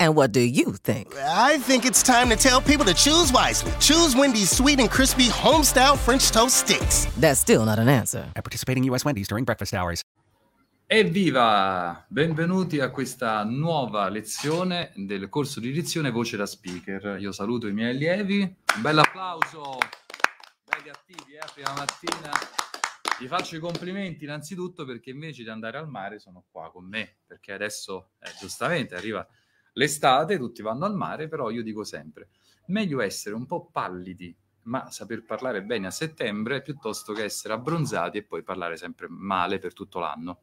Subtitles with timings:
[0.00, 1.12] And what do you think?
[1.16, 3.72] I think it's time to tell people to choose wisely.
[3.80, 7.06] Choose Wendy's sweet and crispy home-style French toast sticks.
[7.18, 8.30] That's still not an answer.
[8.36, 9.04] At participating U.S.
[9.04, 10.02] Wendy's during breakfast hours.
[10.86, 12.04] Evviva!
[12.08, 17.16] Benvenuti a questa nuova lezione del corso di lezione Voce da Speaker.
[17.18, 18.42] Io saluto i miei allievi.
[18.76, 19.78] Un bel applauso!
[20.64, 21.44] Belli attivi, eh?
[21.52, 22.30] Prima mattina.
[23.18, 27.16] Vi faccio i complimenti innanzitutto perché invece di andare al mare sono qua con me,
[27.26, 29.26] perché adesso eh, giustamente arriva
[29.78, 32.28] l'estate, tutti vanno al mare, però io dico sempre,
[32.66, 38.18] meglio essere un po' pallidi, ma saper parlare bene a settembre, piuttosto che essere abbronzati
[38.18, 40.40] e poi parlare sempre male per tutto l'anno.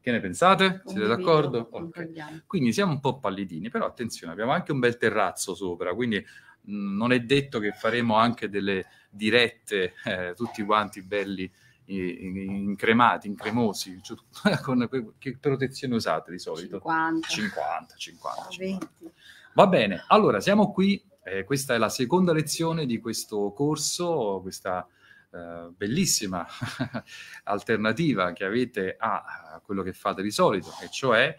[0.00, 0.82] Che ne pensate?
[0.84, 1.60] Siete d'accordo?
[1.60, 1.70] Ok.
[1.70, 2.40] concordiamo.
[2.44, 6.96] Quindi siamo un po' pallidini, però attenzione, abbiamo anche un bel terrazzo sopra, quindi mh,
[6.96, 11.50] non è detto che faremo anche delle dirette eh, tutti quanti belli
[11.86, 14.00] incremati, incremosi,
[14.62, 14.88] con
[15.18, 16.78] che protezione usate di solito?
[16.78, 18.88] 50, 50, 50, 50.
[19.04, 19.12] 20.
[19.54, 24.86] Va bene, allora siamo qui, eh, questa è la seconda lezione di questo corso, questa
[25.30, 26.46] eh, bellissima
[27.44, 31.36] alternativa che avete a, a quello che fate di solito, e cioè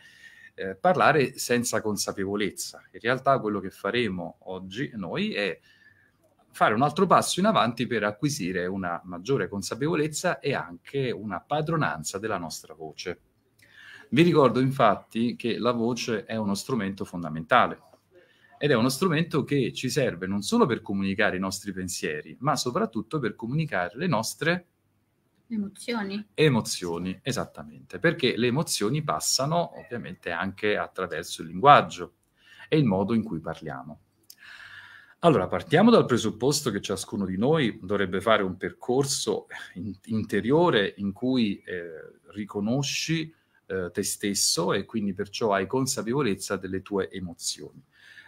[0.55, 2.81] eh, parlare senza consapevolezza.
[2.91, 5.59] In realtà quello che faremo oggi noi è
[6.53, 12.19] fare un altro passo in avanti per acquisire una maggiore consapevolezza e anche una padronanza
[12.19, 13.19] della nostra voce.
[14.09, 17.81] Vi ricordo infatti che la voce è uno strumento fondamentale
[18.57, 22.55] ed è uno strumento che ci serve non solo per comunicare i nostri pensieri, ma
[22.55, 24.67] soprattutto per comunicare le nostre
[25.47, 26.27] Emozioni?
[26.35, 32.17] emozioni, esattamente, perché le emozioni passano ovviamente anche attraverso il linguaggio
[32.69, 33.99] e il modo in cui parliamo.
[35.25, 41.13] Allora, partiamo dal presupposto che ciascuno di noi dovrebbe fare un percorso in- interiore in
[41.13, 43.33] cui eh, riconosci
[43.67, 47.81] eh, te stesso e quindi perciò hai consapevolezza delle tue emozioni.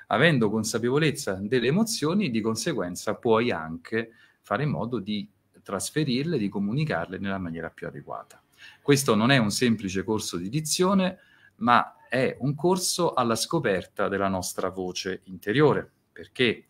[0.07, 5.29] Avendo consapevolezza delle emozioni, di conseguenza puoi anche fare in modo di
[5.61, 8.41] trasferirle, di comunicarle nella maniera più adeguata.
[8.81, 11.17] Questo non è un semplice corso di dizione,
[11.57, 16.67] ma è un corso alla scoperta della nostra voce interiore, perché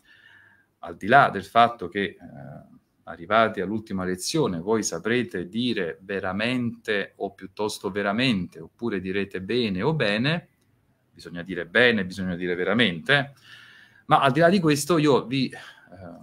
[0.85, 2.18] al di là del fatto che eh,
[3.03, 10.47] arrivati all'ultima lezione voi saprete dire veramente o piuttosto veramente, oppure direte bene o bene,
[11.12, 13.34] bisogna dire bene, bisogna dire veramente,
[14.06, 15.57] ma al di là di questo io vi eh,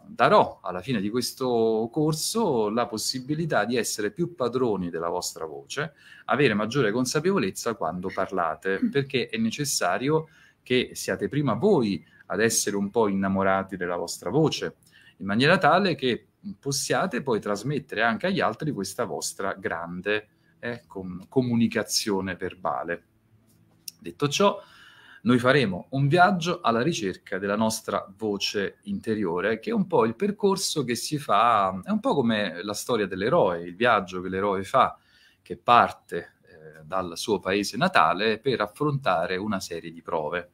[0.06, 5.94] darò alla fine di questo corso la possibilità di essere più padroni della vostra voce,
[6.26, 10.28] avere maggiore consapevolezza quando parlate, perché è necessario
[10.62, 14.76] che siate prima voi ad essere un po' innamorati della vostra voce,
[15.18, 16.28] in maniera tale che
[16.58, 20.28] possiate poi trasmettere anche agli altri questa vostra grande
[20.58, 23.04] eh, com- comunicazione verbale.
[24.00, 24.60] Detto ciò,
[25.22, 30.16] noi faremo un viaggio alla ricerca della nostra voce interiore, che è un po' il
[30.16, 34.64] percorso che si fa, è un po' come la storia dell'eroe, il viaggio che l'eroe
[34.64, 34.98] fa,
[35.42, 40.50] che parte eh, dal suo paese natale per affrontare una serie di prove.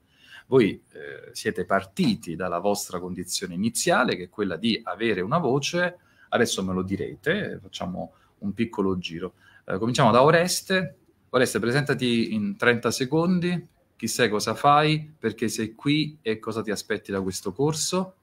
[0.48, 5.98] Voi eh, siete partiti dalla vostra condizione iniziale, che è quella di avere una voce,
[6.30, 9.34] adesso me lo direte, facciamo un piccolo giro.
[9.66, 10.96] Eh, cominciamo da Oreste.
[11.30, 16.70] Oreste, presentati in 30 secondi, chi sei, cosa fai, perché sei qui e cosa ti
[16.70, 18.14] aspetti da questo corso.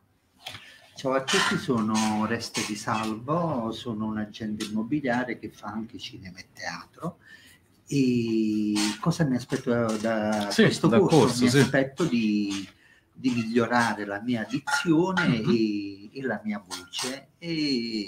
[0.95, 6.39] Ciao a tutti, sono Oreste Di Salvo, sono un agente immobiliare che fa anche cinema
[6.39, 7.17] e teatro.
[7.87, 11.17] E cosa mi aspetto da, da Sì, questo dal corso?
[11.19, 11.57] corso, mi sì.
[11.59, 12.67] aspetto di,
[13.11, 15.49] di migliorare la mia dizione Mhm.
[15.51, 18.05] e, e la mia voce e,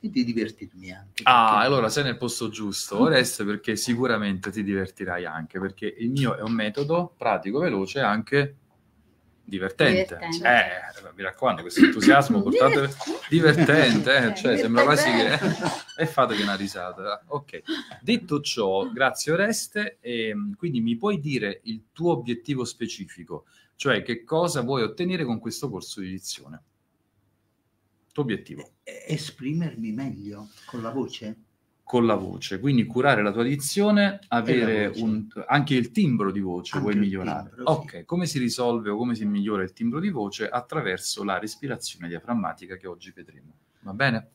[0.00, 1.22] e di divertirmi anche.
[1.24, 6.36] Ah, allora sei nel posto giusto, Oreste, perché sicuramente ti divertirai anche, perché il mio
[6.36, 8.56] è un metodo pratico, veloce e anche
[9.46, 10.18] divertente.
[10.18, 10.48] Divertente.
[10.48, 12.90] Eh, mi raccomando, questo entusiasmo portate
[13.30, 15.38] divertente, eh, cioè sembra quasi che...
[16.02, 17.22] e fatevi una risata.
[17.28, 17.62] Ok,
[18.02, 23.46] detto ciò, grazie Oreste, ehm, quindi mi puoi dire il tuo obiettivo specifico,
[23.76, 26.62] cioè che cosa vuoi ottenere con questo corso di dizione?
[28.12, 28.70] Tuo obiettivo?
[28.82, 31.45] esprimermi meglio con la voce.
[31.86, 36.74] Con la voce, quindi curare la tua dizione, avere un- anche il timbro di voce,
[36.74, 37.50] Anche vuoi migliorare.
[37.54, 37.78] timbro, sì.
[37.96, 40.48] ok, come si risolve o come si migliora il timbro di voce?
[40.48, 43.52] Attraverso la respirazione diaframmatica che oggi vedremo.
[43.82, 44.30] Va bene?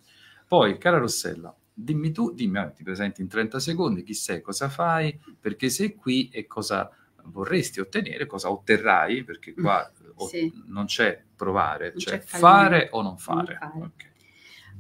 [0.48, 4.70] Poi, cara Rossella, dimmi tu, dimmi, ah, ti presenti in 30 secondi, chi sei, cosa
[4.70, 6.90] fai, perché sei qui e cosa
[7.26, 10.50] vorresti ottenere, cosa otterrai, perché qua o- Sì.
[10.68, 13.58] non c'è provare, Non c'è c'è fare o non fare.
[13.60, 13.84] Non fare.
[13.84, 14.10] Ok.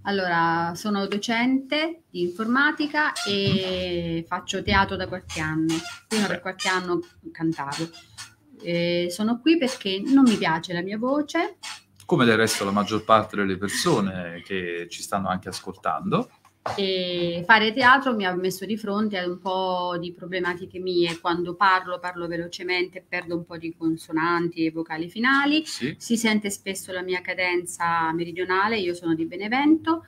[0.04, 5.76] Allora, sono docente di informatica e faccio teatro da qualche anno.
[6.08, 7.00] Prima per qualche anno
[7.32, 7.90] cantavo.
[8.64, 11.58] Eh, sono qui perché non mi piace la mia voce,
[12.12, 16.30] Come del resto la maggior parte delle persone che ci stanno anche ascoltando.
[16.76, 21.20] E fare teatro mi ha messo di fronte a un po' di problematiche mie.
[21.20, 25.66] Quando parlo, parlo velocemente, perdo un po' di consonanti e vocali finali.
[25.66, 25.96] Sì.
[25.98, 30.06] Si sente spesso la mia cadenza meridionale, io sono di Benevento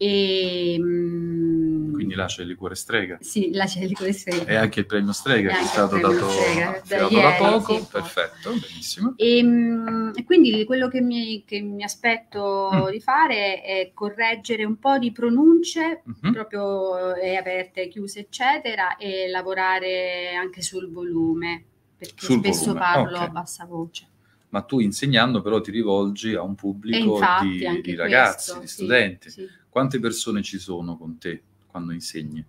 [0.00, 3.18] e mm, Quindi lascia il liquore strega.
[3.20, 4.14] sì, la c'è il liquore
[4.46, 7.74] E anche il premio strega che è stato dato, Strega, da ieri, da poco.
[7.74, 9.14] sì, Perfetto, benissimo.
[9.16, 12.90] E, mm, quindi quello che mi, che mi aspetto Mm.
[12.90, 16.32] di fare è correggere un po' di pronunce, Mhm.
[16.32, 21.64] proprio eh, aperte, chiuse, eccetera, e lavorare anche sul volume,
[21.96, 23.22] perché Sul spesso volume, parlo ok.
[23.22, 24.06] a bassa voce.
[24.50, 28.74] Ma tu insegnando però ti rivolgi a un pubblico di, di ragazzi, questo, di sì,
[28.74, 29.30] studenti.
[29.30, 29.48] sì.
[29.78, 32.44] Quante persone ci sono con te quando insegni?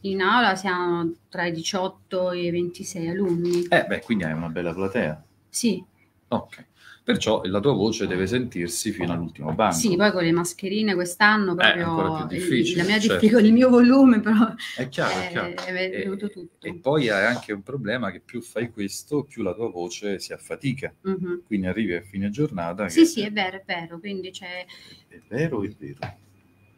[0.00, 3.66] In aula siamo tra i 18 e i 26 alunni.
[3.68, 5.22] Eh beh, quindi hai una bella platea.
[5.50, 5.84] Sì,
[6.28, 6.66] Ok.
[7.04, 9.74] Perciò la tua voce deve sentirsi fino all'ultimo banco.
[9.76, 13.38] sì, poi con le mascherine quest'anno proprio ancora più il- difficile, la mia certo.
[13.38, 15.54] il mio volume però È chiaro, è è, chiaro.
[15.64, 16.66] è E- venuto tutto.
[16.66, 20.34] E poi hai anche un problema che più fai questo, più la tua voce si
[20.34, 20.94] affatica.
[21.02, 21.42] Mhm.
[21.46, 22.88] Quindi arrivi a fine giornata.
[22.90, 24.66] Sì, sì, è vero, è vero, quindi c'è,
[25.08, 25.98] È vero, è vero.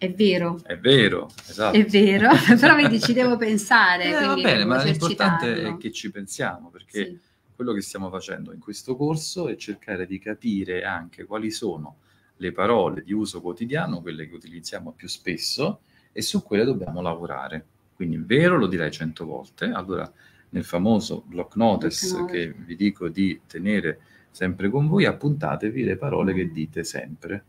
[0.01, 1.77] È vero, È vero, esatto.
[1.77, 4.05] è vero, però vedi ci devo pensare.
[4.05, 7.19] Eh, va bene, ma l'importante è che ci pensiamo, perché Sì.
[7.55, 11.97] quello che stiamo facendo in questo corso è cercare di capire anche quali sono
[12.37, 15.81] le parole di uso quotidiano, quelle che utilizziamo più spesso,
[16.13, 17.67] e su quelle dobbiamo lavorare.
[17.95, 19.67] Quindi in vero lo direi cento volte.
[19.67, 20.11] Allora,
[20.53, 22.39] nel famoso block notice Block notice.
[22.55, 24.01] che vi dico di tenere
[24.31, 27.45] sempre con voi, appuntatevi le parole che dite sempre.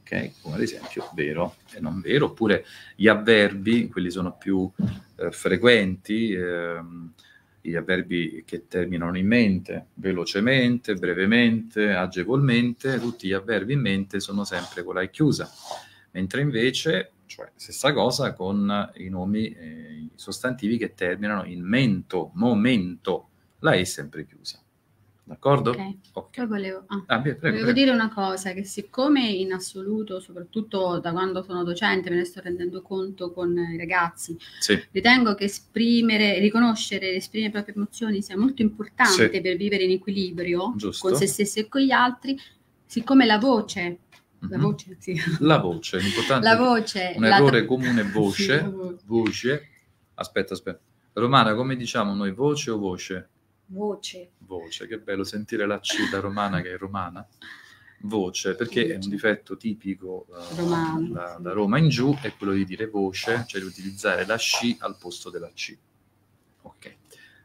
[0.00, 0.40] Ok?
[0.40, 2.64] Come ad esempio vero e non vero, oppure
[2.96, 4.70] gli avverbi, quelli sono più
[5.16, 7.12] eh, frequenti, ehm,
[7.60, 14.44] gli avverbi che terminano in mente, velocemente, brevemente, agevolmente, tutti gli avverbi in mente sono
[14.44, 15.48] sempre con la E chiusa,
[16.10, 22.32] mentre invece, cioè stessa cosa con i nomi, eh, i sostantivi che terminano in mento,
[22.34, 23.28] momento,
[23.60, 24.61] la E sempre chiusa.
[25.24, 25.70] D'accordo?
[25.70, 25.96] Ok.
[26.14, 26.36] Ok.
[26.36, 27.72] Poi volevo, ah, Ah, prego, volevo prego.
[27.72, 32.40] dire una cosa, che siccome in assoluto, soprattutto da quando sono docente, me ne sto
[32.40, 38.20] rendendo conto con i ragazzi, Sì, ritengo che esprimere, riconoscere e esprimere le proprie emozioni
[38.20, 39.40] sia molto importante Sì.
[39.40, 41.08] per vivere in equilibrio Giusto.
[41.08, 42.36] con se stessi e con gli altri,
[42.84, 43.98] siccome la voce,
[44.48, 44.62] la Mhm.
[44.62, 49.02] voce, sì, La voce, l'importante la voce, un la- errore comune Sì, voce, la voce.
[49.04, 49.68] voce,
[50.14, 50.80] aspetta, aspetta.
[51.14, 53.28] Romana, come diciamo noi, voce o voce?
[53.72, 54.30] Voce.
[54.38, 57.26] Voce, che bello sentire la C da romana che è romana.
[58.04, 59.08] Voce, perché è un Voce.
[59.10, 61.42] difetto tipico eh, Romano, da, sì.
[61.42, 64.96] da Roma in giù, è quello di dire voce, cioè di utilizzare la C al
[64.98, 65.76] posto della C.
[66.62, 66.96] Ok,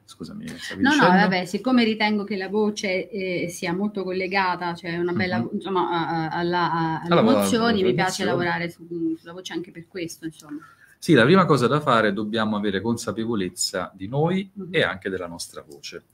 [0.05, 1.05] scusami, No, no, dicendo?
[1.05, 5.49] vabbè, siccome ritengo che la voce eh, sia molto collegata, cioè una bella, Mhm.
[5.53, 9.69] insomma, alla- a- alle Alla- alla- emozioni, alla mi piace lavorare su- sulla voce anche
[9.69, 10.57] per questo, insomma.
[10.97, 14.69] Sì, la prima cosa da fare è dobbiamo avere consapevolezza di noi Mhm.
[14.71, 16.05] e anche della nostra voce.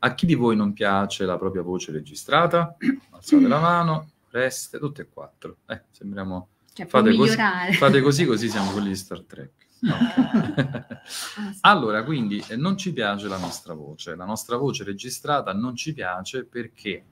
[0.00, 2.76] A chi di voi non piace la propria voce registrata?
[3.10, 5.58] Alzate la mano, reste, tutte e quattro.
[5.66, 6.48] Eh, sembriamo...
[6.72, 7.36] Cioè, Fate così,
[7.72, 9.52] fate così, così siamo quelli di Star Trek.
[9.82, 10.96] Ok.
[11.60, 14.14] Ah, allora, quindi eh, non ci piace la nostra voce.
[14.14, 17.04] La nostra voce registrata non ci piace perché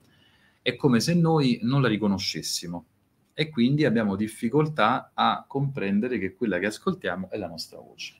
[0.61, 2.85] è come se noi non la riconoscessimo
[3.33, 8.15] e quindi abbiamo difficoltà a comprendere che quella che ascoltiamo è la nostra voce.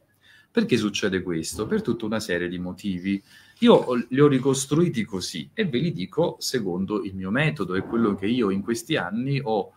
[0.52, 1.66] Perché succede questo?
[1.66, 3.22] Per tutta una serie di motivi.
[3.60, 8.14] Io li ho ricostruiti così e ve li dico secondo il mio metodo e quello
[8.16, 9.74] che io in questi anni ho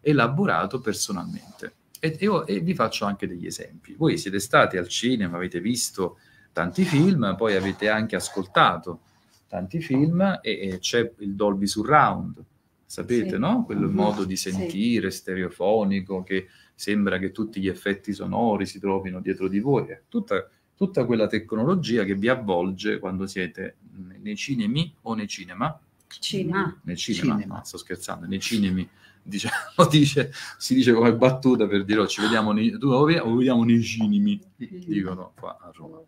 [0.00, 1.72] elaborato personalmente.
[1.98, 3.94] E, ho- e vi faccio anche degli esempi.
[3.94, 6.18] Voi siete stati al cinema, avete visto
[6.52, 9.00] tanti film, poi avete anche ascoltato
[9.48, 12.42] tanti film e, e c'è il Dolby Surround,
[12.84, 13.38] sapete, Sì.
[13.38, 13.64] no?
[13.64, 13.94] Quel Mhm.
[13.94, 14.50] modo di Sì.
[14.52, 19.86] sentire stereofonico che sembra che tutti gli effetti sonori si trovino dietro di voi.
[19.88, 23.76] È Tutta, tutta quella tecnologia che vi avvolge quando siete
[24.20, 26.80] nei cinemi o nei cinema Cinema.
[26.82, 27.56] nei cinema, Cinema.
[27.56, 28.88] no, sto scherzando, nei cinemi
[29.24, 33.64] diciamo, dice, si dice come battuta per dire oh, ci vediamo nei, tu lo vediamo
[33.64, 35.98] nei cinemi, dicono qua a Roma.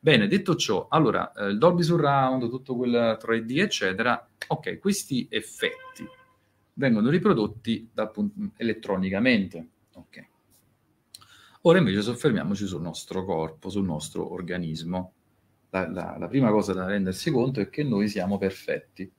[0.00, 6.06] Bene, detto ciò, allora, eh, il Dolby Surround, tutto quel 3D, eccetera, ok, questi effetti
[6.74, 10.26] vengono riprodotti da, appunto, elettronicamente, ok.
[11.66, 15.12] Ora invece soffermiamoci sul nostro corpo, sul nostro organismo.
[15.70, 19.10] La, la, la prima cosa da rendersi conto è che noi siamo perfetti,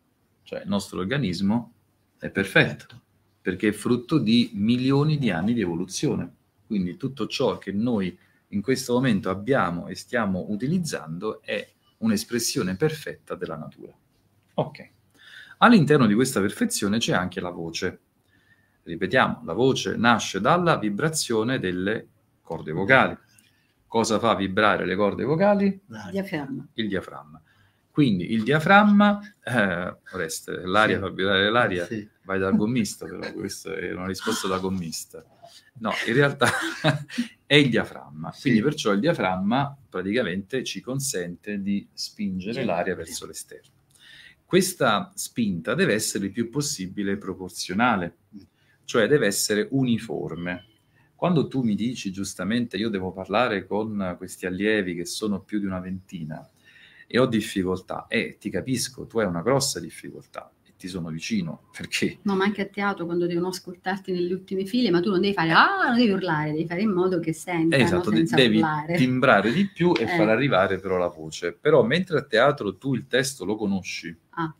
[0.43, 1.73] cioè il nostro organismo
[2.19, 3.01] è perfetto,
[3.41, 6.33] perché è frutto di milioni di anni di evoluzione.
[6.67, 8.15] Quindi tutto ciò che noi
[8.49, 13.93] in questo momento abbiamo e stiamo utilizzando è un'espressione perfetta della natura.
[14.53, 14.89] Ok.
[15.57, 17.99] All'interno di questa perfezione c'è anche la voce.
[18.83, 22.09] Ripetiamo, la voce nasce dalla vibrazione delle
[22.45, 23.17] corde vocali.
[23.87, 25.65] Cosa fa vibrare le corde vocali?
[25.67, 26.67] Il diaframma.
[26.75, 27.41] Il diaframma.
[27.89, 31.01] Quindi il diaframma, eh, Oreste, l'aria Sì.
[31.01, 32.07] fa vibrare l'aria, Sì.
[32.23, 35.23] vai dal gommista, però questa è una risposta da gommista.
[35.79, 36.47] No, in realtà
[37.45, 38.41] è il diaframma, Sì.
[38.41, 42.65] quindi perciò il diaframma praticamente ci consente di spingere Sì.
[42.65, 43.71] l'aria verso l'esterno.
[44.43, 48.17] Questa spinta deve essere il più possibile proporzionale,
[48.83, 50.65] cioè deve essere uniforme.
[51.25, 55.65] Quando tu mi dici giustamente io devo parlare con questi allievi che sono più di
[55.65, 56.47] una ventina
[57.07, 61.63] e ho difficoltà, e ti capisco, tu hai una grossa difficoltà e ti sono vicino,
[61.75, 65.19] perché No, ma anche a teatro quando devono ascoltarti nelle ultime file, ma tu non
[65.19, 68.35] devi fare, ah, non devi urlare, devi fare in modo che sentano esatto, de- senza
[68.35, 68.93] devi urlare.
[68.95, 70.07] timbrare di più e Eh.
[70.07, 71.53] far arrivare però la voce.
[71.59, 74.53] Però mentre a teatro tu il testo lo conosci, Ah,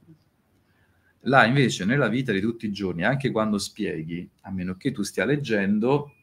[1.27, 5.03] là invece nella vita di tutti i giorni, anche quando spieghi, a meno che tu
[5.03, 6.14] stia leggendo,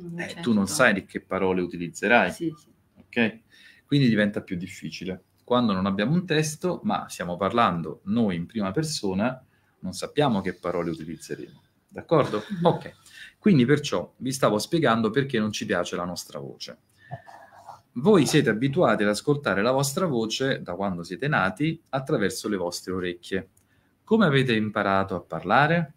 [0.00, 0.42] non eh, certo.
[0.42, 2.30] tu non sai di che parole utilizzerai.
[2.32, 2.68] Sì, sì.
[2.96, 3.40] ok?
[3.86, 5.24] Quindi diventa più difficile.
[5.44, 9.42] Quando non abbiamo un testo, ma stiamo parlando noi in prima persona,
[9.80, 11.62] non sappiamo che parole utilizzeremo.
[11.88, 12.42] D'accordo?
[12.62, 12.92] Ok.
[13.38, 16.78] Quindi perciò vi stavo spiegando perché non ci piace la nostra voce.
[17.92, 22.92] Voi siete abituati ad ascoltare la vostra voce da quando siete nati attraverso le vostre
[22.92, 23.50] orecchie.
[24.04, 25.94] Come avete imparato a parlare?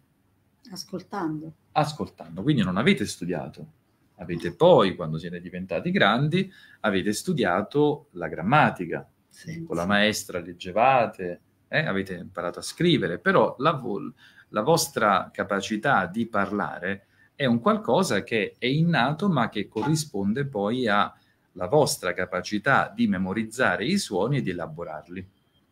[0.70, 1.54] Ascoltando.
[1.72, 3.72] ascoltando, quindi non avete studiato.
[4.20, 6.50] Avete poi, quando siete diventati grandi,
[6.80, 9.08] avete studiato la grammatica.
[9.28, 9.62] Sì.
[9.64, 14.12] Con la maestra leggevate, eh, avete imparato a scrivere, però la, vo-
[14.48, 20.86] la vostra capacità di parlare è un qualcosa che è innato, ma che corrisponde poi
[20.86, 25.28] alla vostra capacità di memorizzare i suoni e di elaborarli.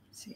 [0.09, 0.35] Sì.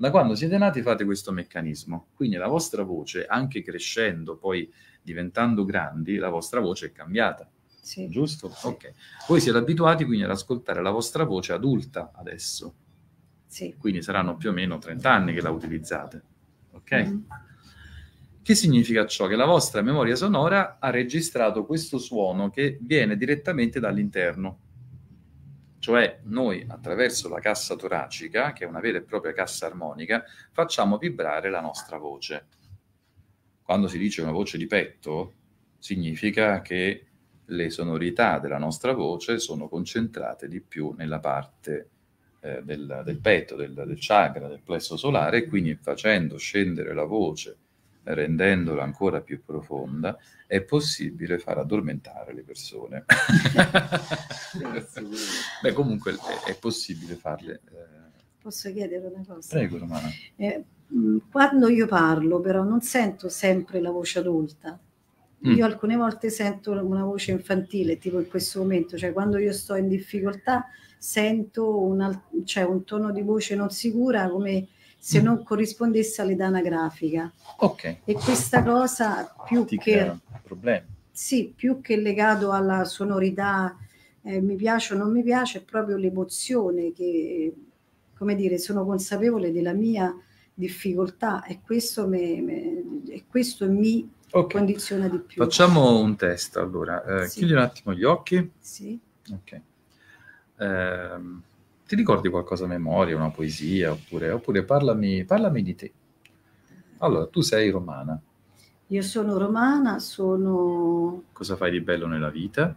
[0.00, 5.62] Da quando siete nati fate questo meccanismo, quindi la vostra voce, anche crescendo, poi diventando
[5.66, 7.46] grandi, la vostra voce è cambiata,
[7.82, 8.08] Sì.
[8.08, 8.50] giusto?
[8.62, 8.92] Ok.
[9.28, 12.72] Voi siete abituati quindi ad ascoltare la vostra voce adulta adesso,
[13.46, 13.74] Sì.
[13.76, 16.22] quindi saranno più o meno 30 anni che la utilizzate,
[16.70, 16.92] ok?
[16.92, 17.26] Mhm.
[18.42, 19.26] Che significa ciò?
[19.26, 24.60] Che la vostra memoria sonora ha registrato questo suono che viene direttamente dall'interno.
[25.80, 30.22] Cioè noi attraverso la cassa toracica, che è una vera e propria cassa armonica,
[30.52, 32.46] facciamo vibrare la nostra voce.
[33.62, 35.32] Quando si dice una voce di petto,
[35.78, 37.06] significa che
[37.46, 41.88] le sonorità della nostra voce sono concentrate di più nella parte
[42.40, 47.04] eh, del, del petto, del, del chakra, del plesso solare, e quindi facendo scendere la
[47.04, 47.56] voce
[48.02, 53.04] rendendola ancora più profonda, è possibile far addormentare le persone.
[55.62, 57.60] Beh, comunque è, è possibile farle.
[57.72, 57.98] eh.
[58.42, 59.48] Posso chiedere una cosa?
[59.56, 60.08] Prego, Romana.
[60.36, 60.64] Eh,
[61.30, 64.78] quando io parlo, però, non sento sempre la voce adulta.
[65.46, 65.52] Mm.
[65.52, 69.74] Io alcune volte sento una voce infantile, tipo in questo momento, cioè quando io sto
[69.74, 70.66] in difficoltà
[70.98, 74.68] sento un, al- cioè, un tono di voce non sicura come
[75.02, 75.24] se Mm.
[75.24, 77.32] non corrispondesse all'età anagrafica.
[77.58, 80.86] Ok, E questa cosa più ti che problemi.
[81.10, 83.74] sì, più che legato alla sonorità,
[84.22, 87.52] eh, mi piace o non mi piace, è proprio l'emozione che,
[88.16, 90.14] come dire, sono consapevole della mia
[90.52, 95.42] difficoltà e questo, me- me- e questo mi Ok, condiziona di più.
[95.42, 97.02] facciamo un test allora.
[97.22, 97.38] Eh, Sì.
[97.38, 98.50] Chiudi un attimo gli occhi.
[98.58, 98.98] Sì.
[99.32, 99.60] Ok.
[100.58, 101.42] Ehm,
[101.90, 105.92] ti ricordi qualcosa a memoria, una poesia, oppure, oppure parlami, parlami di te.
[106.98, 108.20] Allora, tu sei romana.
[108.88, 112.76] Io sono romana, sono, Cosa fai di bello nella vita?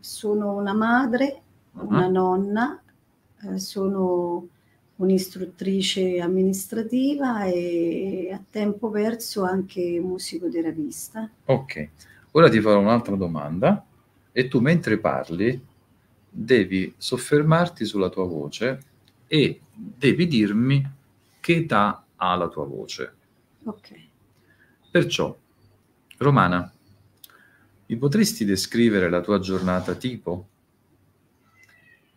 [0.00, 1.42] sono una madre,
[1.72, 2.82] una Ah, nonna,
[3.42, 4.48] eh, sono
[4.96, 11.30] un'istruttrice amministrativa e a tempo perso anche musicoterapista.
[11.44, 11.88] Ok,
[12.32, 13.84] ora ti farò un'altra domanda
[14.32, 15.60] e tu mentre parli
[16.34, 18.82] devi soffermarti sulla tua voce
[19.26, 20.90] e devi dirmi
[21.40, 23.12] che età ha la tua voce.
[23.64, 23.94] Ok.
[24.90, 25.36] Perciò,
[26.18, 26.72] Romana,
[27.86, 30.46] mi potresti descrivere la tua giornata tipo?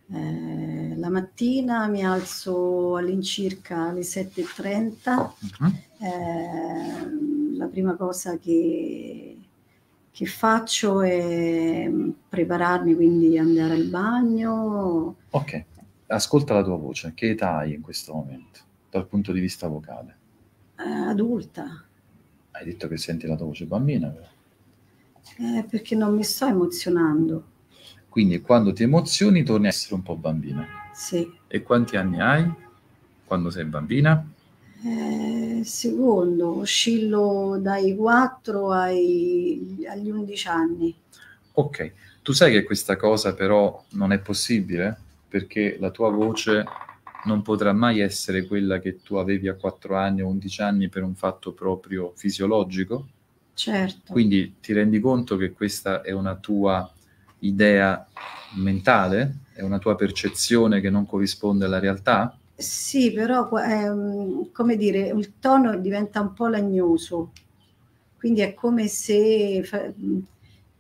[0.07, 5.33] Eh, la mattina mi alzo all'incirca alle 7.30.
[5.59, 5.81] Mhm.
[5.99, 9.34] Eh, la prima cosa che,
[10.15, 15.15] che faccio è mm, prepararmi, quindi andare al bagno.
[15.29, 15.65] Ok,
[16.07, 17.13] ascolta la tua voce.
[17.13, 20.17] Che età hai in questo momento, dal punto di vista vocale?
[20.77, 21.65] eh, adulta,
[22.53, 24.27] Hai detto che senti la tua voce bambina, però.
[25.37, 27.43] eh, perché non mi sto emozionando.
[28.09, 30.65] Quindi quando ti emozioni torni a essere un po' bambina.
[30.93, 31.31] Sì.
[31.47, 32.51] E quanti anni hai
[33.25, 34.25] quando sei bambina?
[34.85, 40.95] Eh, secondo, oscillo dai 4 ai, agli 11 anni.
[41.53, 44.95] Ok, tu sai che questa cosa però non è possibile
[45.27, 46.63] perché la tua voce
[47.23, 51.01] non potrà mai essere quella che tu avevi a 4 anni o 11 anni per
[51.01, 53.07] un fatto proprio fisiologico.
[53.55, 54.11] Certo.
[54.13, 56.87] Quindi ti rendi conto che questa è una tua
[57.39, 58.07] idea
[58.57, 62.37] mentale, è una tua percezione che non corrisponde alla realtà?
[62.57, 67.31] Sì, però ehm, come dire, il tono diventa un po' lagnoso,
[68.17, 69.91] quindi è come se fa-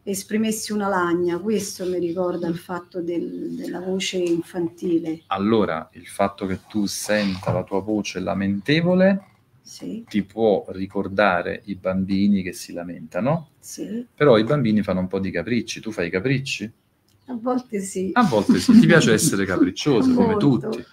[0.03, 5.23] esprimessi una lagna, questo mi ricorda il fatto del- della voce infantile.
[5.27, 9.23] Allora, il fatto che tu senta la tua voce lamentevole
[9.61, 15.07] Sì, ti può ricordare i bambini che si lamentano, sì, però i bambini fanno un
[15.07, 15.81] po' di capricci.
[15.81, 16.71] Tu fai i capricci?
[17.27, 18.09] A volte sì.
[18.13, 20.83] A volte sì, ti piace essere capriccioso come tutti.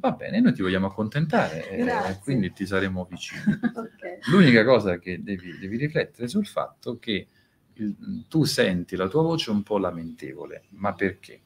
[0.00, 2.20] Va bene, noi ti vogliamo accontentare e Grazie.
[2.22, 3.42] quindi ti saremo vicini.
[3.74, 4.28] Ok.
[4.30, 7.26] L'unica cosa che devi, devi riflettere sul fatto che
[7.74, 11.40] il- tu senti la tua voce un po' lamentevole, ma perché?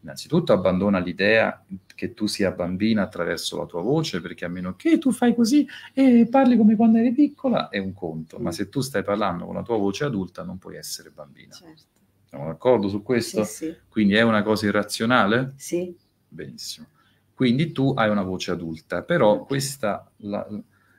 [0.00, 4.98] Innanzitutto abbandona l'idea che tu sia bambina attraverso la tua voce, perché a meno che
[4.98, 8.52] tu fai così e parli come quando eri piccola è un conto, ma Mm.
[8.52, 11.52] se tu stai parlando con la tua voce adulta non puoi essere bambina.
[11.54, 11.82] Certo.
[12.28, 13.42] Siamo d'accordo su questo?
[13.44, 15.54] Sì, sì, Quindi è una cosa irrazionale?
[15.56, 15.96] sì,
[16.28, 16.86] Benissimo.
[17.34, 20.46] Quindi tu hai una voce adulta, però questa, la-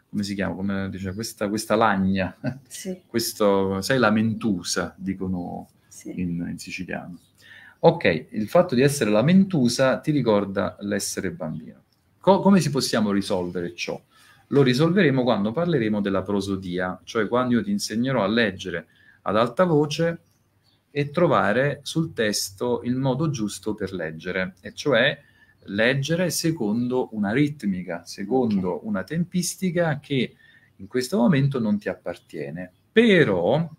[0.09, 0.55] come si chiama?
[0.55, 2.35] Come dice, questa, questa lagna,
[2.67, 5.67] sì, questo, sei lamentusa, dicono
[6.13, 7.19] in, in siciliano.
[7.81, 11.83] Ok, il fatto di essere lamentusa ti ricorda l'essere bambino.
[12.19, 14.01] Co- come si possiamo risolvere ciò?
[14.47, 18.87] Lo risolveremo quando parleremo della prosodia, cioè quando io ti insegnerò a leggere
[19.23, 20.21] ad alta voce
[20.91, 25.17] e trovare sul testo il modo giusto per leggere, e cioè
[25.63, 30.35] leggere secondo una ritmica, secondo una tempistica che
[30.77, 32.71] in questo momento non ti appartiene.
[32.91, 33.69] Però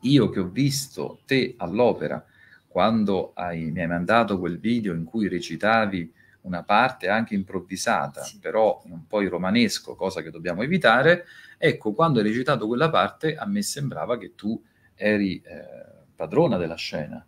[0.00, 2.24] io che ho visto te all'opera
[2.66, 6.12] quando hai- mi hai mandato quel video in cui recitavi
[6.42, 8.38] una parte anche improvvisata, Sì.
[8.38, 11.24] però un po' in romanesco, cosa che dobbiamo evitare,
[11.58, 14.62] ecco, quando hai recitato quella parte a me sembrava che tu
[14.94, 17.24] eri eh, padrona della scena,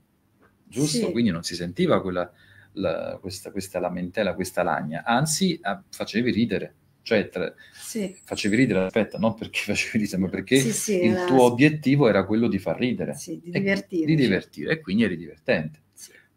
[0.65, 1.07] giusto?
[1.07, 1.13] Sì.
[1.13, 2.31] Quindi non si sentiva quella,
[2.73, 8.85] la- questa, questa lamentela, questa lagna, anzi ah, facevi ridere, cioè tra- Sì, facevi ridere,
[8.87, 12.79] aspetta, non perché facevi ridere, ma perché sì, il tuo obiettivo era quello di far
[12.79, 14.07] ridere, di E- divertire.
[14.07, 15.81] di divertire, e quindi eri divertente.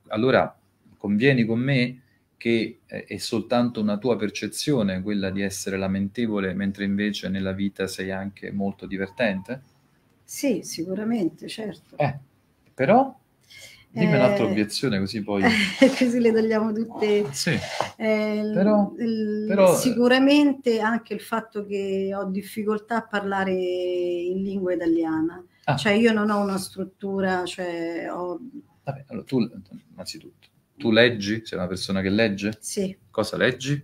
[0.07, 0.57] Allora,
[0.97, 2.01] convieni con me
[2.37, 7.87] che eh, è soltanto una tua percezione quella di essere lamentevole, mentre invece nella vita
[7.87, 9.61] sei anche molto divertente?
[10.25, 11.95] Sì, sicuramente, certo.
[11.97, 12.19] Eh,
[12.81, 13.15] però
[13.91, 15.43] dimmi Eh, un'altra obiezione così poi...
[15.99, 17.31] Così le togliamo tutte.
[17.31, 17.51] Sì,
[17.97, 24.73] Eh, Però- il- però- sicuramente anche il fatto che ho difficoltà a parlare in lingua
[24.73, 25.75] italiana, Ah.
[25.75, 28.39] cioè io non ho una struttura, cioè ho,
[28.83, 29.47] vabbè, allora tu,
[29.93, 31.41] innanzitutto, tu leggi?
[31.45, 32.57] Sei una persona che legge?
[32.59, 33.79] sì, Cosa leggi?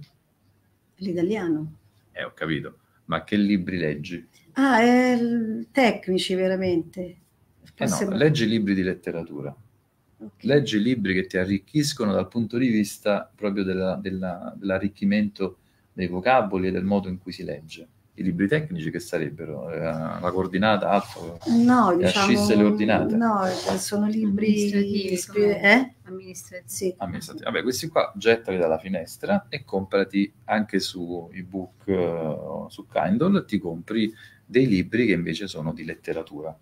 [0.95, 1.73] l'italiano.
[2.13, 2.79] Eh, ho capito.
[3.05, 4.27] Ma che libri leggi?
[4.53, 7.17] Ah, il- tecnici veramente.
[7.79, 9.55] Eh no, leggi libri di letteratura.
[10.19, 10.43] ok.
[10.43, 15.57] Leggi libri che ti arricchiscono dal punto di vista proprio della- della- dell'arricchimento
[15.93, 17.87] dei vocaboli e del modo in cui si legge.
[18.15, 21.19] I libri tecnici che sarebbero eh, la coordinata alfa,
[21.51, 23.15] No, Le diciamo, ascisse e le ordinate.
[23.15, 23.45] no,
[23.77, 25.93] sono libri Amministrativi, eh?
[26.05, 26.67] Amministrativi.
[26.69, 27.45] Sì, amministrativi.
[27.45, 32.35] Vabbè, questi qua gettali dalla finestra e comprati anche su ebook, eh,
[32.69, 34.11] su Kindle, ti compri
[34.43, 36.57] dei libri che invece sono di letteratura,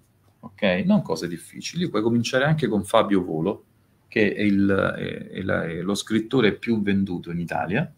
[0.46, 0.84] ok?
[0.86, 1.90] Non cose difficili.
[1.90, 3.64] Puoi cominciare anche con Fabio Volo,
[4.08, 7.92] che è, il- è- è la- è lo scrittore più venduto in Italia,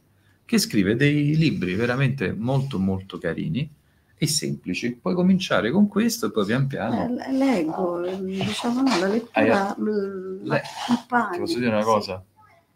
[0.46, 3.70] che scrive dei libri veramente molto molto carini
[4.20, 4.94] e semplici.
[5.00, 7.04] Puoi cominciare con questo e poi pian piano...
[7.20, 10.62] Eh, leggo, diciamo no, la lettura mm, Le-
[11.34, 12.24] Ti posso dire una cosa?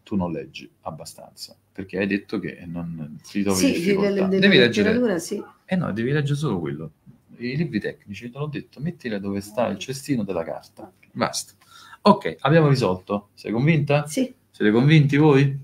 [0.04, 4.10] Tu non leggi abbastanza, perché hai detto che non ti trovi Sì, di- difficoltà.
[4.10, 5.42] della- della devi leggere, sì.
[5.64, 6.90] eh no, devi leggere solo quello.
[7.38, 10.90] I libri tecnici, te l'ho detto, mettili dove sta il cestino della carta.
[11.10, 11.54] Basta.
[12.02, 13.28] Ok, abbiamo risolto.
[13.34, 14.06] Sei convinta?
[14.06, 14.32] Sì.
[14.50, 15.58] Siete convinti voi?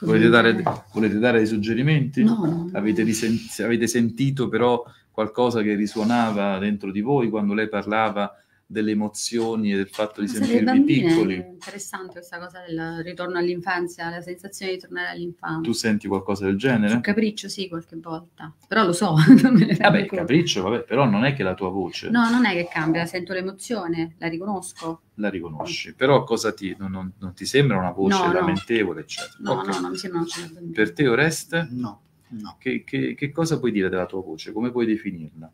[0.00, 2.22] Volete dare, volete dare dei suggerimenti?
[2.22, 2.70] No, no.
[2.72, 8.32] Avete, risen- avete sentito però qualcosa che risuonava dentro di voi quando lei parlava
[8.66, 11.34] delle emozioni e del fatto di sentirvi bambine piccoli.
[11.36, 15.60] È interessante questa cosa del ritorno all'infanzia, la sensazione di tornare all'infanzia.
[15.62, 16.94] Tu senti qualcosa del genere?
[16.94, 18.52] Un capriccio, sì, qualche volta.
[18.66, 19.14] Però lo so,
[19.78, 23.04] Vabbè, capriccio, vabbè, però non è che la tua voce No, non è che cambia,
[23.04, 25.02] sento l'emozione, la riconosco.
[25.16, 28.32] la riconosci, però cosa ti, non, non- non ti sembra una voce No, no.
[28.32, 29.36] lamentevole, eccetera.
[29.40, 29.66] No, Ok.
[29.68, 30.72] no, non mi sembra una voce bambino.
[30.72, 34.52] Per te, Oreste, No, no, che, che- che cosa puoi dire della tua voce?
[34.52, 35.52] Come puoi definirla?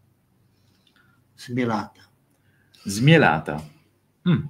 [1.37, 2.01] smielata,
[2.85, 3.63] Smielata.
[4.25, 4.49] Mm.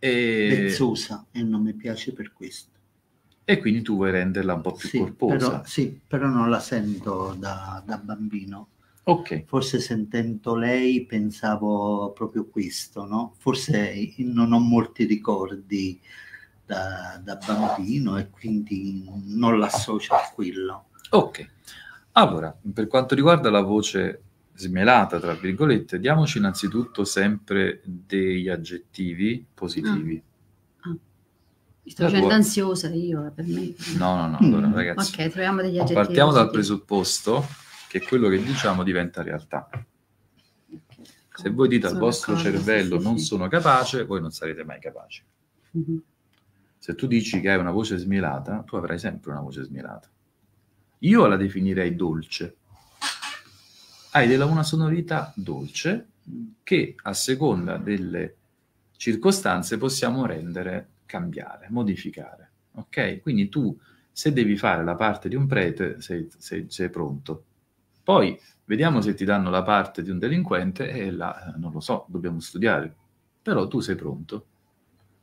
[0.00, 2.80] E, vezzosa e non mi piace per questo.
[3.44, 5.24] e quindi tu vuoi renderla un po' più Sì corposa.
[5.24, 8.70] però, sì, però non la sento da, da bambino.
[9.06, 13.34] Ok, Forse sentendo lei pensavo proprio questo, no?
[13.38, 16.00] Forse non ho molti ricordi
[16.64, 20.90] da, da bambino e quindi non l'associo a quello.
[21.10, 21.50] ok.
[22.12, 24.25] Allora, per quanto riguarda la voce
[24.56, 30.22] smielata, tra virgolette, diamoci innanzitutto sempre degli aggettivi positivi.
[31.82, 33.72] Mi sto facendo tua- ansiosa io, per me.
[33.96, 34.74] No, no, no, allora Mm.
[34.74, 35.94] ragazzi, Ok, troviamo degli aggettivi.
[35.94, 37.46] partiamo dal presupposto
[37.88, 39.68] che quello che diciamo diventa realtà.
[41.38, 43.24] Se voi dite al Sono vostro d'accordo, cervello sì, non sì.
[43.24, 45.22] sono capace, voi non sarete mai capaci.
[45.72, 46.02] Mhm.
[46.78, 50.08] Se tu dici che hai una voce smielata, tu avrai sempre una voce smielata.
[51.00, 52.56] Io la definirei dolce.
[54.16, 56.06] Hai della, una sonorità dolce
[56.62, 58.34] che a seconda delle
[58.96, 62.50] circostanze possiamo rendere, cambiare, modificare.
[62.76, 63.20] Ok?
[63.20, 63.78] Quindi tu,
[64.10, 67.44] se devi fare la parte di un prete, sei, sei- sei pronto.
[68.02, 71.80] Poi vediamo se ti danno la parte di un delinquente e là, eh, non lo
[71.80, 72.94] so, dobbiamo studiare.
[73.42, 74.46] Però tu sei pronto.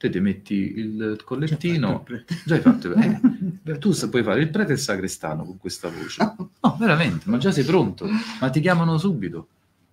[0.03, 2.03] Te ti metti il collettino,
[2.43, 2.91] già hai fatto...
[2.93, 6.21] eh, beh, tu sa- puoi fare il prete e il sacrestano con questa voce.
[6.59, 8.05] No, veramente, ma già sei pronto.
[8.41, 9.47] Ma ti chiamano subito.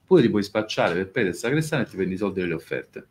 [0.04, 3.06] Poi ti puoi spacciare per prete e sacrestano e ti prendi i soldi delle offerte.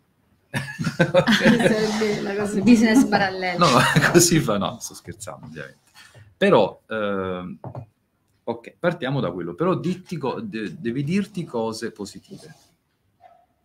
[0.51, 3.65] Sarebbe la cosa Business parallelo.
[3.65, 3.67] No,
[4.11, 5.91] così fa, no, sto scherzando ovviamente.
[6.35, 7.59] Però, ehm,
[8.43, 12.53] ok, partiamo da quello, però ditti co- de- devi dirti cose positive,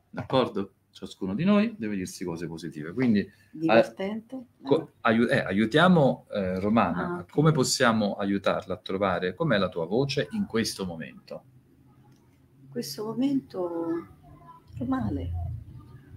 [0.09, 0.70] d'accordo?
[0.94, 4.44] Ciascuno di noi deve dirsi cose positive, quindi divertente.
[4.62, 9.87] co- aiu- eh, aiutiamo eh, Romana, Ah, come possiamo aiutarla a trovare com'è la tua
[9.87, 11.42] voce in questo momento?
[12.62, 14.07] In questo momento
[14.87, 15.33] male.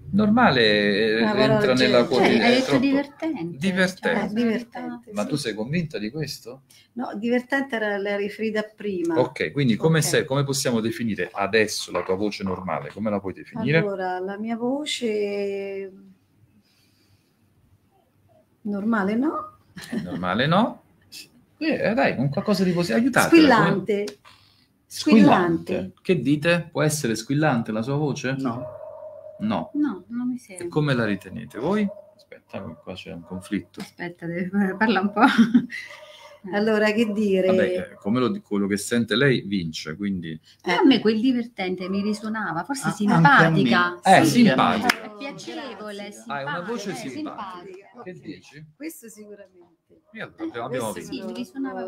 [0.09, 1.99] Normale, eh, parola entra nella leggera.
[1.99, 2.45] Cioè, quotidianità.
[2.45, 3.57] hai è detto troppo- divertente.
[3.57, 4.19] Divertente.
[4.19, 5.11] Cioè, divertente.
[5.13, 5.27] Ma sì.
[5.27, 6.61] tu sei convinta di questo?
[6.93, 9.19] No, divertente era la riferita prima.
[9.19, 10.03] Ok, quindi come, Ok.
[10.05, 12.89] sei- come possiamo definire adesso la tua voce normale?
[12.91, 13.79] Come la puoi definire?
[13.79, 15.91] Allora, la mia voce
[18.61, 19.57] normale, no?
[20.03, 20.81] Normale no?
[21.59, 22.99] Eh, dai, con qualcosa di positivo.
[22.99, 23.27] Aiutate.
[23.27, 24.05] Squillante.
[24.85, 25.91] Squillante.
[26.01, 26.69] Che dite?
[26.71, 28.35] Può essere squillante la sua voce?
[28.39, 28.65] No,
[29.39, 29.71] No.
[29.73, 30.67] No, non mi E sembra.
[30.69, 31.87] come la ritenete voi?
[32.15, 33.79] Aspetta, qua c'è un conflitto.
[33.81, 35.21] Aspetta, devi- parla un po'.
[36.53, 37.47] Allora, che dire?
[37.47, 40.39] Vabbè, eh, come lo, quello che sente lei vince, quindi...
[40.63, 43.99] Eh, a me quel divertente mi risuonava, forse Ah, simpatica.
[44.01, 45.01] Eh, Sì, simpatica.
[45.01, 46.33] È piacevole, simpatica.
[46.33, 47.89] Ah, è una voce eh, simpatica.
[47.97, 48.03] Ok.
[48.03, 48.65] Che dici?
[48.77, 50.03] Questo sicuramente.
[50.13, 51.27] E allora abbiamo, abbiamo questo vinto.
[51.27, 51.85] Sì, mi risuonava.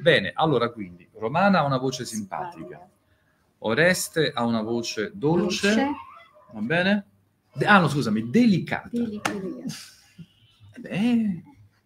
[0.00, 2.88] Bene, allora quindi, Romana ha una voce simpatica.
[3.58, 5.92] Oreste ha una voce dolce, Dolce,
[6.56, 7.04] va bene?
[7.52, 8.88] De- ah no, scusami, delicata.
[8.92, 9.38] delicata.
[10.82, 11.42] Eh,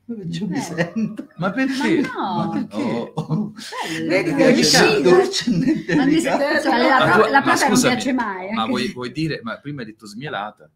[0.06, 0.60] mi Eh.
[0.60, 1.28] sento.
[1.36, 2.00] ma perché?
[2.00, 2.36] Ma no.
[2.36, 3.12] Ma perché?
[3.14, 3.52] Oh,
[4.06, 5.10] Vedi mi che è piace vicino.
[5.10, 6.62] dolce mi delicato.
[6.62, 8.50] cioè, la, Ma la, la ma propria non piace mai.
[8.52, 10.68] Ma vuoi, vuoi dire, ma prima hai detto smielata?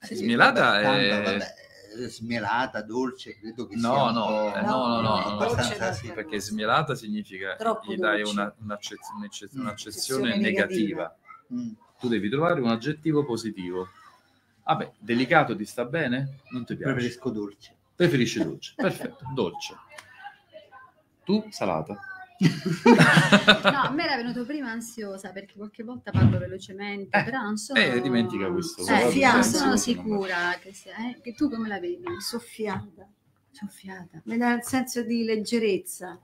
[0.00, 4.60] Sì, Smielata vabbè, è- tanto, vabbè, smielata, dolce, credo che sia No, un no, eh,
[4.62, 6.08] no, no, no, no, sì.
[6.12, 9.60] Perché smielata significa Troppo gli dai una, un'accez- un'ecce- Mm.
[9.60, 11.16] un'accezione Accezione negativa.
[11.54, 11.70] Mm.
[12.00, 13.88] Tu devi trovare un aggettivo positivo.
[14.64, 16.38] Vabbè, delicato ti sta bene?
[16.50, 16.92] Non ti piace?
[16.92, 17.74] Preferisco dolce.
[17.94, 18.72] Preferisci dolce.
[18.76, 19.74] Perfetto, dolce.
[21.24, 21.98] Tu salata.
[22.40, 27.58] No, a me era venuto prima ansiosa perché qualche volta parlo velocemente, Eh, però non
[27.58, 27.78] sono.
[27.78, 30.94] eh, dimentica questo, Eh, sì, non sono sicura che sia.
[30.96, 32.02] eh, che tu come la vedi?
[32.18, 33.06] Soffiata.
[33.50, 34.22] Soffiata.
[34.24, 36.18] Mi dà il senso di leggerezza.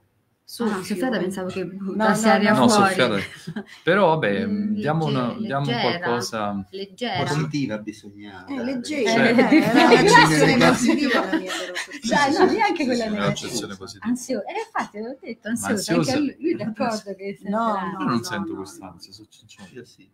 [0.49, 0.83] Ah, no, Soffio.
[0.95, 2.89] soffiata pensavo che no, buttassi aria No, fuori.
[2.95, 3.63] soffiata.
[3.83, 5.81] Però vabbè, Mm, diamo, una- diamo leggera.
[5.99, 6.65] qualcosa...
[6.69, 7.23] Leggera.
[7.23, 8.45] Positiva bisogna.
[8.45, 9.11] Eh, leggera.
[9.11, 11.73] Cioè- eh, È un'accezione positiva la mia però.
[12.07, 13.25] Dai, no, neanche quella negativa.
[13.25, 14.05] Un'accezione positiva.
[14.05, 14.43] Ansiosa.
[14.45, 15.71] Eh, infatti, l'avevo detto, ansiosa.
[15.73, 17.75] ansiosa- Anche lui, lui è d'accordo che No.
[17.99, 18.57] Io non no, sento no.
[18.57, 19.67] quest'ansia, sono sincero.
[19.73, 20.09] Io sì.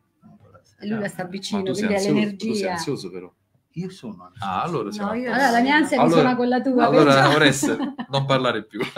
[0.80, 2.72] E lui la sta vicino, quindi ha ansioso, tu sei l'energia.
[2.72, 3.32] ansioso però.
[3.76, 4.46] Io sono ansioso.
[4.52, 5.32] Ah, allora siamo No, io-.
[5.32, 6.86] Allora, la mia ansia Allora- risuona con la tua.
[6.88, 7.30] Allora.
[7.36, 7.78] Oreste,
[8.10, 8.80] non parlare più.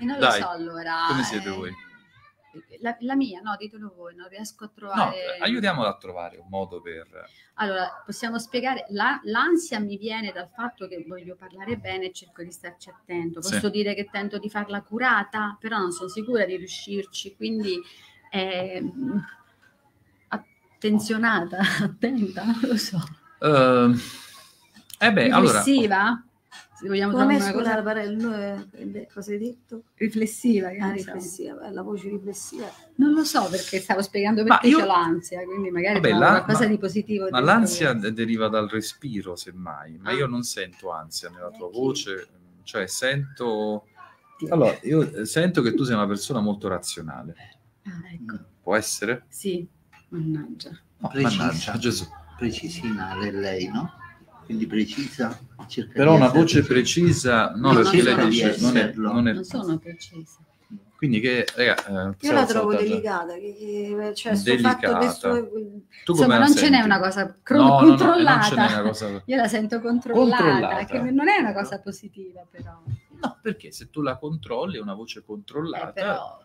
[0.00, 0.94] E non Dai, lo so allora.
[1.08, 1.72] come siete eh, voi?
[2.80, 5.36] la, la mia, no, ditelo voi, non riesco a No, trovare...
[5.40, 7.06] aiutiamola a trovare un modo per...
[7.54, 12.42] Allora, possiamo spiegare, la- l'ansia mi viene dal fatto che voglio parlare bene e cerco
[12.42, 13.40] di starci attento.
[13.40, 13.70] Posso Sì.
[13.70, 17.78] dire che tento di farla curata, però non sono sicura di riuscirci, quindi
[18.30, 19.24] ehm,
[20.28, 22.98] attenzionata, attenta, non lo so.
[23.40, 24.00] Ehm,
[24.98, 25.62] eh beh, allora...
[26.80, 26.82] Riflessiva?
[26.82, 29.82] Se vogliamo Come una scusa, cosa Barello, eh, cosa hai detto?
[29.94, 31.12] riflessiva, che Ah, ne so.
[31.12, 32.70] riflessiva, eh, la voce riflessiva.
[32.96, 36.28] Non lo so perché stavo spiegando Ma perché io- c'ho l'ansia, quindi magari Vabbè, la-
[36.42, 37.28] qualcosa ma- di positivo.
[37.30, 38.08] Ma l'ansia questo.
[38.08, 40.14] de- deriva dal respiro, semmai, ma Ah.
[40.14, 42.28] io non sento ansia nella tua Neanche voce,
[42.64, 43.86] cioè sento...
[44.48, 47.34] Allora, io eh, sento che tu sei una persona molto razionale.
[47.84, 49.24] Ah, ecco, Può essere?
[49.28, 49.66] sì,
[50.08, 50.70] mannaggia.
[50.98, 52.06] No, mannaggia, Gesù.
[52.38, 53.92] Precisina lei, no?
[54.50, 55.38] Quindi precisa.
[55.68, 57.46] cerca Però una voce precisa.
[57.46, 59.78] precisa, no, No, perché non lei sono dice, di non è, non è- Non sono
[59.78, 60.38] precisa.
[60.96, 65.08] Quindi che, raga, eh, Io la trovo delicata, che, cioè Delicata.
[65.12, 65.48] suo...
[66.04, 68.82] Tu Insomma, non ce n'è una cosa cro- No, no, no, non controllata.
[68.82, 69.22] cosa...
[69.24, 70.84] Io la sento controllata, Controllata.
[70.84, 72.82] che non è una cosa positiva, però.
[73.22, 76.42] No, perché se tu la controlli è una voce Eh, controllata, però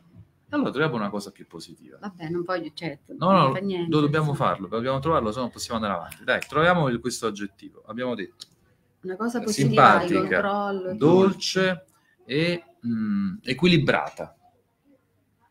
[0.50, 1.98] allora troviamo una cosa più positiva.
[2.00, 3.14] vabbè, non voglio, certo.
[3.18, 3.90] No, no, fa niente.
[3.90, 4.50] dobbiamo insomma.
[4.50, 6.24] farlo, dobbiamo trovarlo, se no possiamo andare avanti.
[6.24, 7.84] Dai, troviamo il- questo aggettivo.
[7.88, 8.46] Abbiamo detto
[9.02, 11.86] Una cosa positiva, simpatica, dolce
[12.26, 14.36] e mm, equilibrata.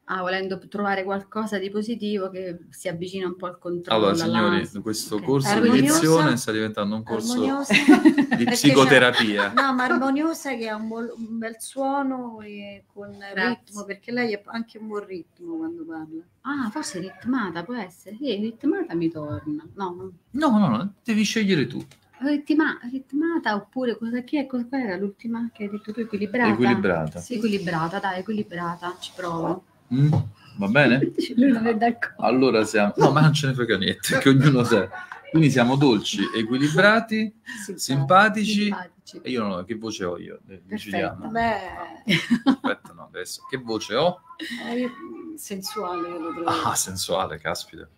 [0.06, 4.08] Ah, volendo trovare qualcosa di positivo che si avvicina un po' al controllo.
[4.08, 4.14] Allora,
[4.62, 5.24] signori, questo Ok.
[5.24, 5.92] corso di Armoniosa?
[5.94, 7.72] lezione sta diventando un corso Armoniosa.
[8.36, 9.52] di psicoterapia.
[9.54, 13.62] No, ma armoniosa che ha un, bol- un bel suono e con Grazie.
[13.64, 16.22] ritmo, perché lei ha anche un buon ritmo quando parla.
[16.42, 18.16] Ah, forse ritmata, può essere.
[18.20, 19.66] Sì, ritmata mi torna.
[19.72, 20.12] No, no.
[20.32, 21.82] No, no, devi scegliere tu.
[22.18, 26.00] Ritma- ritmata oppure cosa, chi è, qual era l'ultima che hai detto tu?
[26.00, 26.52] Equilibrata?
[26.52, 27.20] Equilibrata.
[27.20, 29.64] Sì, equilibrata, dai, equilibrata, ci provo.
[29.92, 30.12] Mm?
[30.56, 31.12] Va bene?
[31.34, 32.22] Lui non è d'accordo.
[32.22, 32.92] Allora siamo...
[32.96, 34.88] No, ma non ce ne frega niente, che ognuno sa.
[35.30, 37.34] Quindi siamo dolci, equilibrati,
[37.74, 38.62] simpatici.
[38.66, 39.20] Simpatici.
[39.22, 40.38] E io non ho, che voce ho io?
[40.48, 41.26] Eh, Decidiamo.
[41.28, 41.56] Beh,
[42.44, 43.42] Aspetta, no, adesso.
[43.50, 44.20] Che voce ho?
[44.70, 44.88] eh,
[45.36, 46.48] sensuale lo trovo.
[46.48, 47.88] Ah, sensuale, caspita.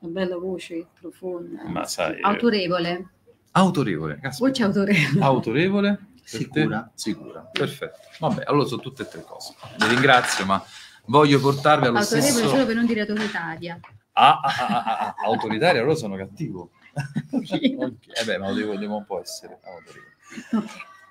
[0.00, 1.62] Una bella voce profonda.
[1.64, 2.16] Ma sai...
[2.16, 3.08] eh, Autorevole,
[3.52, 4.48] Autorevole, caspita.
[4.48, 5.20] voce autorevole.
[5.24, 5.88] Autorevole?
[5.96, 6.36] Per te?
[6.38, 6.90] Sicura.
[6.94, 7.98] Sicura, perfetto.
[8.20, 9.54] Vabbè, allora sono tutte e tre cose.
[9.78, 10.62] Vi ringrazio, ma
[11.06, 12.48] voglio portarvi allo Autorevole stesso...
[12.48, 13.80] solo per non dire autoritaria.
[14.14, 16.70] Ah, ah, ah, ah, ah, autoritario, allora sono cattivo.
[17.32, 20.10] Ok, Eh beh, ma lo devo, devo un po' essere autorevole.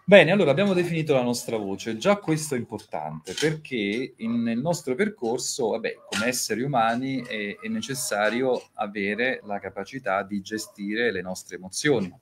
[0.03, 1.97] Bene, allora abbiamo definito la nostra voce.
[1.97, 7.67] Già questo è importante perché in- nel nostro percorso, vabbè, come esseri umani è, è
[7.67, 12.13] necessario avere la capacità di gestire le nostre emozioni.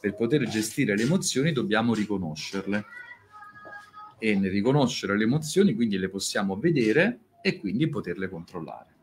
[0.00, 2.84] Per poter gestire le emozioni dobbiamo riconoscerle.
[4.24, 8.94] E nel riconoscere le emozioni, quindi le possiamo vedere e quindi poterle controllare.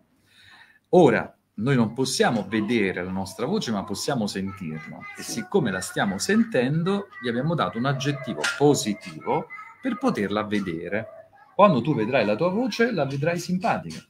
[0.92, 4.98] Ora, noi non possiamo vedere la nostra voce, ma possiamo sentirla.
[5.18, 9.48] E siccome la stiamo sentendo, gli abbiamo dato un aggettivo positivo
[9.82, 11.08] per poterla vedere.
[11.54, 14.02] Quando tu vedrai la tua voce, la vedrai simpatica.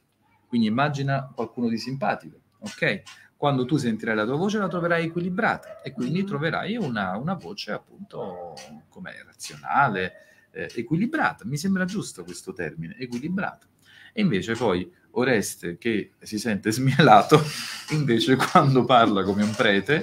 [0.46, 3.02] Quindi immagina qualcuno di simpatico, ok?
[3.36, 7.72] Quando tu sentirai la tua voce, la troverai equilibrata e quindi troverai una, una voce
[7.72, 8.54] appunto
[8.88, 10.12] come razionale,
[10.52, 11.44] eh, equilibrata.
[11.44, 13.66] Mi sembra giusto questo termine, equilibrata.
[14.12, 17.42] E invece poi Oreste, che si sente smielato,
[17.90, 20.02] invece quando parla come un prete,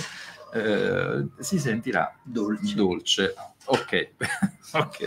[0.53, 2.75] eh, si sentirà Dolce.
[2.75, 3.33] dolce.
[3.65, 4.11] Ok,
[4.73, 4.99] ok.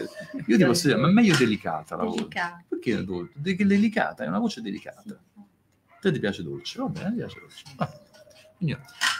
[0.46, 2.18] Io ti posso dire, ma è meglio delicata la voce.
[2.18, 2.64] Delicata.
[2.68, 3.32] Perché è dolce?
[3.42, 5.02] Perché è delicata, è una voce delicata.
[5.08, 6.78] A te ti piace dolce?
[6.78, 7.64] Va bene, ti piace dolce.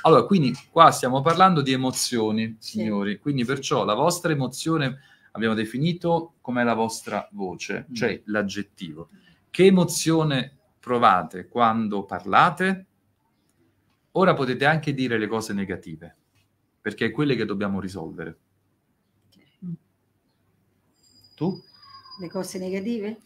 [0.03, 3.19] Allora, quindi qua stiamo parlando di emozioni, signori.
[3.19, 4.99] Quindi perciò la vostra emozione
[5.33, 9.09] abbiamo definito come la vostra voce, cioè l'aggettivo.
[9.51, 12.87] Che emozione provate quando parlate?
[14.13, 16.17] Ora potete anche dire le cose negative,
[16.81, 18.39] perché è quelle che dobbiamo risolvere.
[21.35, 21.59] Tu?
[22.21, 23.19] Le cose negative?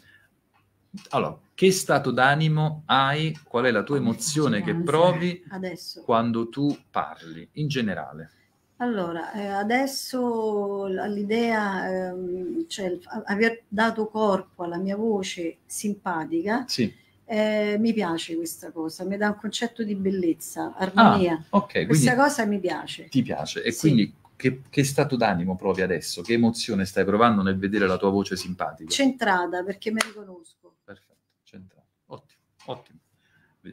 [1.11, 3.37] Allora, che stato d'animo hai?
[3.43, 6.03] Qual è la tua emozione che provi Adesso.
[6.03, 8.31] quando tu parli, in generale?
[8.89, 16.93] Allora, eh, adesso l- all'idea, ehm, cioè aver dato corpo alla mia voce simpatica, Sì.
[17.25, 21.33] eh, mi piace questa cosa, mi dà un concetto di bellezza, armonia.
[21.33, 23.09] Ah, ok, quindi Questa cosa mi piace.
[23.09, 23.63] ti piace.
[23.63, 23.81] E Sì.
[23.81, 26.21] quindi che, che stato d'animo provi adesso?
[26.21, 28.91] Che emozione stai provando nel vedere la tua voce simpatica?
[28.91, 30.75] Centrata perché mi riconosco.
[30.85, 31.87] Perfetto, centrale.
[32.07, 32.99] Ottimo, ottimo.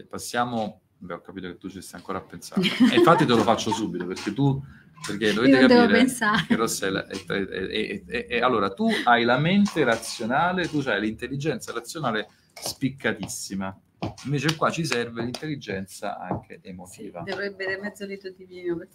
[0.07, 0.79] Passiamo...
[1.01, 2.61] Beh, ho capito che tu ci stai ancora a pensare.
[2.93, 4.63] E infatti te lo faccio subito, perché tu...
[5.05, 6.05] Perché dovete Io capire
[6.47, 7.07] che Rossella...
[7.07, 13.79] è- è- è- è- allora, tu hai la mente razionale, tu hai l'intelligenza razionale spiccatissima.
[14.25, 17.21] Invece qua ci serve l'intelligenza anche Sì, emotiva.
[17.23, 18.77] dovrei bere mezzo litro di vino.
[18.77, 18.87] Per...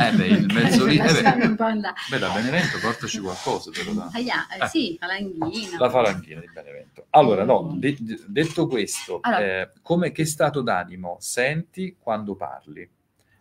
[0.00, 2.18] Eh beh, il mezzo litro- eh beh.
[2.18, 4.10] Da Benevento portaci qualcosa, lo dà.
[4.12, 4.68] Ah, yeah, eh, Eh.
[4.68, 5.78] sì, falanghina.
[5.78, 7.06] La falanghina di Benevento.
[7.10, 12.88] Allora, no, de- de- detto questo, Allora- eh, come, che stato d'animo senti quando parli?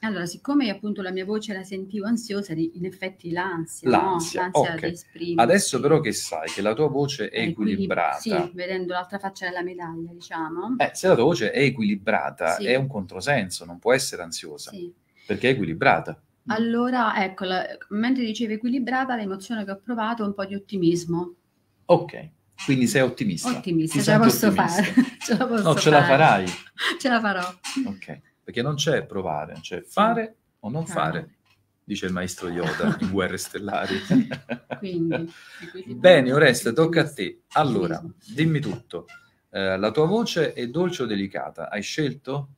[0.01, 4.51] Allora, siccome appunto la mia voce la sentivo ansiosa, in effetti l'ansia, L'ansia, no?
[4.53, 4.79] l'ansia ok.
[4.85, 5.41] di esprimere.
[5.41, 9.63] Adesso però che sai che la tua voce è equilibrata, Sì, vedendo l'altra faccia della
[9.63, 10.75] medaglia, diciamo.
[10.77, 12.65] eh, se la tua voce è equilibrata Sì.
[12.67, 14.93] è un controsenso, non può essere ansiosa, Sì.
[15.25, 16.21] perché è equilibrata.
[16.49, 21.33] Allora, ecco, la- mentre dicevi equilibrata, l'emozione che ho provato è un po' di ottimismo.
[21.85, 22.29] Ok,
[22.65, 23.49] quindi sei ottimista.
[23.49, 24.83] Ottimista, Ti ce la posso ottimista?
[24.83, 24.93] fare.
[25.19, 26.07] ce la posso No, ce la fare.
[26.07, 26.45] farai.
[26.99, 27.47] Ce la farò.
[27.87, 31.35] Ok, perché non c'è provare, c'è fare o non fare,
[31.83, 33.99] dice il maestro Yoda in Guerre Stellari.
[34.79, 35.29] Quindi,
[35.87, 37.41] Bene, Oreste, tocca a te.
[37.51, 39.05] Allora, dimmi tutto.
[39.49, 41.69] Eh, la tua voce è dolce o delicata?
[41.69, 42.51] Hai scelto?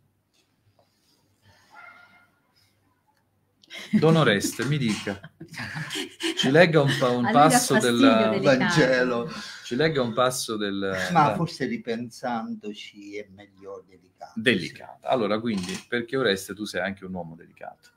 [3.93, 5.19] Don Oreste, mi dica.
[6.37, 8.39] Ci legga un, pa- un passo del...
[8.43, 9.27] Vangelo.
[9.69, 10.97] Ci legga un passo del...
[11.11, 14.31] Ma forse ripensandoci è meglio delicato.
[14.33, 15.07] delicata.
[15.07, 17.89] Allora, quindi, perché Oreste tu sei anche un uomo delicato?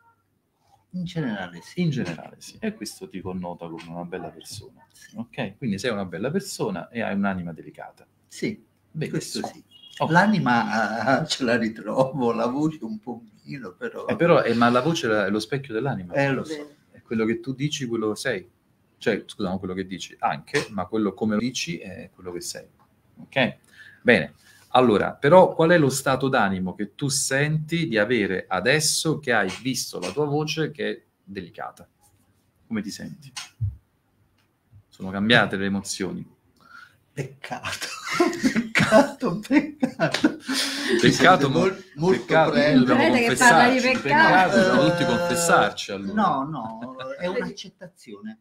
[0.90, 1.80] In generale sì.
[1.80, 4.86] In generale sì, e questo ti connota come una bella persona.
[5.14, 5.56] Ok?
[5.56, 8.06] Quindi sei una bella persona e hai un'anima delicata.
[8.28, 8.62] Sì,
[9.08, 9.46] questo Benissimo.
[9.46, 9.64] sì.
[9.96, 10.10] Ok.
[10.10, 14.04] L'anima ah, ce la ritrovo, la voce un po' meno, però...
[14.08, 16.12] Eh, però, eh, ma la voce è lo specchio dell'anima.
[16.12, 16.70] Eh, lo so.
[16.90, 18.46] È quello che tu dici, quello sei.
[19.02, 22.40] Cioè, scusa, non quello che dici, anche, ma quello come lo dici è quello che
[22.40, 22.64] sei.
[23.18, 23.56] Ok?
[24.00, 24.34] Bene.
[24.74, 29.52] Allora, però, qual è lo stato d'animo che tu senti di avere adesso che hai
[29.60, 31.86] visto la tua voce che è delicata?
[32.68, 33.32] Come ti senti?
[34.88, 36.24] Sono cambiate le emozioni.
[37.12, 37.88] Peccato,
[38.54, 40.38] peccato, peccato.
[41.00, 44.00] Peccato, mol- molto peccato, dobbiamo Vedete che parla di confessarci.
[44.00, 44.56] peccato?
[44.60, 46.22] dobbiamo tutti confessarci allora.
[46.22, 48.38] No, no, è un'accettazione.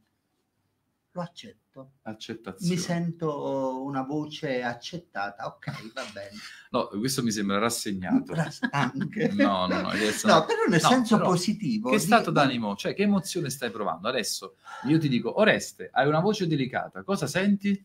[1.13, 1.91] Lo accetto.
[2.03, 2.73] Accettazione.
[2.73, 5.45] Mi sento una voce accettata.
[5.45, 6.29] Ok, va bene.
[6.69, 8.33] No, questo mi sembra rassegnato.
[8.69, 9.27] Anche.
[9.33, 11.89] No, no, no, adesso No, però nel No, senso però, positivo.
[11.89, 14.07] Che di- stato d'animo, cioè che emozione stai provando?
[14.07, 17.83] Adesso io ti dico, Oreste, hai una voce delicata, cosa senti?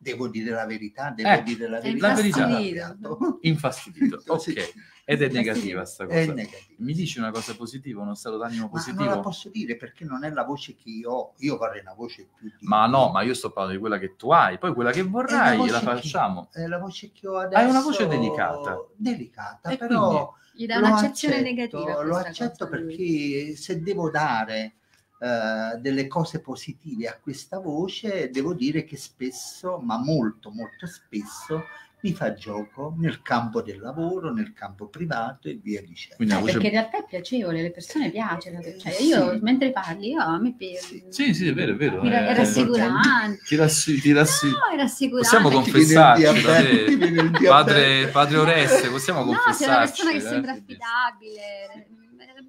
[0.00, 2.46] Devo dire la verità, devo Eh, dire la sei verità.
[2.60, 3.38] infastidito.
[3.42, 4.72] Infastidito, ok.
[5.10, 6.34] Ed è negativa sta È cosa.
[6.34, 6.74] negativo.
[6.84, 9.20] Mi dici una cosa positiva, uno stato d'animo Ma non la positivo?
[9.20, 11.34] posso dire perché non è la voce che io ho.
[11.38, 12.66] Io vorrei una voce più di...
[12.66, 15.56] Ma no, ma io sto parlando di quella che tu hai, poi quella che vorrai
[15.66, 16.50] la che- facciamo.
[16.52, 17.58] È la voce che ho adesso.
[17.62, 18.84] Hai una voce delicata.
[18.96, 20.34] Delicata, E però...
[20.52, 22.02] Gli dà lo un'accezione accetto, negativa.
[22.02, 24.74] Lo accetto perché se devo dare
[25.20, 31.64] eh, delle cose positive a questa voce, devo dire che spesso, ma molto, molto spesso,
[32.00, 36.22] mi fa gioco nel campo del lavoro, nel campo privato e via dicendo.
[36.22, 36.52] Eh, voce...
[36.52, 38.52] perché in realtà è piacevole, le persone piace.
[38.78, 39.06] cioè, Sì.
[39.06, 41.06] io mentre parli, io, a me piace.
[41.08, 42.00] Sì, sì, è vero, è vero.
[42.02, 43.42] Mi ra- eh, è rassicurante.
[43.44, 45.28] Ti rassi- ti rassi- No, è rassicurante.
[45.28, 49.90] Possiamo confessarci padre, padre Oreste, possiamo No, sei una confessarci.
[49.92, 50.20] persona che eh?
[50.20, 51.40] sembra affidabile.
[51.74, 51.96] eh,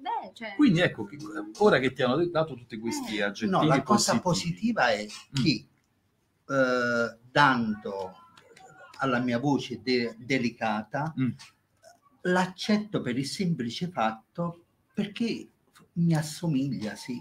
[0.00, 1.18] Beh, cioè, Quindi ecco, che-
[1.58, 3.22] ora che ti hanno dato tutti questi Eh.
[3.22, 5.66] aggettivi No, la cosa positivi, positiva è che
[6.48, 8.14] eh, dando
[9.00, 11.30] alla mia voce de- delicata, Mm.
[12.22, 15.48] l'accetto per il semplice fatto perché
[15.94, 17.20] mi assomiglia, sì,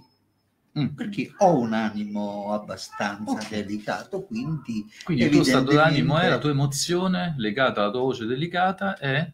[0.77, 0.87] Mm.
[0.89, 3.49] perché ho un animo abbastanza Ok.
[3.49, 8.25] delicato, quindi Quindi il tuo stato d'animo è la tua emozione legata alla tua voce
[8.25, 9.31] delicata è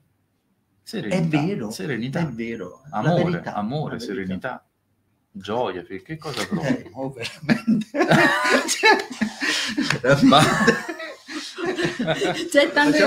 [0.81, 1.38] serenità.
[1.38, 2.19] è vero, Serenità.
[2.21, 2.84] è vero.
[2.91, 4.65] Amore, verità, amore, serenità,
[5.31, 6.67] gioia, che cosa provi?
[6.67, 7.88] Eh, oh, veramente.
[10.23, 10.94] Ma- C'è tanto
[12.13, 12.99] via accettata, di-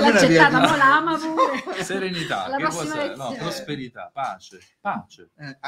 [0.50, 1.82] ma l'ama pure.
[1.82, 3.06] Serenità, Alla che prossima cos'è?
[3.06, 3.36] No, lezione.
[3.36, 5.30] prosperità, pace, pace.
[5.38, 5.58] Eh,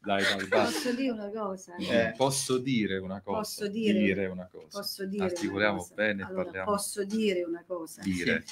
[0.00, 0.64] dai, dai, basta.
[0.64, 1.74] Posso dire una cosa?
[1.76, 2.14] Eh.
[2.16, 3.38] Posso dire una cosa.
[3.38, 4.66] Posso dire- una cosa.
[4.78, 5.94] Posso dire Articoliamo cosa?
[5.94, 6.70] bene Allora, parliamo.
[6.70, 8.02] Posso dire una cosa?
[8.02, 8.44] Dire.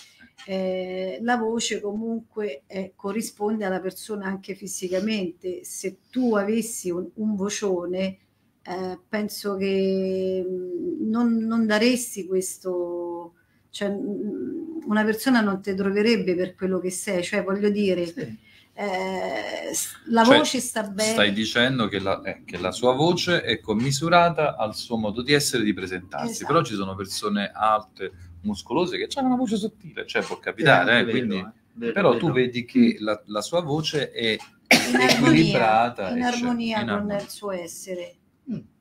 [0.46, 5.62] Eh, la voce comunque eh, corrisponde alla persona anche fisicamente.
[5.64, 8.18] Se tu avessi un, un vocione,
[8.66, 13.34] eh, penso che mh, non, non daresti questo,
[13.70, 18.38] cioè mh, una persona non ti troverebbe per quello che sei, cioè voglio dire, sì.
[18.74, 19.70] eh,
[20.06, 21.10] la Cioè, voce sta bene.
[21.12, 25.32] Stai dicendo che la, eh, che la sua voce è commisurata al suo modo di
[25.32, 26.46] essere e di presentarsi, Esatto.
[26.52, 28.12] però ci sono persone alte,
[28.42, 31.36] muscolose, che hanno una voce sottile, cioè può capitare, È eh, vero, quindi...
[31.38, 32.20] eh, vero, però vero.
[32.20, 36.10] tu vedi che la, la sua voce è in armonia, equilibrata.
[36.10, 37.20] in e c'è- armonia in con armonia.
[37.22, 38.16] il suo essere.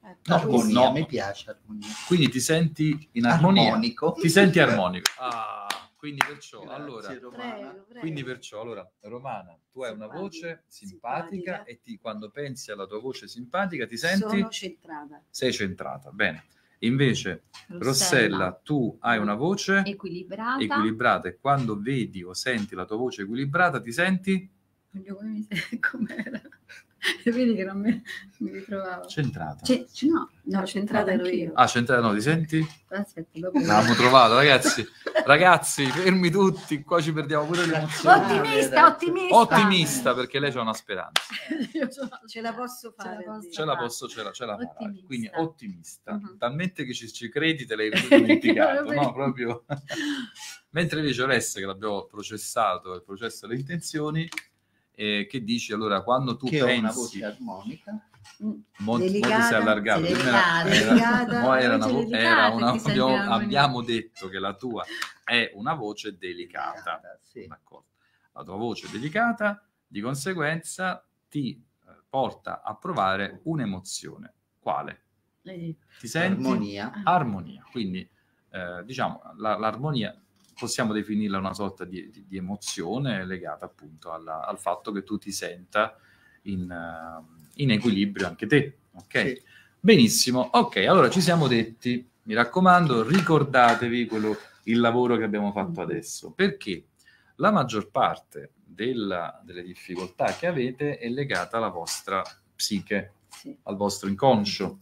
[0.05, 0.91] Ecco, No, Armonia, no.
[0.91, 1.87] mi piace armonia.
[2.07, 3.69] Quindi ti senti in armonia.
[3.71, 4.11] Armonico.
[4.19, 5.09] Ti senti armonico.
[5.17, 7.53] Ah, Quindi perciò, Grazie, allora, Romana.
[7.55, 7.99] Prego, prego.
[8.01, 10.21] quindi perciò, allora, Romana, tu hai una Simpatica.
[10.21, 11.63] voce simpatica, Simpatica.
[11.63, 15.23] e ti, quando pensi alla tua voce simpatica ti senti, Sono centrata.
[15.29, 16.11] sei centrata.
[16.11, 16.43] Bene.
[16.79, 20.61] Invece, Rossella, tu hai una voce equilibrata.
[20.61, 24.51] equilibrata e quando vedi o senti la tua voce equilibrata ti senti
[24.91, 25.47] come
[25.79, 26.41] com'era?
[27.25, 28.01] Vedi che non mi,
[28.39, 29.05] mi ritrovavo.
[29.07, 29.63] centrata.
[29.65, 31.51] Ce- ce- no, No, no, centrata ero io.
[31.55, 32.65] Ah, centrata no, ti senti?
[32.89, 33.59] Aspetta, dopo.
[33.59, 34.85] L'abbiamo trovato, ragazzi.
[35.25, 38.23] Ragazzi, fermi tutti, qua ci perdiamo pure l'emozione.
[38.39, 39.35] Ottimista, ottimista.
[39.37, 41.21] Ottimista perché lei c'ha una speranza.
[42.27, 43.23] Ce la posso Ce la fare.
[43.23, 43.49] posso.
[43.51, 44.53] Ce la posso, ce la, ce la.
[44.55, 45.05] Ottimista.
[45.05, 46.13] Quindi ottimista.
[46.13, 46.37] Mhm.
[46.37, 49.13] Talmente che ci, ci credi te l'hai dimenticato, no?
[49.13, 49.63] Proprio.
[50.71, 54.27] Mentre invece Oreste, che l'abbiamo processato, il processo delle intenzioni,
[54.95, 56.79] eh, che dici allora quando tu Che ho pensi...
[56.79, 58.07] una voce armonica.
[58.39, 60.05] Mo- mo ti Delicata, sei allargato.
[60.05, 63.81] sì, Prima era- delicata, era- delicata, mo era una vo- delicata, era una- abbiamo, abbiamo
[63.81, 64.85] detto che la tua
[65.23, 67.01] è una voce delicata.
[67.21, 67.47] Sì.
[67.47, 67.87] D'accordo.
[68.33, 71.51] La tua voce è delicata, di conseguenza ti
[71.87, 74.33] eh, porta a provare un'emozione.
[74.59, 75.01] Quale?
[75.43, 76.41] Eh, Ti senti?
[76.43, 77.01] Armonia.
[77.03, 77.63] Armonia.
[77.69, 78.09] Quindi,
[78.51, 80.17] eh, diciamo, la- l'armonia
[80.63, 85.17] possiamo definirla una sorta di, di- di emozione legata appunto alla- al fatto che tu
[85.17, 85.97] ti senta
[86.43, 88.77] in, eh, in equilibrio anche te.
[88.93, 89.19] Ok?
[89.19, 89.41] Sì.
[89.77, 90.39] Benissimo.
[90.53, 96.31] Ok, allora ci siamo detti, mi raccomando, ricordatevi quello, il lavoro che abbiamo fatto adesso,
[96.31, 96.85] perché
[97.35, 102.21] la maggior parte della- delle difficoltà che avete è legata alla vostra
[102.55, 103.53] psiche, sì.
[103.63, 104.77] al vostro inconscio.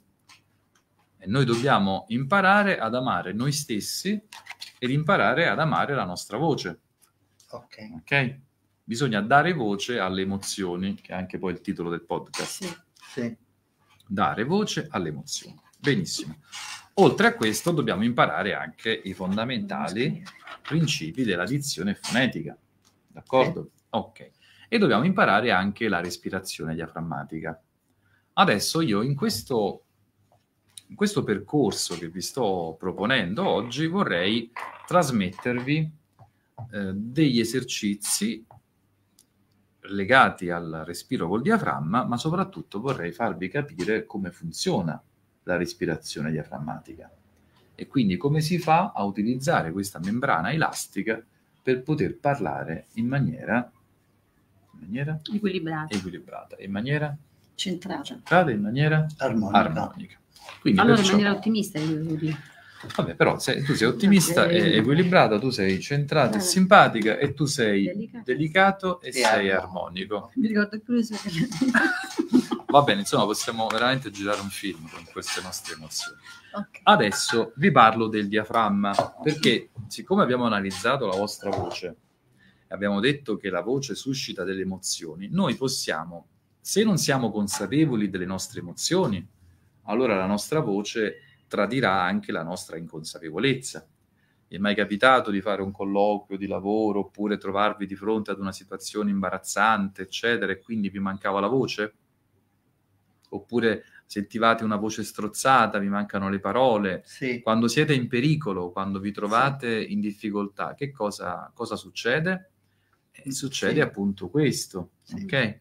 [1.18, 4.22] E noi dobbiamo imparare ad amare noi stessi
[4.84, 6.80] ed imparare ad amare la nostra voce.
[7.52, 7.78] Ok.
[7.98, 8.40] Ok?
[8.84, 12.64] Bisogna dare voce alle emozioni, che è anche poi il titolo del podcast.
[12.64, 12.76] Sì.
[13.12, 13.38] Sì.
[14.08, 15.56] Dare voce alle emozioni.
[15.78, 16.40] Benissimo.
[16.96, 20.24] Oltre a questo dobbiamo imparare anche i fondamentali
[20.64, 22.58] principi della dizione fonetica.
[23.06, 23.74] D'accordo?
[23.90, 24.32] Ok.
[24.68, 27.62] E dobbiamo imparare anche la respirazione diaframmatica.
[28.34, 29.84] Adesso io in questo,
[30.92, 34.52] in questo percorso che vi sto proponendo oggi vorrei
[34.86, 35.92] trasmettervi
[36.74, 38.46] eh, degli esercizi
[39.84, 45.02] legati al respiro col diaframma, ma soprattutto vorrei farvi capire come funziona
[45.44, 47.10] la respirazione diaframmatica
[47.74, 51.24] e quindi come si fa a utilizzare questa membrana elastica
[51.64, 53.72] per poter parlare in maniera,
[54.74, 55.96] in maniera Equilibrato.
[55.96, 57.16] equilibrata, in maniera
[57.56, 58.04] Centrata.
[58.04, 59.58] centrata, in maniera Armonica.
[59.58, 60.20] armonica.
[60.60, 62.38] Quindi Allora in perciò- maniera ottimista io devo dire.
[62.96, 67.46] Vabbè, però se tu sei ottimista e equilibrata, tu sei centrata e simpatica e tu
[67.46, 68.24] sei Delicato.
[68.26, 70.16] delicato e, E sei armonico.
[70.16, 70.32] armonico.
[70.36, 71.18] Mi ricordo più le sue
[72.68, 76.18] Va bene, insomma, possiamo veramente girare un film con queste nostre emozioni.
[76.54, 76.80] Ok.
[76.84, 81.96] Adesso vi parlo del diaframma, perché siccome abbiamo analizzato la vostra voce
[82.68, 86.28] e abbiamo detto che la voce suscita delle emozioni, noi possiamo,
[86.62, 89.26] se non siamo consapevoli delle nostre emozioni,
[89.84, 91.18] allora la nostra voce
[91.48, 93.86] tradirà anche la nostra inconsapevolezza.
[94.48, 98.40] Vi è mai capitato di fare un colloquio di lavoro oppure trovarvi di fronte ad
[98.40, 101.94] una situazione imbarazzante, eccetera, e quindi vi mancava la voce?
[103.30, 107.02] Oppure sentivate una voce strozzata, vi mancano le parole?
[107.06, 107.40] Sì.
[107.42, 112.52] Quando siete in pericolo, quando vi trovate in difficoltà, che cosa, cosa succede?
[113.28, 113.80] Succede Sì.
[113.80, 115.24] appunto questo, Sì.
[115.24, 115.60] ok?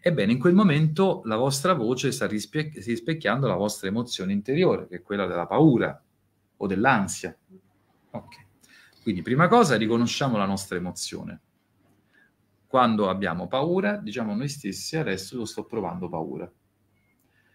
[0.00, 4.96] Ebbene, in quel momento la vostra voce sta rispie- rispecchiando la vostra emozione interiore, che
[4.96, 6.00] è quella della paura
[6.58, 7.36] o dell'ansia.
[8.10, 8.44] Ok.
[9.02, 11.40] Quindi, prima cosa, riconosciamo la nostra emozione.
[12.66, 16.50] Quando abbiamo paura, diciamo a noi stessi, adesso io sto provando paura.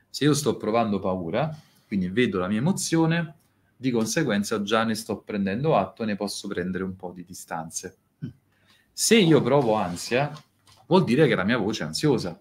[0.09, 1.53] Se io sto provando paura,
[1.87, 3.35] quindi vedo la mia emozione,
[3.75, 7.97] di conseguenza già ne sto prendendo atto e ne posso prendere un po' di distanze.
[8.23, 8.29] Mm.
[8.91, 10.31] Se io provo ansia,
[10.91, 12.37] vuol dire che la mia voce è ansiosa.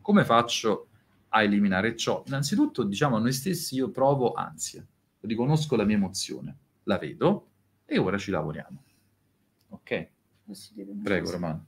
[0.00, 0.86] Come faccio
[1.30, 2.22] a eliminare ciò?
[2.26, 4.86] Innanzitutto, diciamo a noi stessi, io provo ansia,
[5.22, 7.48] riconosco la mia emozione, la vedo
[7.84, 8.84] e ora ci lavoriamo.
[9.70, 10.08] Ok?
[11.02, 11.30] Prego?
[11.32, 11.66] Romano.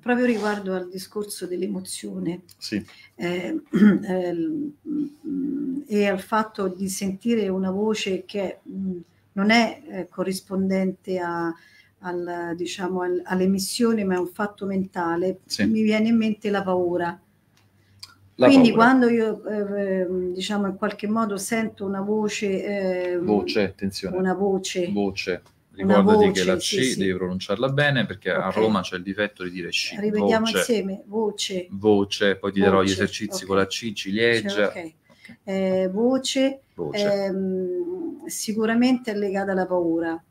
[0.00, 2.82] Proprio riguardo al discorso dell'emozione Sì,
[3.16, 8.98] eh, ehm, mm, e al fatto di sentire una voce che mh,
[9.32, 11.52] non è eh, corrispondente a,
[12.00, 15.64] al, diciamo, al- all'emissione, ma è un fatto mentale, Sì.
[15.66, 17.20] mi viene in mente la paura.
[18.36, 18.84] la Quindi paura.
[18.84, 22.64] quando io eh, diciamo in qualche modo sento una voce,
[23.12, 24.16] ehm, Voce, attenzione.
[24.16, 25.42] una voce, voce.
[25.72, 26.98] Ricordati voce, che la C sì, sì.
[26.98, 28.56] devi pronunciarla bene perché a Ok.
[28.56, 29.98] Roma c'è il difetto di dire sci.
[30.00, 33.46] rivediamo voce, insieme, voce, voce, poi ti darò gli esercizi ok.
[33.48, 34.48] con la C, ciliegia.
[34.48, 34.92] cioè, ok.
[35.44, 37.12] Eh, voce, Voce.
[37.24, 40.22] ehm, sicuramente è legata alla paura.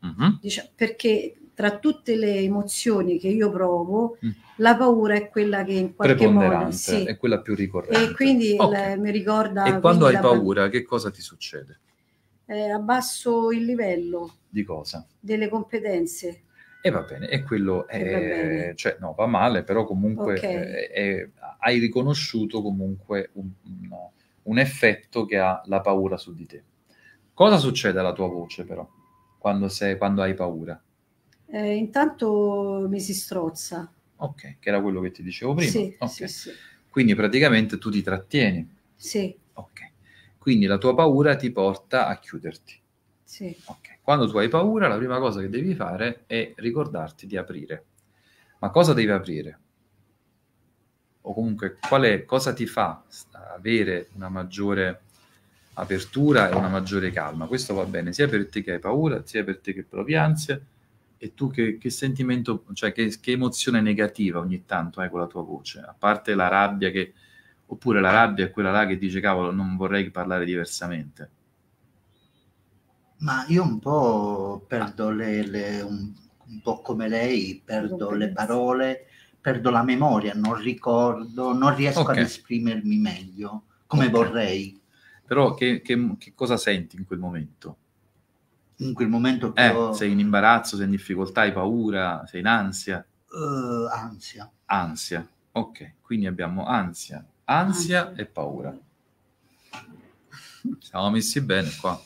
[0.00, 0.38] Mhm.
[0.40, 4.30] dicia- perché tra tutte le emozioni che io provo, Mm.
[4.56, 7.04] la paura è quella che in qualche modo sì.
[7.04, 8.10] è quella più ricorrente.
[8.10, 8.72] E quindi Ok.
[8.94, 11.80] il- mi ricorda E quando hai la- paura, che cosa ti succede?
[12.48, 15.04] eh, abbasso il livello Di cosa?
[15.18, 16.42] delle competenze.
[16.82, 18.74] E va bene, e quello è, E va bene.
[18.76, 20.42] cioè, no, va male, però comunque Ok.
[20.44, 21.28] è- è-
[21.60, 23.90] hai riconosciuto comunque un, un-
[24.44, 26.62] un effetto che ha la paura su di te.
[27.34, 28.88] Cosa succede alla tua voce però,
[29.46, 30.82] quando, sei, quando hai paura?
[31.48, 33.90] Eh, intanto mi si strozza.
[34.18, 35.80] Ok, che era quello che ti dicevo prima.
[35.80, 36.12] Sì, Ok.
[36.12, 36.50] sì, sì,
[36.90, 38.66] Quindi praticamente tu ti trattieni.
[38.96, 39.92] sì, Ok.
[40.38, 42.80] Quindi la tua paura ti porta a chiuderti.
[43.24, 43.54] sì.
[43.66, 43.98] Ok.
[44.02, 47.84] Quando tu hai paura, la prima cosa che devi fare è ricordarti di aprire.
[48.60, 49.60] Ma cosa devi aprire?
[51.22, 53.02] O comunque qual è- cosa ti fa
[53.54, 55.02] avere una maggiore
[55.76, 57.46] apertura e una maggiore calma?
[57.46, 60.60] Questo va bene sia per te che hai paura, sia per te che provi ansia,
[61.18, 65.26] e tu che, che sentimento, cioè che, che emozione negativa ogni tanto hai con la
[65.26, 65.80] tua voce?
[65.80, 67.14] A parte la rabbia che,
[67.66, 71.30] oppure la rabbia è quella là che dice cavolo, non vorrei parlare diversamente.
[73.18, 76.12] Ma io un po' perdo le, le- un,
[76.48, 79.06] un po' come lei, perdo le parole,
[79.40, 82.12] perdo la memoria, non ricordo, non riesco Ok.
[82.12, 84.10] ad esprimermi meglio come Ok.
[84.10, 84.78] vorrei.
[85.26, 87.76] Però che, che- che cosa senti in quel momento?
[88.76, 92.46] In quel momento Eh, però, sei in imbarazzo, sei in difficoltà, hai paura, sei in
[92.46, 92.98] ansia?
[93.00, 94.50] eh, ansia.
[94.66, 95.26] Ansia.
[95.52, 98.22] Ok, quindi abbiamo ansia, ansia Ansia.
[98.22, 98.78] e paura.
[100.80, 101.98] Siamo messi bene qua.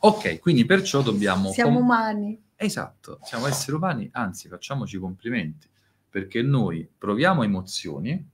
[0.00, 1.52] Ok, quindi perciò dobbiamo...
[1.52, 2.42] Siamo com- umani.
[2.56, 5.68] Esatto, siamo esseri umani, anzi facciamoci complimenti,
[6.08, 8.28] perché noi proviamo emozioni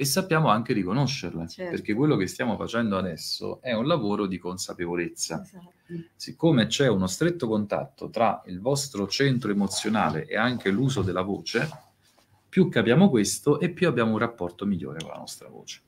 [0.00, 1.70] e sappiamo anche riconoscerle, Certo.
[1.72, 5.42] perché quello che stiamo facendo adesso è un lavoro di consapevolezza.
[5.42, 5.72] Esatto.
[6.14, 11.68] Siccome c'è uno stretto contatto tra il vostro centro emozionale e anche l'uso della voce,
[12.48, 15.80] più capiamo questo e più abbiamo un rapporto migliore con la nostra voce.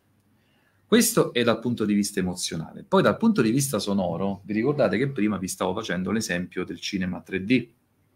[0.84, 2.82] Questo è dal punto di vista emozionale.
[2.82, 6.80] Poi dal punto di vista sonoro, vi ricordate che prima vi stavo facendo l'esempio del
[6.80, 7.68] cinema 3D?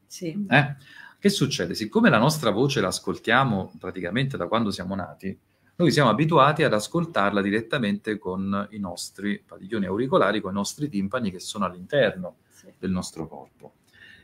[0.09, 0.45] Sì.
[0.51, 0.75] Eh?
[1.21, 1.77] Che succede?
[1.77, 5.39] Siccome la nostra voce la ascoltiamo praticamente da quando siamo nati,
[5.77, 11.33] noi siamo abituati ad ascoltarla direttamente con i nostri padiglioni auricolari, con i nostri timpani
[11.33, 12.73] che sono all'interno sì.
[12.79, 13.75] del nostro corpo.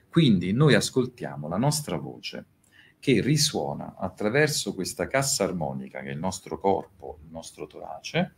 [0.09, 2.46] Quindi noi ascoltiamo la nostra voce
[3.01, 8.34] che risuona attraverso questa cassa armonica che è il nostro corpo, il nostro torace,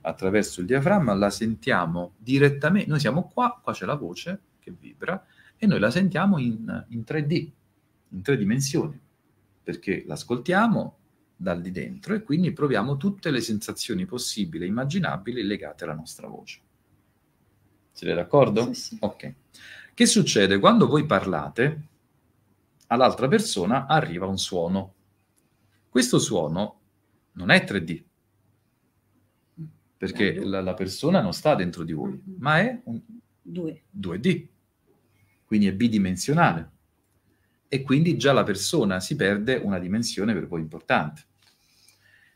[0.00, 5.24] attraverso il diaframma, la sentiamo direttamente, noi siamo qua, qua c'è la voce che vibra
[5.56, 7.50] e noi la sentiamo in, in 3D,
[8.10, 8.98] in tre dimensioni,
[9.62, 10.96] perché l'ascoltiamo
[11.36, 16.26] dal di dentro e quindi proviamo tutte le sensazioni possibili e immaginabili legate alla nostra
[16.28, 16.60] voce.
[17.92, 18.72] Siete d'accordo?
[18.72, 18.96] Sì, sì.
[19.00, 19.34] Ok.
[19.94, 20.58] Che succede?
[20.58, 21.82] Quando voi parlate,
[22.88, 24.94] all'altra persona arriva un suono.
[25.88, 26.80] Questo suono
[27.32, 28.02] non è 3D,
[29.96, 32.34] perché Eh, la, la persona non sta dentro di voi, Mhm.
[32.38, 33.00] ma è un
[33.40, 33.82] Due.
[33.90, 34.48] 2D,
[35.46, 36.70] quindi è bidimensionale.
[37.68, 41.24] E quindi già la persona si perde una dimensione per voi importante.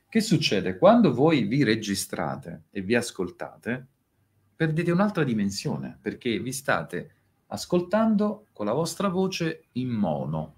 [0.09, 0.77] Che succede?
[0.77, 3.87] Quando voi vi registrate e vi ascoltate,
[4.57, 7.15] perdete un'altra dimensione, perché vi state
[7.47, 10.55] ascoltando con la vostra voce in mono.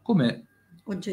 [0.00, 0.46] Come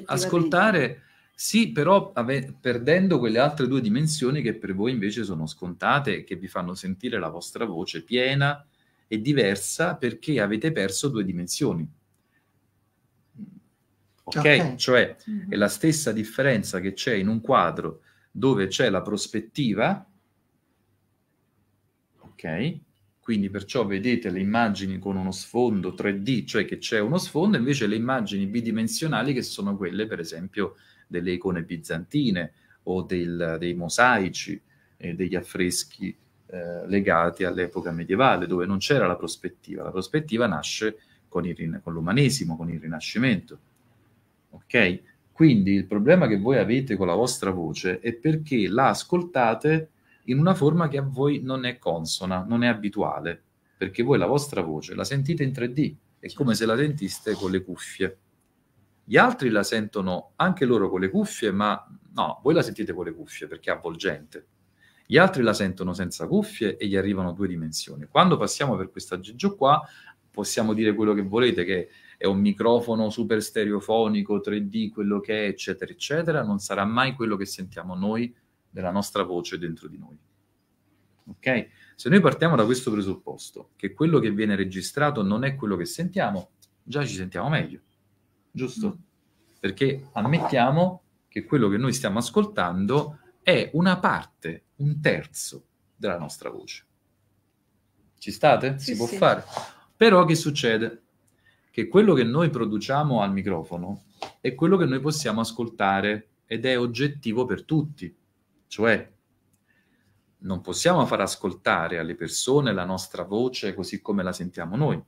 [0.06, 1.02] ascoltare,
[1.34, 6.24] sì, però ave- perdendo quelle altre due dimensioni che per voi invece sono scontate e
[6.24, 8.66] che vi fanno sentire la vostra voce piena
[9.12, 11.86] e diversa perché avete perso due dimensioni.
[14.24, 14.38] Ok?
[14.38, 14.76] Ok.
[14.76, 15.50] Cioè Mhm.
[15.52, 20.10] è la stessa differenza che c'è in un quadro dove c'è la prospettiva,
[22.20, 22.80] ok?
[23.20, 27.86] Quindi perciò vedete le immagini con uno sfondo 3D, cioè che c'è uno sfondo, invece
[27.88, 30.76] le immagini bidimensionali che sono quelle, per esempio,
[31.08, 32.54] delle icone bizantine
[32.84, 34.60] o del- dei mosaici
[34.98, 36.16] e degli affreschi
[36.52, 39.84] eh, legati all'epoca medievale, dove non c'era la prospettiva.
[39.84, 40.98] La prospettiva nasce
[41.30, 43.60] con, il con l'umanesimo, con il Rinascimento.
[44.50, 45.02] Ok?
[45.32, 49.90] Quindi il problema che voi avete con la vostra voce è perché la ascoltate
[50.26, 53.42] in una forma che a voi non è consona, non è abituale,
[53.78, 57.50] perché voi la vostra voce la sentite in 3D, è come se la sentiste con
[57.50, 58.18] le cuffie.
[59.06, 61.84] Gli altri la sentono anche loro con le cuffie, ma
[62.14, 64.46] no, voi la sentite con le cuffie perché è avvolgente.
[65.12, 68.06] Gli altri la sentono senza cuffie e gli arrivano due dimensioni.
[68.10, 69.86] Quando passiamo per questo aggeggio qua,
[70.32, 75.48] possiamo dire quello che volete, che è un microfono super stereofonico, 3D, quello che è,
[75.50, 78.34] eccetera, eccetera, non sarà mai quello che sentiamo noi
[78.70, 80.18] della nostra voce dentro di noi.
[81.26, 81.68] Ok?
[81.96, 85.84] Se noi partiamo da questo presupposto, che quello che viene registrato non è quello che
[85.84, 86.52] sentiamo,
[86.82, 87.82] già ci sentiamo meglio,
[88.50, 88.98] giusto?
[89.60, 95.66] Perché ammettiamo che quello che noi stiamo ascoltando è una parte, un terzo
[95.96, 96.86] della nostra voce.
[98.18, 98.78] Ci state?
[98.78, 99.18] Sì, si può sì.
[99.18, 99.44] fare.
[99.96, 101.02] Però che succede?
[101.72, 104.04] Che quello che noi produciamo al microfono
[104.40, 108.14] è quello che noi possiamo ascoltare ed è oggettivo per tutti.
[108.68, 109.12] Cioè,
[110.40, 115.02] non possiamo far ascoltare alle persone la nostra voce così come la sentiamo noi,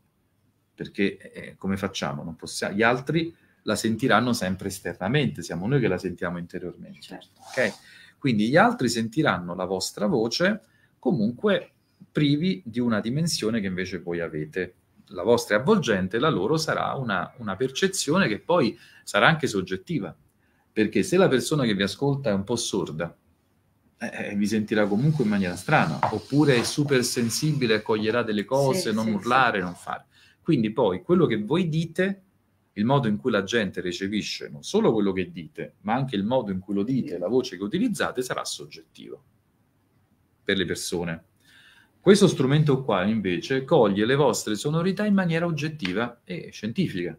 [0.73, 2.23] perché eh, come facciamo?
[2.23, 7.01] Non possiamo, gli altri la sentiranno sempre esternamente, siamo noi che la sentiamo interiormente.
[7.01, 7.41] Certo.
[7.41, 7.73] ok?
[8.23, 10.61] Quindi gli altri sentiranno la vostra voce
[10.97, 11.73] comunque
[12.09, 14.75] privi di una dimensione che invece voi avete.
[15.07, 20.15] La vostra è avvolgente, la loro sarà una, una percezione che poi sarà anche soggettiva,
[20.71, 23.13] perché se la persona che vi ascolta è un po' sorda,
[23.97, 28.95] eh, vi sentirà comunque in maniera strana, oppure è super sensibile, coglierà delle cose, Sì,
[28.95, 29.65] non sì, urlare, sì.
[29.65, 30.05] non fare.
[30.41, 32.21] Quindi poi quello che voi dite,
[32.73, 36.23] il modo in cui la gente recepisce non solo quello che dite, ma anche il
[36.23, 39.23] modo in cui lo dite, la voce che utilizzate sarà soggettivo
[40.43, 41.25] per le persone.
[41.99, 47.17] Questo strumento qua invece coglie le vostre sonorità in maniera oggettiva e scientifica,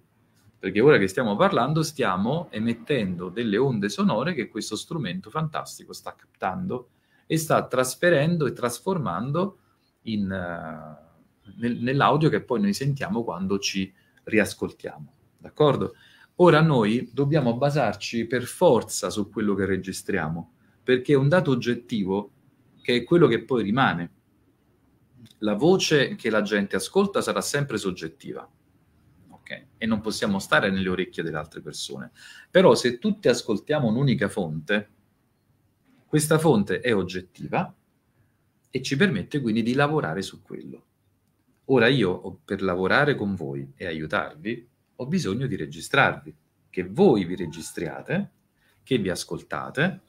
[0.59, 6.15] perché ora che stiamo parlando stiamo emettendo delle onde sonore che questo strumento fantastico sta
[6.15, 6.91] captando
[7.27, 9.59] e sta trasferendo e trasformando
[10.03, 13.91] in, eh, nel- nell'audio che poi noi sentiamo quando ci
[14.25, 15.13] riascoltiamo.
[15.45, 15.95] D'accordo?
[16.37, 22.31] Ora noi dobbiamo basarci per forza su quello che registriamo, perché è un dato oggettivo
[22.81, 24.13] che è quello che poi rimane.
[25.41, 28.51] La voce che la gente ascolta sarà sempre soggettiva.
[29.29, 29.67] ok?
[29.77, 32.11] E non possiamo stare nelle orecchie delle altre persone.
[32.51, 34.93] Però se tutti ascoltiamo un'unica fonte,
[36.07, 37.75] questa fonte è oggettiva
[38.71, 40.87] e ci permette quindi di lavorare su quello.
[41.67, 46.35] Ora io, per lavorare con voi e aiutarvi, ho bisogno di registrarvi,
[46.71, 48.31] che voi vi registriate,
[48.83, 50.01] che vi ascoltate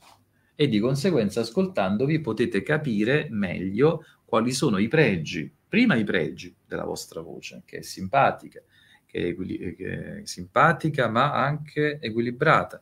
[0.56, 6.84] e di conseguenza ascoltandovi potete capire meglio quali sono i pregi, prima i pregi della
[6.86, 8.62] vostra voce, che è simpatica,
[9.06, 12.82] che è, equili- che è simpatica ma anche equilibrata,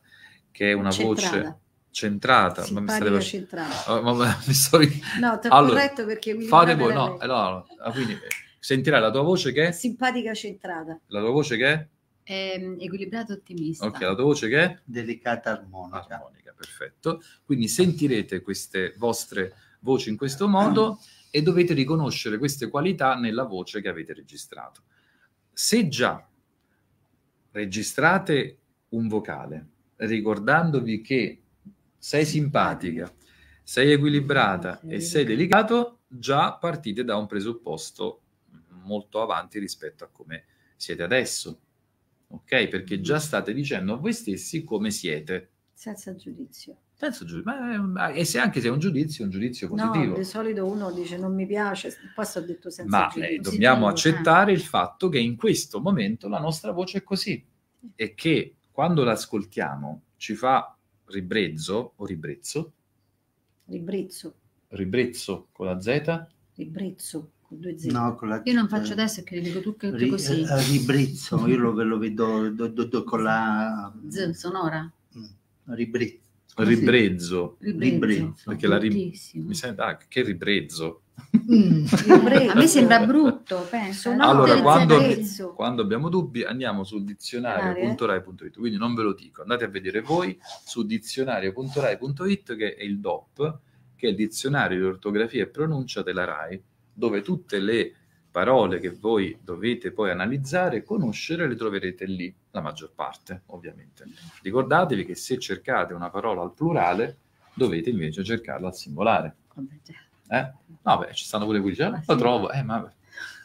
[0.50, 1.58] che è una voce
[1.90, 2.64] Centrata.
[2.64, 2.66] centrata.
[2.72, 3.92] ma mi fac- centrata.
[3.92, 7.26] Oh, ma- ma mi sto No, ti ho Allora, corretto perché Fate voi, no, no,
[7.26, 8.18] no, ah, quindi eh,
[8.58, 9.72] sentirai la tua voce che è?
[9.72, 10.98] Simpatica centrata.
[11.08, 11.88] La tua voce che è?
[12.24, 13.86] Ehm, equilibrato ottimista.
[13.86, 14.80] Ok, la tua voce che è?
[14.84, 16.06] Delicata armonica.
[16.08, 17.22] Armonica, perfetto.
[17.44, 20.98] Quindi sentirete queste vostre voci in questo modo
[21.30, 24.82] e dovete riconoscere queste qualità nella voce che avete registrato.
[25.52, 26.26] Se già
[27.50, 28.58] registrate
[28.90, 31.42] un vocale ricordandovi che
[31.98, 33.12] sei simpatica,
[33.62, 38.20] sei equilibrata e sei delicato, già partite da un presupposto
[38.82, 40.44] molto avanti rispetto a come
[40.76, 41.60] siete adesso.
[42.28, 42.68] Ok?
[42.68, 45.50] Perché già state dicendo a voi stessi come siete.
[45.72, 46.76] Senza giudizio.
[46.94, 47.50] Senza giudizio.
[47.52, 50.04] Ma, ma- e se anche se è un giudizio, è un giudizio positivo.
[50.12, 53.50] No, di solito uno dice non mi piace, poi sto detto senza Ma eh, giudizio.
[53.50, 57.44] dobbiamo positivo, accettare il fatto che in questo momento la nostra voce è così
[57.96, 62.72] e che quando l'ascoltiamo ci fa ribrezzo o ribrezzo,
[63.66, 64.34] Ribrezzo,
[64.68, 67.84] ribrezzo con la Z, ribrezzo due Z.
[67.86, 70.42] No, con la- Io non faccio adesso che le dico tutte Ri- così.
[70.42, 73.92] eh, ribrizzo, io lo, ve lo vedo do- do- do- con la...
[74.08, 74.90] Z sonora.
[75.16, 75.24] Mm,
[75.74, 76.22] Ribrizzo.
[76.56, 78.34] ribrezzo, Ribrezzo.
[78.44, 79.46] Perché la rib- Bruttissimo.
[79.48, 81.00] mi sembra ah, che ribrezzo.
[81.36, 81.84] Mm.
[82.06, 82.50] Ribrezzo.
[82.50, 84.10] A me sembra brutto, penso.
[84.10, 85.00] Sonoro Allora, quando-.
[85.54, 90.38] Quando abbiamo dubbi andiamo sul dizionario.rai.it, quindi non ve lo dico, andate a vedere voi
[90.64, 93.58] su dizionario.rai.it che è il DOP,
[93.96, 96.62] che è il dizionario di ortografia e pronuncia della RAI,
[96.94, 97.94] dove tutte le
[98.30, 104.06] parole che voi dovete poi analizzare e conoscere le troverete lì, la maggior parte ovviamente.
[104.42, 107.18] Ricordatevi che se cercate una parola al plurale
[107.54, 109.36] dovete invece cercarla al singolare.
[109.82, 109.92] Già.
[110.28, 110.52] Eh?
[110.82, 112.16] No, beh, ci stanno pure quelli lo sì.
[112.16, 112.92] trovo, eh, ma...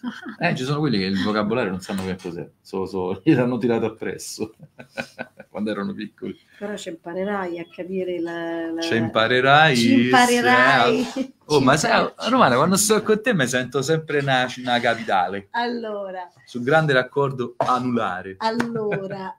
[0.39, 3.57] Eh, ci sono quelli che il vocabolario non sanno che cos'è, solo, solo gli l'hanno
[3.57, 4.55] tirato appresso
[5.49, 6.39] quando erano piccoli.
[6.57, 8.72] Però ci imparerai a capire la...
[8.72, 8.82] la...
[8.82, 9.76] Ci imparerai.
[9.76, 11.03] Ci imparerai.
[11.03, 14.80] se- Oh, Ci ma sai, Romana, quando sto con te mi sento sempre una, una
[14.80, 18.36] capitale, Allora, sul grande raccordo anulare.
[18.38, 19.38] allora,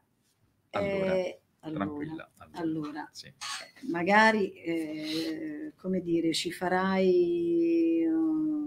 [0.72, 2.30] Allora, eh, allora, Tranquilla.
[2.52, 3.26] allora, Sì.
[3.28, 3.34] eh,
[3.90, 8.59] magari, eh, come dire, ci farai eh,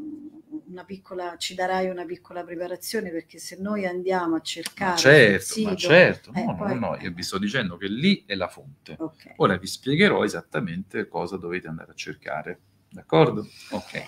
[0.73, 5.61] una piccola, ci darai una piccola preparazione perché se noi andiamo a cercare Ma certo,
[5.61, 6.31] ma sito- certo.
[6.33, 8.95] eh, No, no, poi- no, io vi sto dicendo che lì è la fonte.
[8.99, 9.33] Ok.
[9.37, 12.59] Ora vi spiegherò esattamente cosa dovete andare a cercare.
[12.89, 13.47] D'accordo?
[13.71, 14.01] Ok.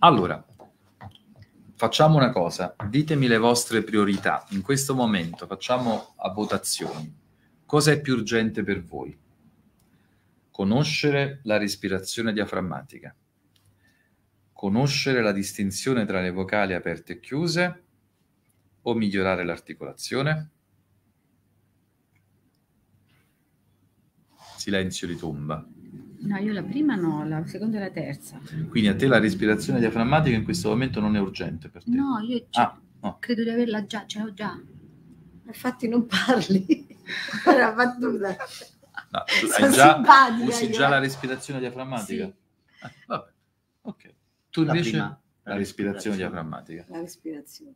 [0.00, 0.44] Allora,
[1.76, 4.44] facciamo una cosa, ditemi le vostre priorità.
[4.50, 7.16] In questo momento facciamo a votazioni.
[7.64, 9.16] Cosa è più urgente per voi?
[10.50, 13.14] Conoscere la respirazione diaframmatica,
[14.60, 17.82] conoscere la distinzione tra le vocali aperte e chiuse
[18.82, 20.50] o migliorare l'articolazione?
[24.58, 25.66] Silenzio di tomba.
[26.18, 28.38] No, io la prima no, la seconda e la terza.
[28.68, 31.90] Quindi a te la respirazione diaframmatica in questo momento non è urgente per te?
[31.92, 33.16] No, io Ah, no.
[33.18, 34.60] credo di averla già, ce l'ho già.
[35.46, 36.86] Infatti non parli.
[37.48, 38.36] Era battuta.
[39.10, 42.26] No, tu Sono hai già, simpatica usi già la respirazione diaframmatica?
[42.26, 42.34] Sì.
[42.80, 43.30] Ah, vabbè,
[43.80, 44.14] ok.
[44.50, 46.84] Tu La invece prima, la respirazione diaframmatica.
[46.88, 47.74] La respirazione.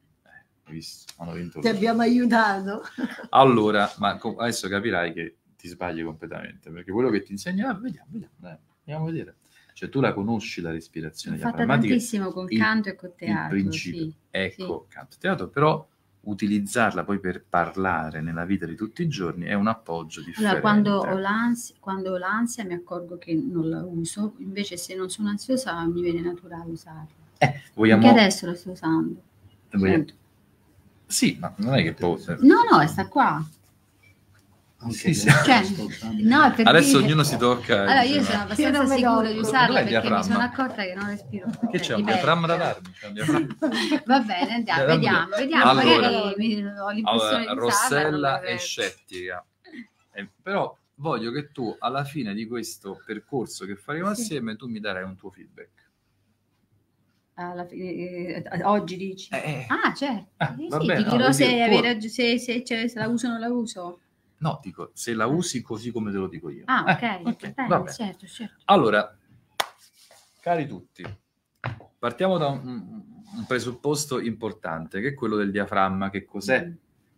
[0.67, 1.13] Hai visto?
[1.19, 2.83] Hanno vinto Ti abbiamo aiutato.
[3.31, 8.09] Allora, ma adesso capirai che ti sbagli completamente, perché quello che ti insegna, ah, vediamo,
[8.11, 9.37] vediamo, dai, andiamo a vedere.
[9.75, 13.15] Cioè tu la conosci la respirazione fatta diaframmatica, tantissimo con il- canto e con il
[13.17, 13.49] teatro.
[13.49, 14.01] principio.
[14.01, 14.15] sì.
[14.31, 15.87] ecco, canto teatro, però
[16.25, 20.47] utilizzarla poi per parlare nella vita di tutti i giorni è un appoggio differente.
[20.47, 24.95] Allora, quando ho, l'ansia, quando ho l'ansia mi accorgo che non la uso, invece se
[24.95, 27.07] non sono ansiosa mi viene naturale usarla.
[27.39, 28.07] Eh, vogliamo...
[28.07, 29.23] Anche adesso la sto usando.
[29.73, 30.05] vogliamo-.
[31.07, 32.23] Sì, ma non è che poi...
[32.41, 33.45] No, no, sta qua.
[34.85, 35.29] Anche Sì, sì.
[35.31, 37.81] adesso Cioè, no, per Adesso dire- ognuno si tocca...
[37.83, 38.23] Allora, io no.
[38.23, 41.51] sono Io abbastanza me sicura di usarla perché mi sono accorta che non respiro.
[41.71, 42.93] Che c'è Eh, un di diaframma da darmi?
[44.05, 45.71] Va bene, andiamo, Eh, vediamo, vediamo.
[45.71, 47.59] Allora- magari mi, ho l'impressione Allora, di.
[47.61, 49.45] Rossella è scettica,
[50.13, 54.21] Eh, però voglio che tu alla fine di questo percorso che faremo Sì.
[54.23, 55.71] assieme tu mi darai un tuo feedback.
[57.37, 57.91] Alla fine,
[58.45, 59.29] eh, oggi dici?
[59.33, 60.29] Eh, Ah, certo.
[60.37, 63.31] Ah, Sì, bene, ti no, dirò vuol se, tu- se, se- se la uso o
[63.31, 63.99] non la uso.
[64.45, 66.65] No, dico, se la usi così come te lo dico io.
[66.67, 68.61] Ah, ok, Eh, ok, bene, certo, certo.
[68.67, 69.17] Allora,
[70.41, 71.03] cari tutti,
[71.99, 72.61] partiamo da un,
[73.37, 76.11] un presupposto importante, che è quello del diaframma.
[76.11, 76.67] Che cos'è?
[76.67, 76.73] Mm.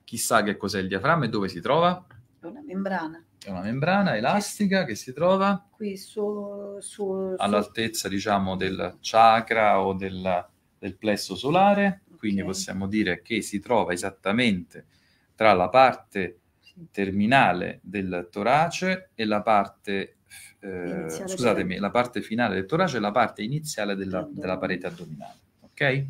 [0.04, 2.06] Chissà che cos'è il diaframma e dove si trova?
[2.38, 3.24] È una membrana.
[3.44, 9.80] È una membrana elastica che si trova Qui su, su, su- all'altezza, diciamo, del chakra
[9.80, 10.46] o del,
[10.78, 12.02] del plesso solare.
[12.16, 12.46] Quindi Ok.
[12.46, 14.86] possiamo dire che si trova esattamente
[15.34, 16.42] tra la parte
[16.90, 20.16] terminale del torace e la parte,
[20.60, 24.86] eh, scusatemi, la parte finale del torace e la parte iniziale della, Del- della parete
[24.86, 25.38] addominale.
[25.60, 26.04] Ok?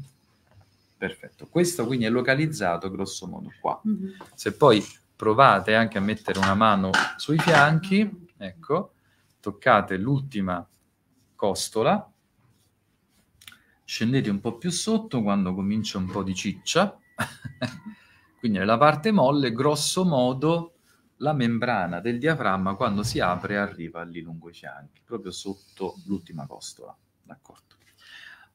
[0.99, 1.47] Perfetto.
[1.49, 3.79] Questo quindi è localizzato grosso modo qua.
[3.85, 4.17] Mhm.
[4.35, 4.83] Se poi
[5.15, 8.93] provate anche a mettere una mano sui fianchi, ecco,
[9.41, 10.67] toccate l'ultima
[11.35, 12.11] costola,
[13.85, 16.99] scendete un po' più sotto quando comincia un po' di ciccia,
[18.39, 20.73] quindi nella parte molle, grosso modo,
[21.19, 26.47] la membrana del diaframma quando si apre arriva lì lungo i fianchi, proprio sotto l'ultima
[26.47, 27.75] costola, d'accordo?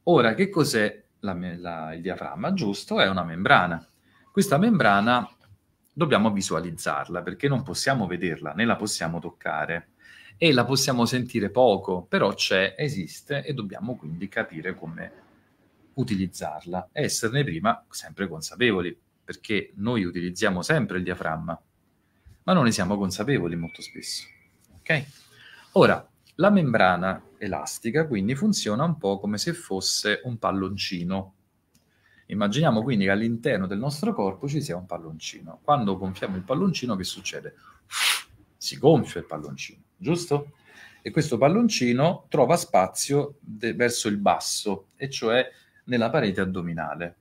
[0.04, 2.54] Ora, che cos'è la la- il diaframma?
[2.54, 3.86] Giusto, è una membrana.
[4.32, 5.28] Questa membrana
[5.94, 9.90] dobbiamo visualizzarla perché non possiamo vederla né la possiamo toccare
[10.38, 15.12] e la possiamo sentire poco, però c'è, esiste e dobbiamo quindi capire come
[15.94, 21.62] utilizzarla e esserne prima sempre consapevoli, perché noi utilizziamo sempre il diaframma,
[22.44, 24.26] ma non ne siamo consapevoli molto spesso.
[24.80, 25.06] Ok?
[25.74, 31.36] Ora, la membrana elastica quindi funziona un po' come se fosse un palloncino.
[32.28, 35.60] Immaginiamo quindi che all'interno del nostro corpo ci sia un palloncino.
[35.64, 37.56] Quando gonfiamo il palloncino, che succede?
[38.58, 40.54] Si gonfia il palloncino, giusto?
[41.02, 45.50] E questo palloncino trova spazio de- verso il basso, e cioè
[45.86, 47.18] nella parete addominale.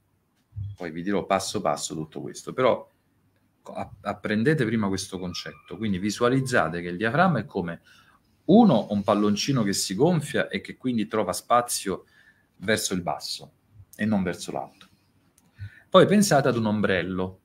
[0.77, 2.89] Poi vi dirò passo passo tutto questo, però
[4.03, 5.77] apprendete prima questo concetto.
[5.77, 7.81] Quindi visualizzate che il diaframma è come
[8.47, 12.07] uno, un palloncino che si gonfia e che quindi trova spazio
[12.57, 13.53] verso il basso
[13.95, 14.89] e non verso l'alto.
[15.89, 17.41] Poi pensate ad un ombrello.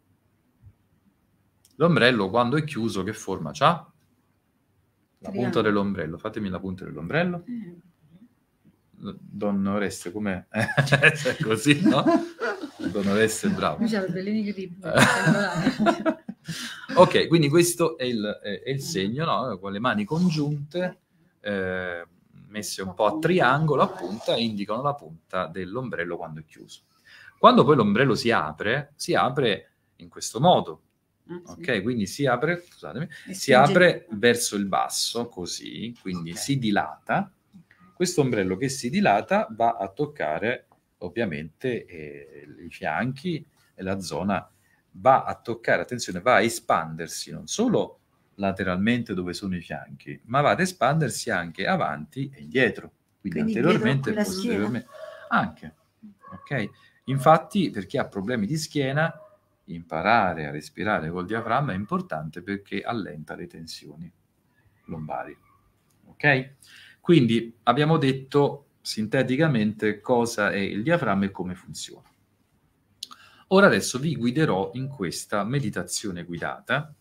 [1.76, 3.92] L'ombrello quando è chiuso che forma c'ha?
[5.20, 6.18] La punta dell'ombrello.
[6.18, 7.44] Fatemi la punta dell'ombrello.
[7.46, 7.76] Eh,
[9.20, 10.46] Don Oreste, com'è?
[10.50, 12.04] È così, no?
[12.94, 13.78] Oreste è bravo.
[13.80, 14.82] Lui c'ha le bellini incredibili.
[14.84, 16.24] Eh.
[16.96, 19.58] ok, quindi questo è il, è- è il segno, no?
[19.60, 20.98] con le mani congiunte,
[21.42, 22.06] eh,
[22.48, 26.82] messe un po' a triangolo a punta, indicano la punta dell'ombrello quando è chiuso.
[27.38, 30.82] Quando poi l'ombrello si apre, si apre in questo modo,
[31.28, 31.52] Ah, sì.
[31.70, 31.82] ok?
[31.82, 36.38] Quindi si apre, scusatemi, e si apre verso il basso, così, quindi Ok.
[36.38, 37.32] si dilata.
[37.96, 40.68] Questo ombrello che si dilata va a toccare
[41.00, 44.50] ovviamente eh, i fianchi e la zona
[44.92, 48.00] va a toccare, attenzione, va a espandersi non solo
[48.36, 53.60] lateralmente dove sono i fianchi, ma va ad espandersi anche avanti e indietro, quindi, Quindi
[53.60, 54.88] anteriormente e posteriormente.
[55.30, 55.76] Anche,
[56.32, 56.70] ok?
[57.06, 59.14] Infatti, per chi ha problemi di schiena,
[59.66, 64.12] imparare a respirare col diaframma è importante perché allenta le tensioni
[64.86, 65.36] lombari.
[66.06, 66.54] Ok?
[67.02, 72.08] Quindi abbiamo detto sinteticamente cosa è il diaframma e come funziona.
[73.48, 76.94] Ora adesso vi guiderò in questa meditazione guidata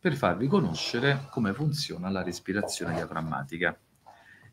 [0.00, 3.78] per farvi conoscere come funziona la respirazione diaframmatica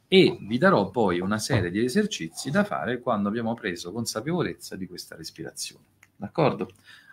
[0.09, 4.85] e vi darò poi una serie di esercizi da fare quando abbiamo preso consapevolezza di
[4.85, 5.85] questa respirazione.
[6.17, 6.69] D'accordo?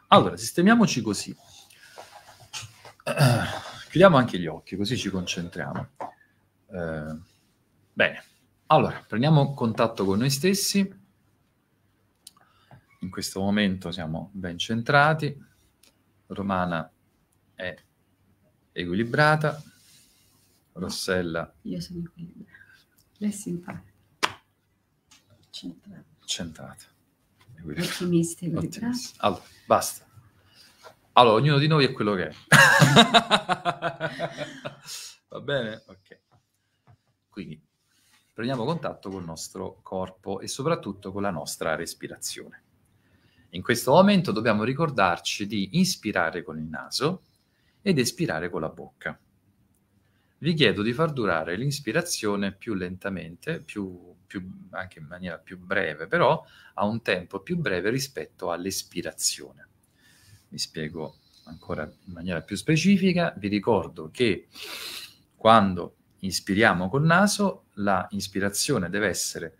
[0.09, 1.35] Allora, sistemiamoci così.
[3.89, 5.89] Chiudiamo anche gli occhi, così ci concentriamo.
[6.73, 7.19] Eh,
[7.93, 8.25] bene,
[8.73, 10.79] allora, prendiamo contatto con noi stessi.
[13.01, 15.37] In questo momento siamo ben centrati.
[16.29, 16.89] Romana
[17.53, 17.77] è
[18.71, 19.61] equilibrata.
[20.75, 21.53] Rossella.
[21.63, 22.59] Io sono equilibrata.
[23.17, 23.83] Lei si impara.
[25.51, 26.05] Centrata.
[26.25, 26.85] Centrata.
[27.77, 28.97] Ottimisti, equilibrata.
[29.17, 30.07] Allora, basta.
[31.15, 32.35] Allora, ognuno di noi è quello che è.
[35.29, 35.83] Va bene?
[35.87, 36.21] Ok.
[37.29, 37.69] Quindi
[38.41, 42.63] prendiamo contatto col nostro corpo e soprattutto con la nostra respirazione.
[43.51, 47.25] In questo momento dobbiamo ricordarci di inspirare con il naso
[47.83, 49.21] ed espirare con la bocca.
[50.39, 56.07] Vi chiedo di far durare l'inspirazione più lentamente, più, più, anche in maniera più breve,
[56.07, 56.43] però
[56.75, 59.69] a un tempo più breve rispetto all'espirazione.
[60.49, 63.35] Vi spiego ancora in maniera più specifica.
[63.37, 64.49] Vi ricordo che
[65.37, 69.57] quando inspiriamo col naso, la ispirazione deve essere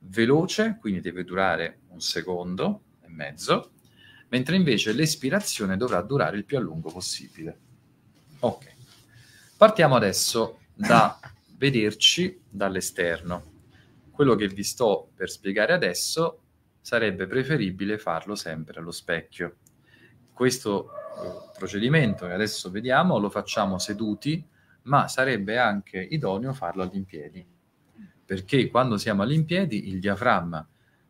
[0.00, 3.72] veloce, quindi deve durare un secondo, e mezzo,
[4.28, 7.58] mentre invece l'espirazione dovrà durare il più a lungo possibile.
[8.40, 8.74] Ok.
[9.56, 11.18] Partiamo adesso da
[11.56, 13.56] vederci dall'esterno.
[14.10, 16.42] Quello che vi sto per spiegare adesso
[16.80, 19.56] sarebbe preferibile farlo sempre allo specchio.
[20.32, 24.44] Questo eh, procedimento che adesso vediamo lo facciamo seduti,
[24.82, 27.44] ma sarebbe anche idoneo farlo all'impiedi,
[28.24, 30.66] perché quando siamo all'impiedi il diaframma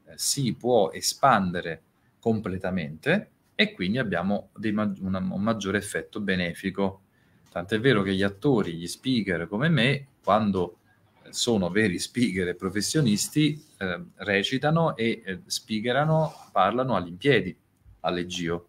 [0.07, 1.83] eh, si può espandere
[2.19, 7.03] completamente e quindi abbiamo ma- una, un maggiore effetto benefico.
[7.51, 10.79] Tant'è vero che gli attori, gli speaker come me, quando
[11.31, 17.57] sono veri speaker e professionisti, eh, recitano e eh, speakerano, parlano all'impiedi,
[18.01, 18.68] all'egio,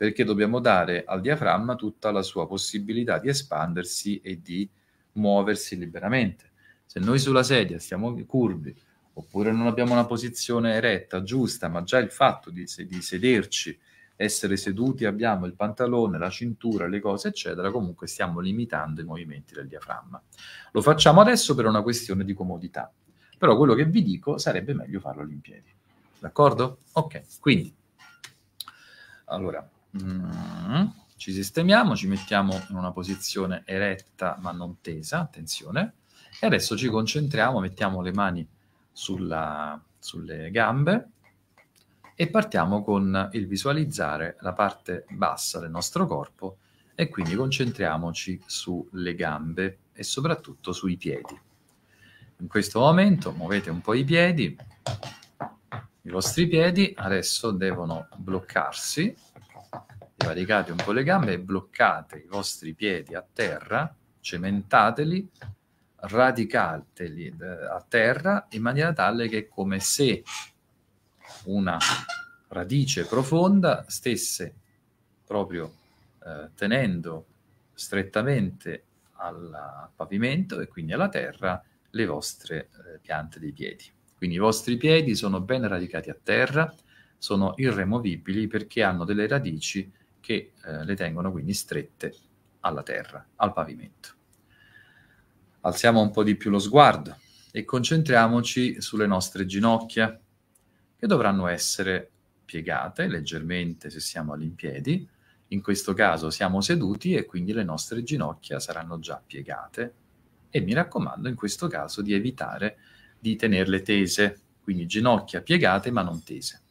[0.00, 4.66] perché dobbiamo dare al diaframma tutta la sua possibilità di espandersi e di
[5.12, 6.52] muoversi liberamente.
[6.86, 8.74] Se noi sulla sedia stiamo curvi,
[9.12, 13.78] oppure non abbiamo una posizione eretta, giusta, ma già il fatto di, di sederci,
[14.16, 19.52] essere seduti, abbiamo il pantalone, la cintura, le cose, eccetera, comunque stiamo limitando i movimenti
[19.52, 20.18] del diaframma.
[20.72, 22.90] Lo facciamo adesso per una questione di comodità,
[23.36, 25.70] però quello che vi dico sarebbe meglio farlo all'impiedi.
[26.18, 26.78] D'accordo?
[26.92, 27.70] Ok, quindi,
[29.26, 29.68] allora,
[29.98, 30.86] mm,
[31.16, 35.94] ci sistemiamo, ci mettiamo in una posizione eretta ma non tesa, attenzione,
[36.40, 38.48] e adesso ci concentriamo, mettiamo le mani
[38.92, 41.08] sulla, sulle gambe
[42.14, 46.58] e partiamo con il visualizzare la parte bassa del nostro corpo
[46.94, 51.38] e quindi concentriamoci sulle gambe e soprattutto sui piedi.
[52.40, 54.56] In questo momento muovete un po' i piedi,
[56.02, 59.14] i vostri piedi adesso devono bloccarsi,
[60.24, 65.30] varicate un po' le gambe e bloccate i vostri piedi a terra, cementateli
[66.00, 70.22] radicateli eh, a terra in maniera tale che è come se
[71.44, 71.78] una
[72.48, 74.54] radice profonda stesse
[75.24, 75.72] proprio
[76.24, 77.26] eh, tenendo
[77.74, 78.84] strettamente
[79.16, 83.84] al, pavimento e quindi alla terra le vostre eh, piante dei piedi.
[84.16, 86.72] Quindi i vostri piedi sono ben radicati a terra,
[87.16, 89.90] sono irremovibili perché hanno delle radici
[90.20, 92.14] che eh, le tengono quindi strette
[92.60, 94.18] alla terra, al pavimento
[95.62, 97.16] alziamo un po' di più lo sguardo
[97.50, 100.18] e concentriamoci sulle nostre ginocchia,
[100.96, 102.10] che dovranno essere
[102.44, 105.06] piegate leggermente se siamo all'impiedi.
[105.48, 109.94] In questo caso siamo seduti e quindi le nostre ginocchia saranno già piegate.
[110.48, 112.78] E mi raccomando in questo caso di evitare
[113.18, 116.62] di tenerle tese, quindi ginocchia piegate ma non tese.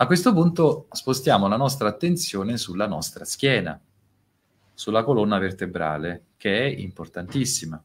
[0.00, 3.80] A questo punto spostiamo la nostra attenzione sulla nostra schiena,
[4.72, 7.82] sulla colonna vertebrale, che è importantissima.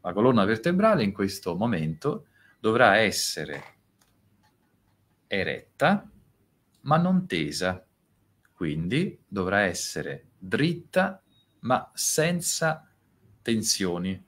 [0.00, 2.28] La colonna vertebrale in questo momento
[2.58, 3.64] dovrà essere
[5.26, 6.08] eretta,
[6.80, 7.84] ma non tesa,
[8.54, 11.20] quindi dovrà essere dritta,
[11.60, 12.90] ma senza
[13.42, 14.24] tensioni.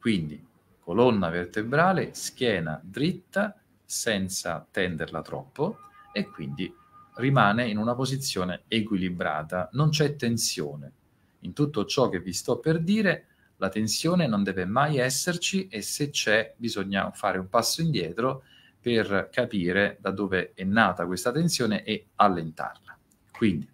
[0.00, 0.44] Quindi
[0.80, 5.84] colonna vertebrale, schiena dritta, senza tenderla troppo
[6.16, 6.74] e quindi
[7.16, 10.92] rimane in una posizione equilibrata, non c'è tensione.
[11.40, 13.26] In tutto ciò che vi sto per dire,
[13.58, 18.44] la tensione non deve mai esserci e se c'è bisogna fare un passo indietro
[18.80, 22.96] per capire da dove è nata questa tensione e allentarla.
[23.30, 23.68] Quindi,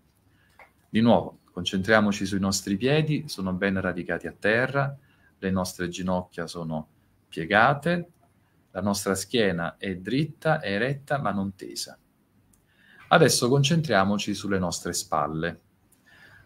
[0.89, 4.99] di nuovo, concentriamoci sui nostri piedi, sono ben radicati a terra,
[5.39, 6.89] le nostre ginocchia sono
[7.29, 8.11] piegate,
[8.73, 11.97] la nostra schiena è dritta, è eretta ma non tesa.
[13.13, 15.61] Adesso concentriamoci sulle nostre spalle.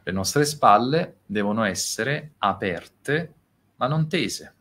[0.02, 3.34] Le nostre spalle devono essere aperte
[3.76, 4.52] ma non tese.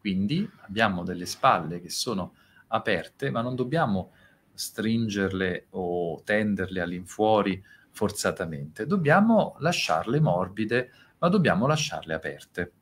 [0.00, 2.34] Quindi abbiamo delle spalle che sono
[2.68, 4.12] aperte ma non dobbiamo
[4.54, 8.84] stringerle o tenderle all'infuori forzatamente.
[8.84, 12.72] Dobbiamo lasciarle morbide ma dobbiamo lasciarle aperte.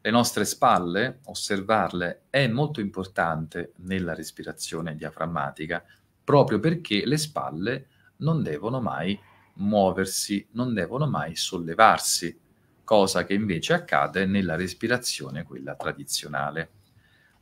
[0.00, 5.84] Le nostre spalle, osservarle è molto importante nella respirazione diaframmatica
[6.26, 9.16] proprio perché le spalle non devono mai
[9.54, 12.36] muoversi, non devono mai sollevarsi,
[12.82, 16.70] cosa che invece accade nella respirazione, quella tradizionale.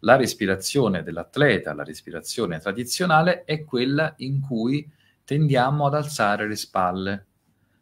[0.00, 4.86] La respirazione dell'atleta, la respirazione tradizionale, è quella in cui
[5.24, 7.26] tendiamo ad alzare le spalle.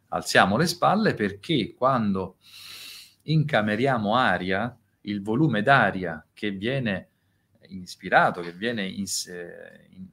[0.07, 2.37] Alziamo le spalle perché quando
[3.23, 7.09] incameriamo aria, il volume d'aria che viene
[7.67, 9.03] ispirato, che viene in,
[9.89, 10.07] in,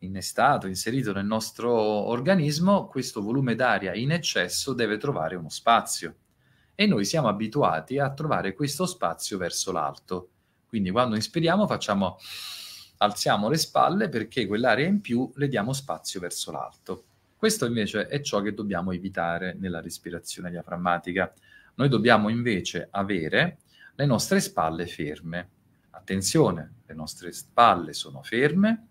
[0.00, 6.14] innestato, inserito nel nostro organismo, questo volume d'aria in eccesso deve trovare uno spazio.
[6.74, 10.30] E noi siamo abituati a trovare questo spazio verso l'alto.
[10.66, 12.18] Quindi quando inspiriamo facciamo,
[12.98, 17.04] alziamo le spalle perché quell'area in più le diamo spazio verso l'alto.
[17.36, 21.32] Questo invece è ciò che dobbiamo evitare nella respirazione diaframmatica.
[21.74, 23.58] Noi dobbiamo invece avere
[23.94, 25.48] le nostre spalle ferme.
[25.90, 28.89] Attenzione, le nostre spalle sono ferme,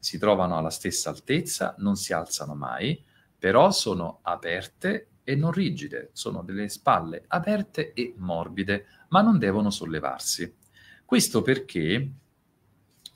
[0.00, 3.00] si trovano alla stessa altezza, non si alzano mai,
[3.38, 9.70] però sono aperte e non rigide, sono delle spalle aperte e morbide, ma non devono
[9.70, 10.56] sollevarsi.
[11.04, 12.10] Questo perché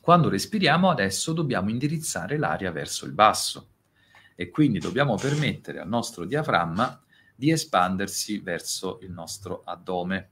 [0.00, 3.70] quando respiriamo adesso dobbiamo indirizzare l'aria verso il basso
[4.34, 7.02] e quindi dobbiamo permettere al nostro diaframma
[7.34, 10.30] di espandersi verso il nostro addome.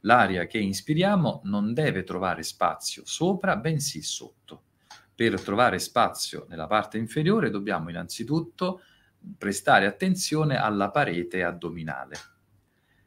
[0.00, 4.62] L'aria che inspiriamo non deve trovare spazio sopra, bensì sotto
[5.18, 8.82] per trovare spazio nella parte inferiore dobbiamo innanzitutto
[9.36, 12.14] prestare attenzione alla parete addominale.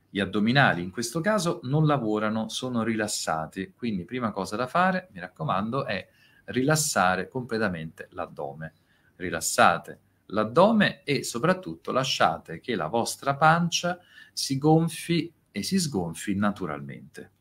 [0.09, 5.21] Gli addominali in questo caso non lavorano, sono rilassati, quindi prima cosa da fare, mi
[5.21, 6.05] raccomando, è
[6.47, 8.73] rilassare completamente l'addome.
[9.15, 13.97] Rilassate l'addome e soprattutto lasciate che la vostra pancia
[14.33, 17.31] si gonfi e si sgonfi naturalmente.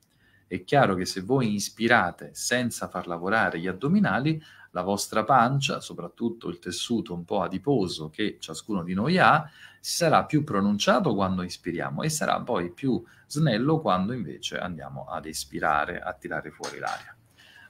[0.46, 6.48] È chiaro che se voi inspirate senza far lavorare gli addominali, la vostra pancia, soprattutto
[6.48, 9.50] il tessuto un po' adiposo che ciascuno di noi ha,
[9.80, 16.00] sarà più pronunciato quando ispiriamo e sarà poi più snello quando invece andiamo ad espirare,
[16.00, 17.16] a tirare fuori l'aria.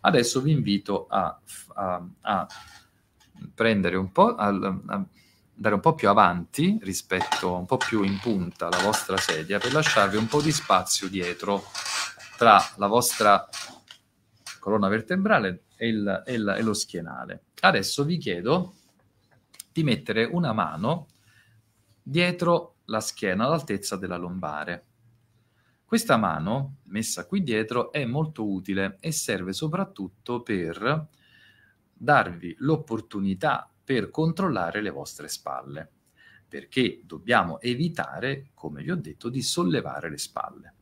[0.03, 1.39] Adesso vi invito a,
[1.75, 2.47] a, a
[3.55, 5.05] prendere un po', a, a
[5.61, 9.75] andare un po' più avanti rispetto, un po' più in punta la vostra sedia per
[9.75, 11.65] lasciarvi un po' di spazio dietro
[12.39, 13.47] tra la vostra
[14.61, 17.47] colonna vertebrale e, il, e, il, e lo schienale.
[17.61, 18.75] Adesso vi chiedo
[19.73, 21.09] di mettere una mano
[22.01, 24.85] dietro la schiena all'altezza della lombare.
[25.85, 31.09] Questa mano, messa qui dietro, è molto utile e serve soprattutto per
[31.93, 35.91] darvi l'opportunità per controllare le vostre spalle,
[36.47, 40.75] perché dobbiamo evitare, come vi ho detto, di sollevare le spalle.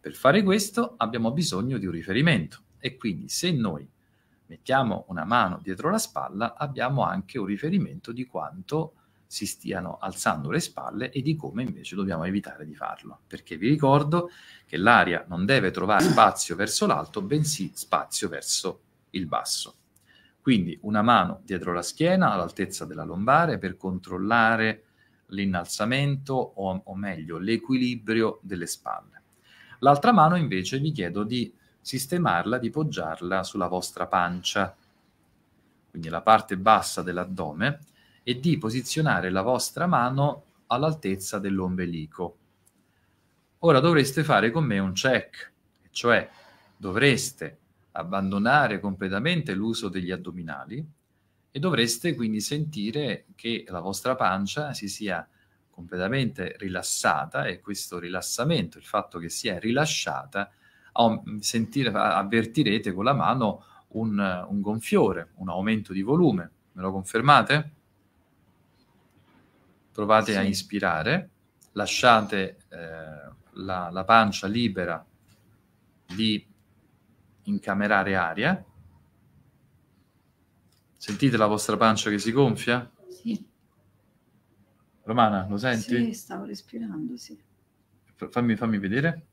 [0.00, 3.84] Per fare questo abbiamo bisogno di un riferimento e quindi se noi
[4.46, 8.92] mettiamo una mano dietro la spalla, abbiamo anche un riferimento di quanto
[9.26, 13.22] si stiano alzando le spalle e di come invece dobbiamo evitare di farlo.
[13.26, 14.30] Perché vi ricordo
[14.66, 19.78] che l'aria non deve trovare spazio verso l'alto, bensì spazio verso il basso.
[20.40, 24.84] Quindi una mano dietro la schiena all'altezza della lombare per controllare
[25.30, 29.22] l'innalzamento o, o meglio l'equilibrio delle spalle.
[29.80, 31.52] L'altra mano invece vi chiedo di
[31.86, 34.74] sistemarla, di poggiarla sulla vostra pancia,
[35.88, 37.78] quindi la parte bassa dell'addome,
[38.24, 42.38] e di posizionare la vostra mano all'altezza dell'ombelico.
[43.60, 45.52] Ora dovreste fare con me un check,
[45.90, 46.28] cioè
[46.76, 47.58] dovreste
[47.92, 50.84] abbandonare completamente l'uso degli addominali
[51.52, 55.26] e dovreste quindi sentire che la vostra pancia si sia
[55.70, 60.50] completamente rilassata e questo rilassamento, il fatto che sia rilasciata,
[61.40, 66.50] sentire, avvertirete con la mano un, un gonfiore, un aumento di volume.
[66.72, 67.70] Me lo confermate?
[69.92, 70.38] Provate Sì.
[70.38, 71.30] a inspirare,
[71.72, 75.04] lasciate eh, la, la pancia libera
[76.14, 76.46] di
[77.44, 78.64] incamerare aria.
[80.98, 82.90] Sentite la vostra pancia che si gonfia?
[83.08, 83.42] Sì.
[85.04, 86.04] Romana, lo senti?
[86.06, 87.38] Sì, stavo respirando, sì.
[88.16, 89.26] Fa- Fammi, fammi vedere.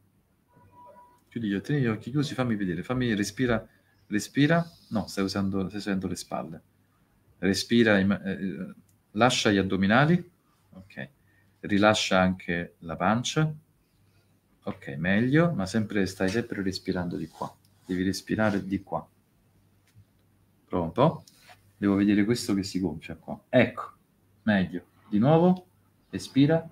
[1.33, 2.83] Chiudi gli gli occhi chiusi, fammi vedere.
[2.83, 3.67] Fammi, respira,
[4.05, 4.63] respira.
[4.89, 6.61] No, stai usando, stai usando le spalle.
[7.39, 8.75] Respira, im- eh,
[9.13, 10.31] lascia gli addominali.
[10.73, 11.09] Ok.
[11.61, 13.51] Rilascia anche la pancia.
[14.65, 17.51] Ok, meglio, ma sempre, stai sempre respirando di qua.
[17.83, 19.03] Devi respirare di qua.
[20.69, 21.23] Po'.
[21.75, 23.41] Devo vedere questo che si gonfia qua.
[23.49, 23.91] Ecco,
[24.43, 24.85] meglio.
[25.09, 25.65] Di nuovo,
[26.11, 26.63] respira.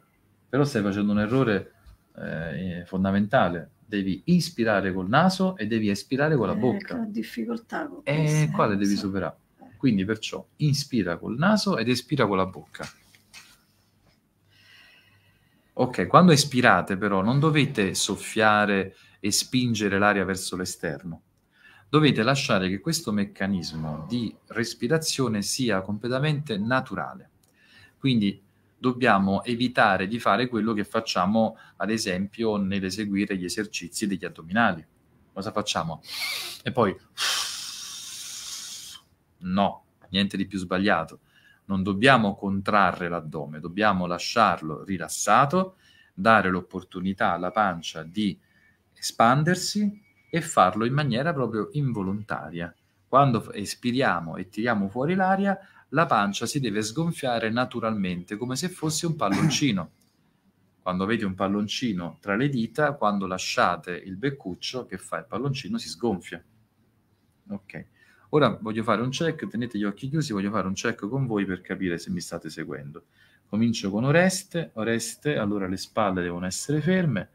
[0.48, 1.74] Però stai facendo un errore
[2.16, 3.72] eh, fondamentale.
[3.92, 6.96] Devi ispirare col naso e devi espirare con la Eh, bocca.
[6.96, 9.36] ho difficoltà con E questo, eh, quale devi superare?
[9.76, 12.90] Quindi perciò inspira col naso ed espira con la bocca.
[15.74, 21.24] Ok, quando espirate però non dovete soffiare e spingere l'aria verso l'esterno.
[21.90, 27.30] Dovete lasciare che questo meccanismo di respirazione sia completamente naturale.
[28.00, 28.42] Quindi
[28.82, 34.84] dobbiamo evitare di fare quello che facciamo, ad esempio, nell'eseguire gli esercizi degli addominali.
[35.32, 36.02] Cosa facciamo?
[36.64, 36.98] E poi
[39.42, 41.22] No, niente di più sbagliato.
[41.66, 45.78] Non dobbiamo contrarre l'addome, dobbiamo lasciarlo rilassato,
[46.14, 48.38] dare l'opportunità alla pancia di
[48.94, 52.74] espandersi e farlo in maniera proprio involontaria.
[53.08, 55.58] Quando espiriamo e tiriamo fuori l'aria,
[55.94, 59.92] la pancia si deve sgonfiare naturalmente, come se fosse un palloncino.
[60.82, 65.78] Quando avete un palloncino tra le dita, quando lasciate il beccuccio che fa il palloncino
[65.78, 66.44] si sgonfia.
[67.50, 67.86] Ok.
[68.30, 71.46] Ora voglio fare un check, tenete gli occhi chiusi, voglio fare un check con voi
[71.46, 73.04] per capire se mi state seguendo.
[73.46, 77.30] Comincio con Oreste, Oreste, allora le spalle devono essere ferme,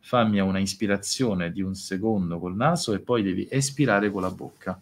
[0.00, 4.80] fammi una ispirazione di un secondo col naso e poi devi espirare con la bocca.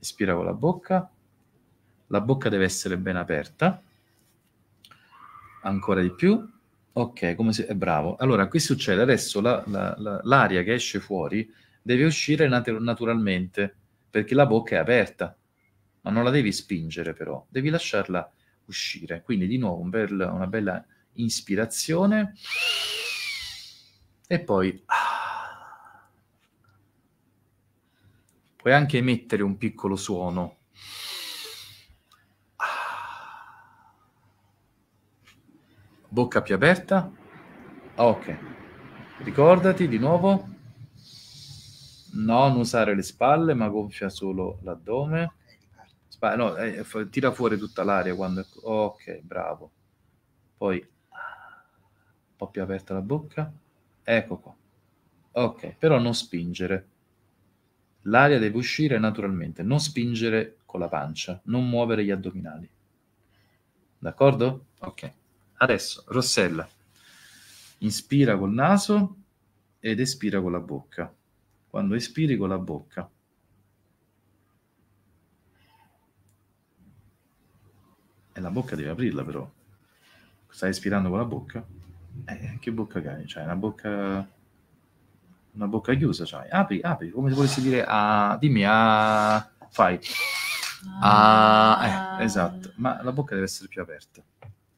[0.00, 1.08] Espira con la bocca,
[2.10, 3.82] la bocca deve essere ben aperta,
[5.62, 6.42] ancora di più,
[6.92, 7.66] ok, come se...
[7.66, 8.16] è bravo.
[8.16, 11.48] Allora, qui succede adesso la- la- la- l'aria che esce fuori
[11.82, 13.74] deve uscire nat- naturalmente
[14.10, 15.36] perché la bocca è aperta,
[16.02, 18.30] ma non la devi spingere però, devi lasciarla
[18.66, 19.22] uscire.
[19.22, 20.84] Quindi di nuovo un bel- una bella
[21.14, 22.34] ispirazione
[24.26, 26.08] e poi ah.
[28.56, 30.58] puoi anche emettere un piccolo suono.
[36.10, 37.10] Bocca più aperta.
[37.96, 38.38] Ok.
[39.18, 40.46] Ricordati di nuovo
[42.12, 45.34] non usare le spalle, ma gonfia solo l'addome.
[46.08, 48.44] Spa- no, eh, fa- tira fuori tutta l'aria quando...
[48.62, 49.70] Ok, bravo.
[50.56, 53.52] Poi un po' più aperta la bocca.
[54.02, 54.54] Ecco qua.
[55.32, 56.86] Ok, però non spingere.
[58.02, 62.68] L'aria deve uscire naturalmente, non spingere con la pancia, non muovere gli addominali.
[64.00, 64.66] D'accordo?
[64.80, 65.12] Ok.
[65.62, 66.66] Adesso, Rossella,
[67.78, 69.16] inspira col naso
[69.78, 71.12] ed espira con la bocca.
[71.68, 73.10] Quando espiri con la bocca.
[78.32, 79.50] E la bocca devi aprirla però.
[80.48, 81.62] Stai espirando con la bocca?
[82.24, 83.24] Eh, che bocca hai?
[83.26, 84.28] C'hai una bocca...
[85.52, 86.48] Una bocca chiusa c'hai.
[86.48, 88.38] Apri, apri, come se volessi dire a...
[88.40, 89.46] Dimmi a...
[89.68, 90.00] Fai.
[91.02, 92.72] Ah, eh, esatto.
[92.76, 94.22] Ma la bocca deve essere più aperta.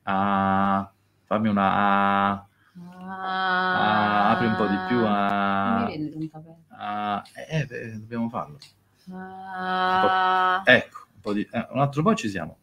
[0.04, 0.90] Ah,
[1.26, 1.68] fammi una...
[1.72, 2.46] Ah,
[3.74, 5.04] ah, apri un po' di più.
[5.04, 5.84] Ah,
[6.68, 8.58] ah, eh, eh, dobbiamo farlo.
[9.12, 12.56] Ah, Ecco, un, po' di, eh, un altro po' ci siamo.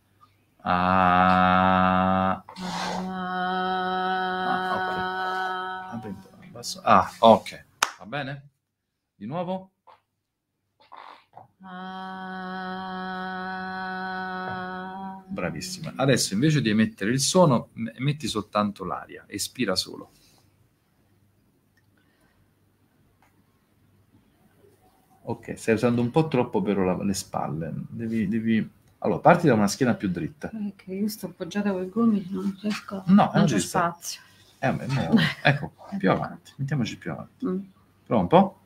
[0.61, 2.43] Ah,
[4.55, 6.81] ah, apri un po', basso.
[6.83, 7.65] Ah, ok.
[7.99, 8.49] Va bene?
[9.15, 9.71] Di nuovo?
[11.63, 13.38] ah.
[15.39, 15.93] Bravissima.
[15.95, 20.11] Adesso invece di emettere il suono, m- emetti soltanto l'aria, espira solo.
[25.23, 27.71] Ok, stai usando un po' troppo però la- le spalle.
[27.89, 28.67] Devi, devi...
[28.99, 30.49] Allora, parti da una schiena più dritta.
[30.75, 33.03] Che io sto appoggiata con i gomiti, non riesco.
[33.07, 34.21] No, non c'è spazio.
[34.59, 36.51] Eh, beh, mo- ecco più avanti.
[36.57, 37.45] Mettiamoci più avanti.
[37.45, 37.59] Mm.
[38.05, 38.59] Prova un po'.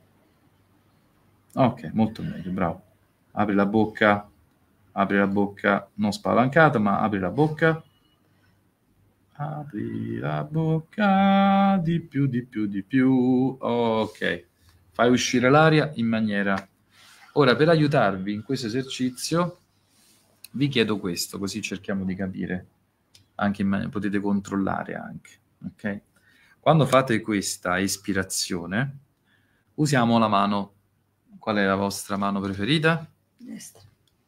[1.54, 2.82] Ok, molto meglio, bravo.
[3.32, 4.28] Apri la bocca,
[4.94, 7.82] apri la bocca, non spalancata, ma apri la bocca.
[9.36, 13.56] Apri la bocca, di più, di più, di più.
[13.60, 14.46] Ok,
[14.90, 16.68] fai uscire l'aria in maniera
[17.36, 19.58] Ora, per aiutarvi in questo esercizio,
[20.52, 22.66] vi chiedo questo, così cerchiamo di capire,
[23.36, 25.30] anche man- potete controllare anche,
[25.64, 26.00] ok?
[26.60, 28.98] Quando fate questa espirazione,
[29.74, 30.72] usiamo la mano.
[31.40, 33.04] Qual è la vostra mano preferita?
[33.36, 33.82] Destra.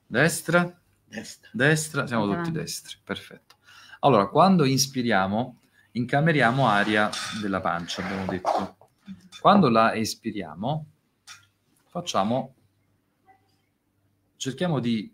[0.07, 0.81] Destra?
[1.05, 1.51] Destra.
[1.53, 2.07] Destra?
[2.07, 2.53] Siamo tutti Avanti.
[2.53, 3.57] destri, perfetto.
[4.01, 5.61] Allora, quando inspiriamo,
[5.93, 7.11] incameriamo aria
[7.41, 8.77] della pancia, abbiamo detto.
[9.41, 10.87] Quando la espiriamo,
[11.89, 12.55] facciamo,
[14.37, 15.13] cerchiamo di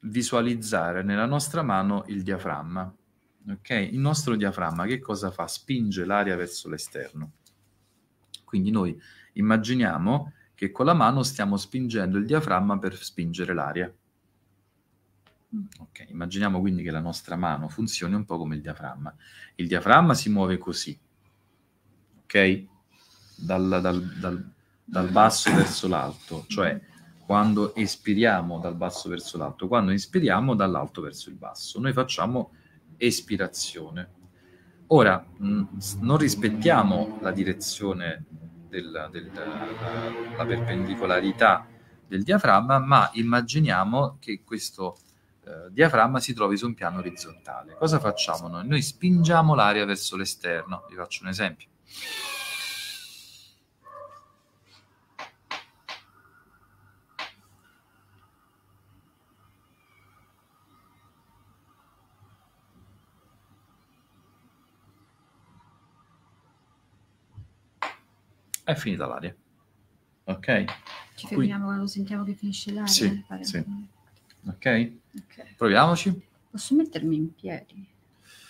[0.00, 2.94] visualizzare nella nostra mano il diaframma.
[3.48, 3.70] Ok?
[3.70, 5.46] Il nostro diaframma che cosa fa?
[5.46, 7.32] Spinge l'aria verso l'esterno.
[8.44, 9.00] Quindi noi
[9.34, 13.92] immaginiamo che con la mano stiamo spingendo il diaframma per spingere l'aria.
[15.80, 19.14] Ok, immaginiamo quindi che la nostra mano funzioni un po' come il diaframma.
[19.56, 20.98] Il diaframma si muove così,
[22.24, 22.64] ok?
[23.36, 24.50] Dal, dal- dal-
[24.84, 26.80] dal basso verso l'alto, cioè
[27.24, 31.80] quando espiriamo dal basso verso l'alto, quando inspiriamo dall'alto verso il basso.
[31.80, 32.52] Noi facciamo
[32.96, 34.10] espirazione.
[34.88, 38.24] Ora, mh, s- non rispettiamo la direzione,
[38.68, 41.66] del, del- la, la perpendicolarità
[42.06, 44.98] del diaframma, ma immaginiamo che questo
[45.44, 47.74] eh, diaframma si trovi su un piano orizzontale.
[47.74, 48.66] Cosa facciamo noi?
[48.66, 50.84] Noi spingiamo l'aria verso l'esterno.
[50.88, 51.68] Vi faccio un esempio.
[68.64, 69.34] È finita l'aria.
[70.24, 70.64] Ok?
[71.16, 72.86] Ci fermiamo quando sentiamo che finisce l'aria?
[72.86, 73.64] Sì, Fare- sì.
[74.46, 75.00] Ok?
[75.16, 75.54] Ok.
[75.56, 76.28] Proviamoci.
[76.50, 77.88] Posso mettermi in piedi?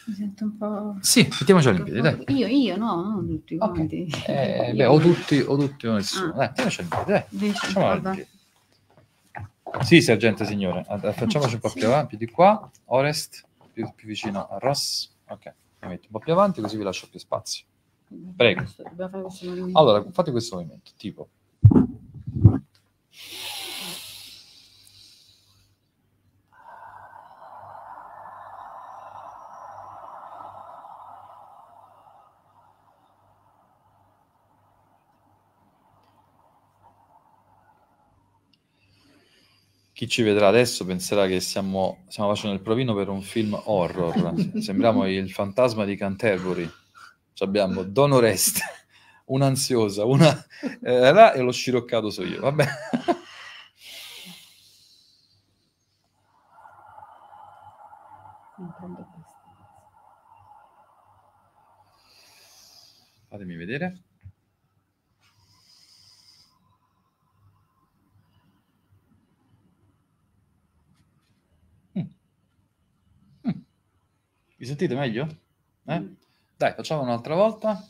[0.05, 0.97] Mi sento un po'...
[1.01, 2.25] Sì, mettiamoci in piedi, dai.
[2.29, 3.73] Io, io, no, non tutti Ok.
[3.73, 4.07] quanti.
[4.27, 6.33] Eh, beh, o tutti o tutti o nessuno.
[6.33, 6.37] Ah.
[6.37, 7.25] Dai, mettiamoci in piedi, dai.
[7.31, 8.29] Invece.
[9.83, 10.85] Sì, sergente signore.
[10.85, 11.79] Facciamoci un po' Sì.
[11.79, 12.69] più avanti di qua.
[12.87, 15.11] Orest, più, più vicino a Ross.
[15.29, 17.65] Ok, mi metto un po' più avanti così vi lascio più spazio.
[18.37, 18.65] Prego.
[19.73, 21.29] Allora, fate questo movimento, tipo.
[40.03, 44.35] Chi ci vedrà adesso penserà che stiamo, stiamo facendo il provino per un film horror.
[44.59, 46.69] Sembriamo il fantasma di Canterbury.
[47.33, 48.63] Ci abbiamo Don Oreste,
[49.27, 50.45] un'ansiosa, una
[50.83, 52.41] eh, là e lo sciroccato so io.
[52.41, 52.67] Vabbè.
[63.31, 64.03] Fatemi vedere.
[74.63, 75.27] Vi sentite meglio?
[75.87, 75.99] Eh?
[75.99, 76.13] Mm.
[76.57, 77.85] Dai, facciamo un'altra volta.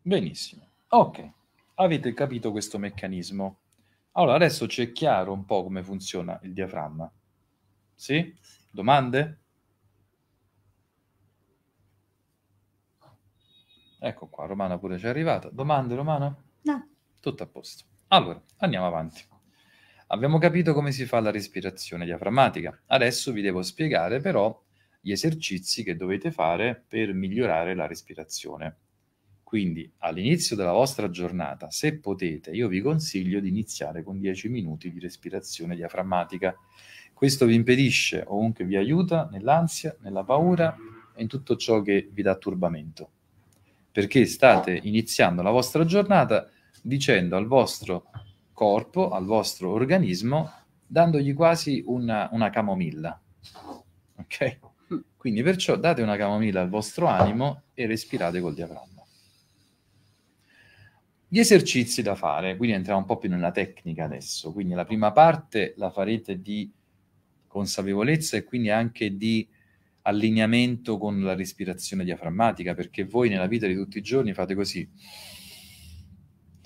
[0.00, 0.66] Benissimo.
[0.88, 1.30] Ok,
[1.74, 3.58] avete capito questo meccanismo.
[4.12, 7.10] Allora, adesso c'è chiaro un po' come funziona il diaframma.
[7.94, 8.34] Sì?
[8.70, 9.38] Domande?
[13.98, 15.48] Ecco qua, Romana pure ci è arrivata.
[15.48, 16.36] Domande, Romana?
[16.62, 16.88] No.
[17.20, 17.84] Tutto a posto.
[18.08, 19.24] Allora, andiamo avanti.
[20.08, 22.82] Abbiamo capito come si fa la respirazione diaframmatica.
[22.88, 24.60] Adesso vi devo spiegare però
[25.00, 28.76] gli esercizi che dovete fare per migliorare la respirazione.
[29.52, 34.90] Quindi all'inizio della vostra giornata, se potete, io vi consiglio di iniziare con 10 minuti
[34.90, 36.56] di respirazione diaframmatica.
[37.12, 40.74] Questo vi impedisce o comunque vi aiuta nell'ansia, nella paura
[41.14, 43.10] e in tutto ciò che vi dà turbamento.
[43.92, 46.48] Perché state iniziando la vostra giornata
[46.80, 48.06] dicendo al vostro
[48.54, 50.50] corpo, al vostro organismo,
[50.86, 53.20] dandogli quasi una, una camomilla.
[54.16, 54.58] Ok?
[55.14, 58.91] Quindi perciò date una camomilla al vostro animo e respirate col diaframma.
[61.32, 65.12] Gli esercizi da fare, quindi entriamo un po' più nella tecnica adesso, quindi la prima
[65.12, 66.70] parte la farete di
[67.46, 69.48] consapevolezza e quindi anche di
[70.02, 74.86] allineamento con la respirazione diaframmatica, perché voi nella vita di tutti i giorni fate così.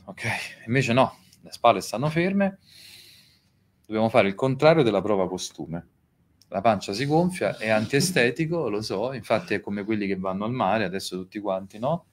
[0.06, 0.24] Ok,
[0.66, 2.58] invece no, le spalle stanno ferme,
[3.86, 5.86] dobbiamo fare il contrario della prova costume.
[6.48, 10.52] La pancia si gonfia, è antiestetico, lo so, infatti è come quelli che vanno al
[10.52, 12.06] mare, adesso tutti quanti, no?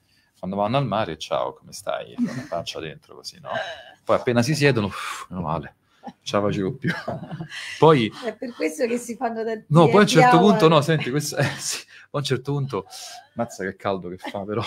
[0.44, 2.14] Quando vanno al mare, ciao, come stai?
[2.16, 3.48] Con la faccia dentro così, no?
[4.04, 5.76] Poi appena si siedono, uff, meno male,
[6.20, 6.92] ce la facevo più.
[7.78, 10.82] Poi, È per questo che si fanno tanti no, poi a un certo punto, no,
[10.82, 12.86] senti, questo, eh, sì, poi a un certo punto,
[13.36, 14.62] mazza che caldo che fa, però,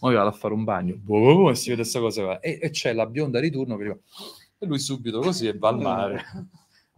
[0.00, 2.40] ora vado a fare un bagno, boh, e si vede questa cosa qua.
[2.40, 3.96] E, e c'è la bionda di turno che fa-
[4.58, 6.24] e lui subito così e va al mare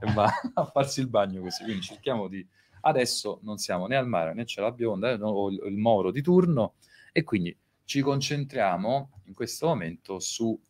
[0.01, 1.63] e va a farsi il bagno così.
[1.63, 2.45] Quindi cerchiamo di...
[2.81, 5.77] Adesso non siamo né al mare né c'è la bionda eh, no, o il, il
[5.77, 6.75] moro di turno
[7.13, 7.57] e quindi
[7.89, 10.61] ci concentriamo in questo momento su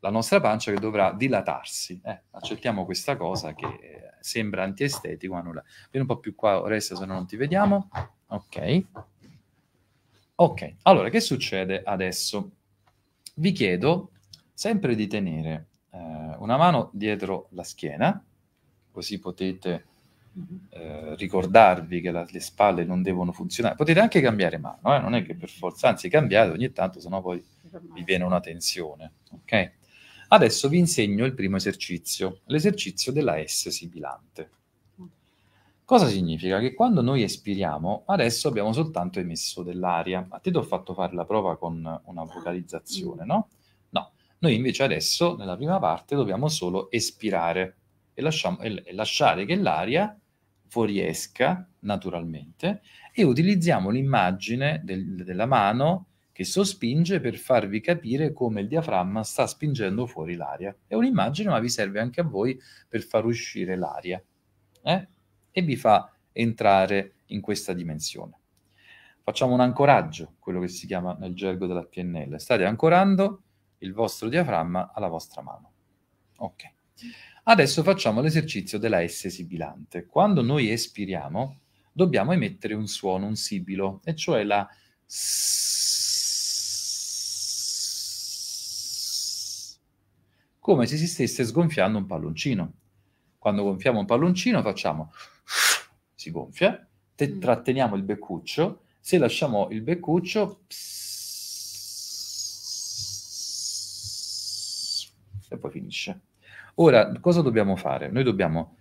[0.00, 1.98] la nostra pancia che dovrà dilatarsi.
[2.04, 5.62] Eh, accettiamo questa cosa che eh, sembra antiestetico, ma nulla.
[5.90, 7.88] Vieni un po' più qua, resta se no non ti vediamo.
[8.26, 8.84] Ok.
[10.34, 12.50] Ok, allora che succede adesso?
[13.36, 14.10] Vi chiedo
[14.52, 15.98] sempre di tenere eh,
[16.40, 18.22] una mano dietro la schiena,
[18.90, 19.86] così potete
[20.70, 23.74] eh, ricordarvi che la- le spalle non devono funzionare.
[23.76, 27.20] Potete anche cambiare mano, eh, non è che per forza, anzi cambiate ogni tanto, sennò
[27.20, 27.42] poi
[27.92, 29.12] vi viene una tensione.
[29.32, 29.72] Ok?
[30.28, 34.50] Adesso vi insegno il primo esercizio, l'esercizio della S sibilante.
[35.84, 36.58] Cosa significa?
[36.60, 40.26] Che quando noi espiriamo, adesso abbiamo soltanto emesso dell'aria.
[40.30, 41.74] A te ti ho fatto fare la prova con
[42.04, 43.48] una vocalizzazione, no?
[43.90, 47.76] No, noi invece adesso, nella prima parte, dobbiamo solo espirare
[48.14, 50.18] e, lasciamo- e- e lasciare che l'aria
[50.74, 52.82] fuoriesca naturalmente
[53.12, 59.46] e utilizziamo l'immagine del- della mano che sospinge per farvi capire come il diaframma sta
[59.46, 60.76] spingendo fuori l'aria.
[60.84, 64.20] È un'immagine, ma vi serve anche a voi per far uscire l'aria
[64.82, 65.08] eh?
[65.52, 68.36] e vi fa entrare in questa dimensione.
[69.22, 72.40] Facciamo un ancoraggio, quello che si chiama nel gergo della PNL.
[72.40, 73.42] State ancorando
[73.78, 75.70] il vostro diaframma alla vostra mano.
[76.38, 76.72] Ok.
[77.46, 80.06] Adesso facciamo l'esercizio della S sibilante.
[80.06, 81.60] Quando noi espiriamo,
[81.92, 84.66] dobbiamo emettere un suono, un sibilo, e cioè la
[85.06, 85.42] S.
[90.58, 92.72] Come se si stesse sgonfiando un palloncino.
[93.38, 95.12] Quando gonfiamo un palloncino facciamo
[96.14, 97.40] si gonfia, te- Mm.
[97.40, 100.60] tratteniamo il beccuccio, se lasciamo il beccuccio
[105.50, 106.20] e poi finisce.
[106.76, 108.10] Ora, cosa dobbiamo fare?
[108.10, 108.76] Noi dobbiamo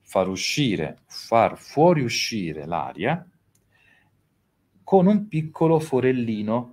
[0.00, 3.26] far uscire, far fuoriuscire l'aria
[4.82, 6.72] con un piccolo forellino,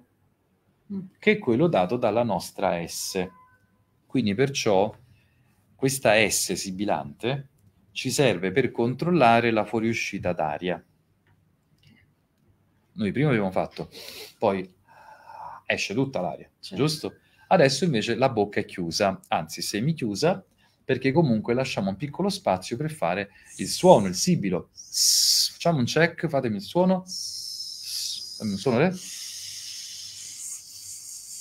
[0.92, 1.00] Mm.
[1.20, 3.26] che è quello dato dalla nostra S.
[4.06, 4.94] Quindi perciò
[5.74, 7.48] questa S sibilante
[7.92, 10.84] ci serve per controllare la fuoriuscita d'aria.
[12.94, 13.90] Noi prima abbiamo fatto,
[14.38, 14.70] poi
[15.66, 16.76] esce tutta l'aria, Certo.
[16.84, 17.16] giusto?
[17.48, 20.44] Adesso invece la bocca è chiusa, anzi semi-chiusa,
[20.92, 24.72] perché comunque lasciamo un piccolo spazio per fare il suono, il sibilo.
[24.74, 27.06] Facciamo un check, fatemi il suono.
[28.36, 28.94] Fammi un suono, eh?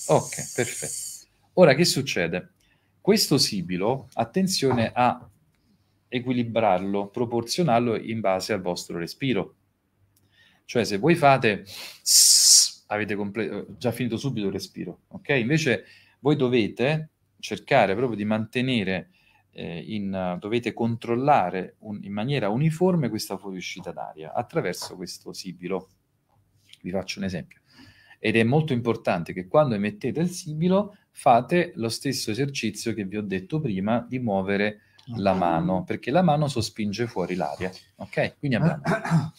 [0.07, 1.29] Ok, perfetto.
[1.55, 2.53] Ora che succede?
[3.01, 5.29] Questo sibilo, attenzione a
[6.07, 9.57] equilibrarlo, proporzionarlo in base al vostro respiro.
[10.65, 11.65] Cioè se voi fate
[12.87, 15.31] avete comple- già finito subito il respiro, ok?
[15.31, 15.87] Invece
[16.21, 17.09] voi dovete
[17.41, 19.11] cercare proprio di mantenere
[19.53, 25.89] eh, in, dovete controllare un- in maniera uniforme questa fuoriuscita d'aria attraverso questo sibilo.
[26.83, 27.61] Vi faccio un esempio.
[28.19, 33.17] Ed è molto importante che quando emettete il sibilo fate lo stesso esercizio che vi
[33.17, 34.81] ho detto prima di muovere
[35.17, 37.71] la mano, perché la mano sospinge fuori l'aria.
[37.97, 38.37] Ok?
[38.39, 38.83] Quindi abbiamo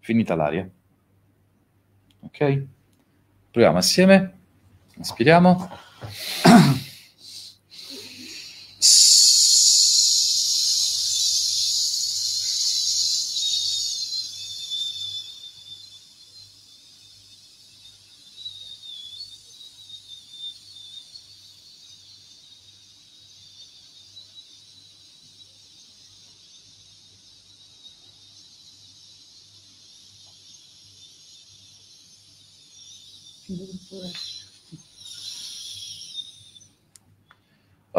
[0.00, 0.68] finita l'aria.
[2.20, 2.66] Ok?
[3.50, 4.32] Proviamo assieme.
[4.96, 5.68] Inspiriamo.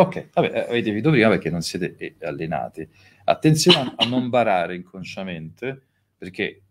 [0.02, 2.88] Ok, vabbè, eh, avete finito prima perché non siete eh, allenati.
[3.24, 5.80] Attenzione a non barare inconsciamente
[6.18, 6.62] perché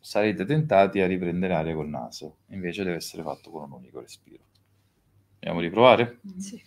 [0.00, 4.42] sarete tentati a riprendere aria col naso, invece deve essere fatto con un unico respiro.
[5.34, 6.20] Andiamo a riprovare?
[6.38, 6.60] Sì.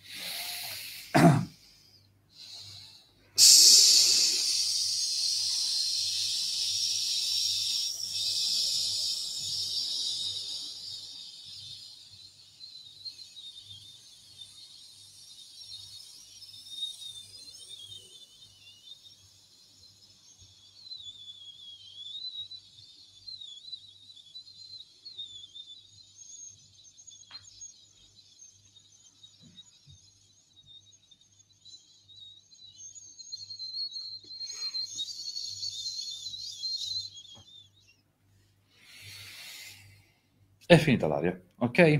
[40.70, 41.98] È finita l'aria, ok?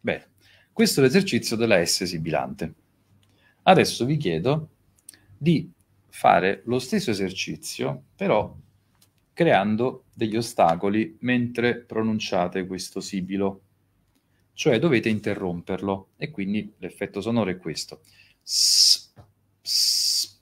[0.00, 0.28] Bene,
[0.72, 2.72] questo è l'esercizio della S sibilante.
[3.64, 4.70] Adesso vi chiedo
[5.36, 5.70] di
[6.08, 8.56] fare lo stesso esercizio, però
[9.34, 13.60] creando degli ostacoli mentre pronunciate questo sibilo.
[14.54, 18.00] Cioè dovete interromperlo e quindi l'effetto sonoro è questo.
[18.42, 19.12] S,
[19.60, 20.38] s,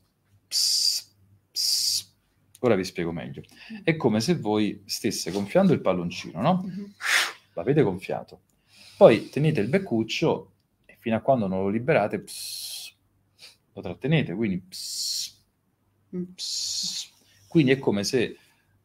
[0.48, 1.10] s.
[2.60, 3.42] Ora vi spiego meglio.
[3.82, 6.62] È come se voi stesse gonfiando il palloncino, no?
[6.64, 6.94] Mhm.
[7.54, 8.42] L'avete gonfiato.
[8.96, 10.52] Poi tenete il beccuccio
[10.86, 12.94] e fino a quando non lo liberate ps,
[13.74, 15.30] lo trattenete, quindi ps,
[16.14, 16.22] Mm.
[16.34, 17.10] ps.
[17.48, 18.36] Quindi è come se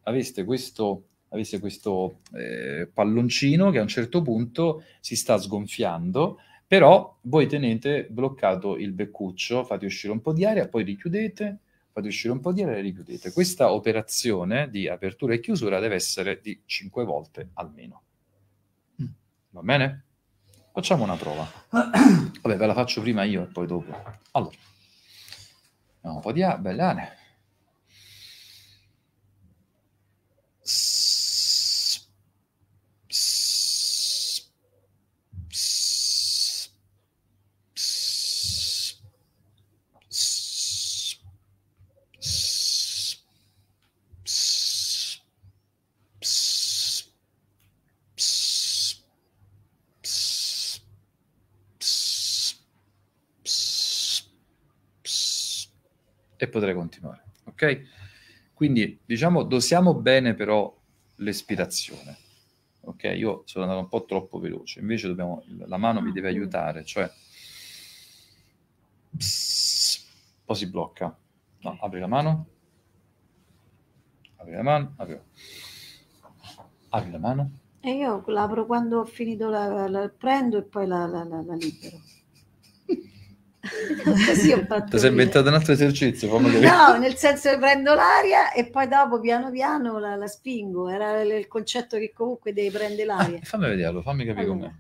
[0.04, 7.18] aveste questo, aveste questo eh, palloncino che a un certo punto si sta sgonfiando, però
[7.24, 11.60] voi tenete bloccato il beccuccio, fate uscire un po' di aria, poi richiudete,
[11.92, 13.32] fate uscire un po' di aria e richiudete.
[13.32, 18.04] Questa operazione di apertura e chiusura deve essere di 5 volte almeno.
[19.58, 20.04] Va bene?
[20.72, 21.50] Facciamo una prova.
[21.72, 23.92] Vabbè, ve la faccio prima io e poi dopo.
[24.34, 24.56] Allora,
[25.98, 26.94] abbiamo un po' di aria, bella
[56.48, 57.82] e potrei continuare, ok?
[58.54, 60.74] Quindi diciamo dosiamo bene però
[61.18, 62.18] l'espirazione.
[62.82, 66.86] Ok, io sono andato un po' troppo veloce, invece dobbiamo, la mano vi deve aiutare,
[66.86, 67.10] cioè
[69.16, 70.06] Psst,
[70.46, 71.16] poi si blocca.
[71.62, 72.48] No, apri la mano.
[74.38, 75.20] Apri la mano, apri,
[76.90, 77.52] apri la mano.
[77.82, 81.98] E io l'apro quando ho finito, la, la- prendo e poi la- la- la libero.
[84.26, 86.30] Così ho fatto Ti sei inventato un altro esercizio.
[86.40, 90.90] No, nel senso che prendo l'aria e poi dopo piano piano la, la spingo.
[90.90, 93.40] Era il, il concetto che comunque devi prendere Ah, l'aria.
[93.42, 94.60] fammi vederlo, fammi capire Allora.
[94.70, 94.74] com'è.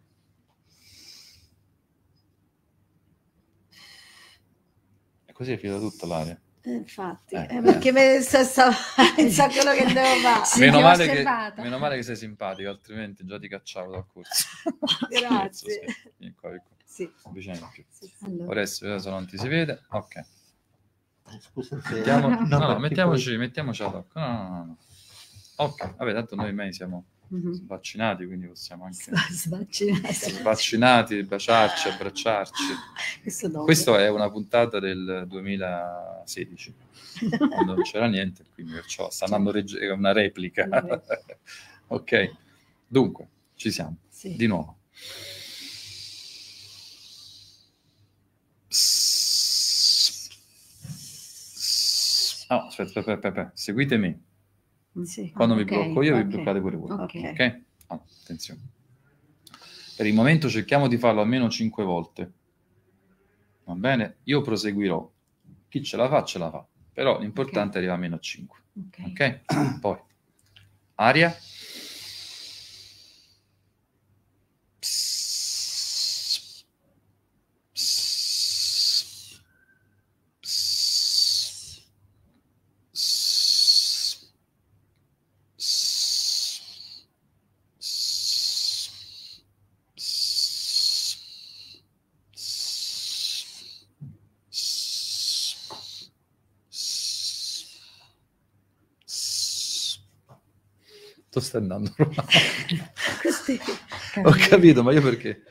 [5.26, 6.39] E così è finita tutta l'aria.
[6.61, 8.72] Eh, infatti, Eh, eh, perché me sta, sta,
[9.30, 10.43] sa quello che devo fare.
[10.45, 11.23] Sì, meno, male che,
[11.61, 14.47] meno male che sei simpatico, altrimenti già ti cacciavo dal corso.
[15.09, 15.81] Grazie.
[16.18, 16.76] Vieni qua, vieni qua.
[16.88, 17.11] Sì,
[17.73, 17.84] più.
[17.89, 18.11] sì.
[18.22, 19.84] Allora, Adesso adesso non ti si vede.
[19.89, 20.15] Ok.
[20.15, 20.26] Eh,
[21.41, 21.95] Scusa se...
[21.95, 24.15] Mettiamo, no, no, mettiamoci, poi- mettiamoci ad hoc.
[24.15, 24.77] No, no, no, no.
[25.57, 27.65] Ok, vabbè, tanto noi ormai siamo mhm.
[27.65, 30.41] vaccinati, quindi possiamo anche sbaccinata.
[30.43, 32.64] vaccinati, baciarci, abbracciarci.
[33.22, 33.64] Questo dopo.
[33.65, 36.73] Questa è una puntata del 2016,
[37.49, 40.68] quando non c'era niente, quindi perciò sta andando reg- una replica.
[41.89, 42.31] Ok,
[42.85, 43.95] dunque, ci siamo.
[44.09, 44.35] Sì.
[44.35, 44.80] Di nuovo.
[52.49, 54.26] No, aspetta, aspetta, aspetta, seguitemi.
[55.03, 55.32] Sì.
[55.32, 56.28] Quando mi ok, blocco io, vi ok.
[56.28, 56.91] bloccate pure voi.
[56.91, 56.99] Ok.
[57.02, 57.15] Ok.
[57.15, 57.61] Ok?
[57.88, 58.61] Ah, attenzione.
[59.95, 62.32] Per il momento cerchiamo di farlo almeno 5 volte.
[63.65, 64.18] Va bene?
[64.24, 65.11] Io proseguirò.
[65.68, 66.65] Chi ce la fa, ce la fa.
[66.94, 68.60] Però l'importante è arrivare almeno a 5.
[68.88, 69.03] Ok.
[69.07, 69.80] Ok?
[69.80, 69.98] Poi.
[70.95, 71.36] Aria.
[101.58, 101.92] Andando.
[103.22, 103.60] Questi-
[104.24, 105.44] Ho capito, ma io perché?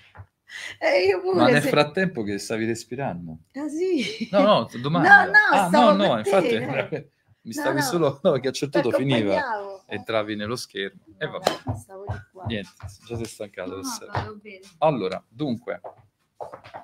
[0.79, 1.37] Eh, io pure.
[1.37, 3.39] Ma nel se- frattempo che stavi respirando.
[3.55, 4.29] Ah, sì.
[4.31, 5.25] No, no, domanda.
[5.27, 7.11] No, no, ah, no, no, infatti eh.
[7.43, 7.83] mi stavi no.
[7.83, 8.21] solo...
[8.23, 11.01] No, che a un certo punto finiva, entravi nello schermo.
[11.19, 11.51] E No, vabbè,
[12.13, 12.45] di qua.
[12.47, 12.71] niente,
[13.07, 13.77] già sei stancato.
[13.77, 13.83] No.
[14.79, 15.81] Allora, dunque,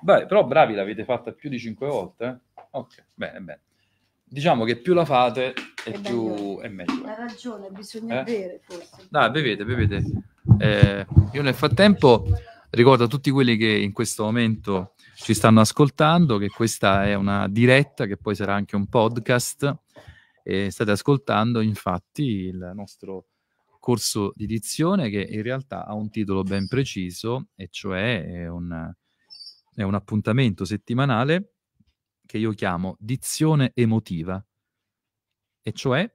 [0.01, 2.25] beh, però bravi, l'avete fatta più di cinque volte?
[2.55, 2.61] eh?
[2.71, 3.61] Ok, bene, bene.
[4.23, 7.05] Diciamo che più la fate e È più è meglio.
[7.05, 8.23] Ha ragione, bisogna Eh?
[8.23, 9.07] bere forse.
[9.09, 10.03] Dai, bevete, bevete.
[10.59, 12.25] Eh, io nel frattempo
[12.69, 17.47] ricordo a tutti quelli che in questo momento ci stanno ascoltando che questa è una
[17.47, 19.75] diretta che poi sarà anche un podcast
[20.43, 23.27] e state ascoltando infatti il nostro
[23.79, 28.91] corso di dizione che in realtà ha un titolo ben preciso e cioè è un,
[29.75, 31.53] è un appuntamento settimanale
[32.25, 34.43] che io chiamo dizione emotiva
[35.63, 36.11] e cioè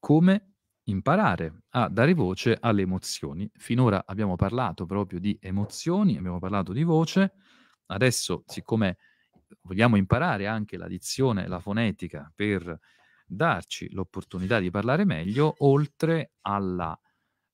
[0.00, 0.54] come
[0.84, 3.48] imparare a dare voce alle emozioni.
[3.54, 7.32] Finora abbiamo parlato proprio di emozioni, abbiamo parlato di voce.
[7.86, 8.96] Adesso, siccome
[9.62, 12.78] vogliamo imparare anche la dizione la fonetica per
[13.26, 16.98] darci l'opportunità di parlare meglio, oltre alla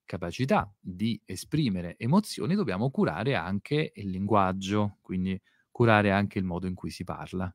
[0.05, 5.39] capacità di esprimere emozioni, dobbiamo curare anche il linguaggio, quindi
[5.69, 7.53] curare anche il modo in cui si parla.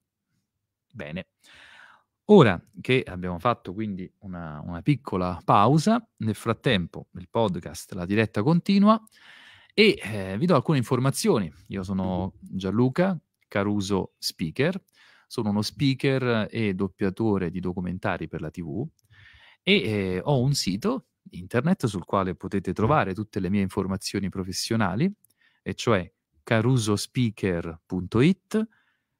[0.93, 1.29] Bene.
[2.27, 8.43] Ora che abbiamo fatto quindi una, una piccola pausa, nel frattempo il podcast, la diretta
[8.43, 9.01] continua
[9.75, 11.53] e eh, vi do alcune informazioni.
[11.69, 13.19] Io sono Gianluca
[13.49, 14.81] Caruso Speaker,
[15.27, 18.87] sono uno speaker e doppiatore di documentari per la TV
[19.63, 25.11] e eh, ho un sito internet sul quale potete trovare tutte le mie informazioni professionali,
[25.63, 26.11] e cioè
[26.43, 28.69] carusospeaker.it,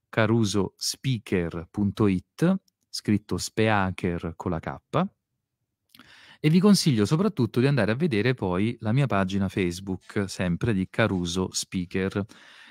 [0.09, 2.61] carusospeaker.it
[2.93, 4.77] scritto Speaker con la K.
[6.39, 10.89] E vi consiglio soprattutto di andare a vedere poi la mia pagina Facebook, sempre di
[10.91, 12.25] Caruso Speaker.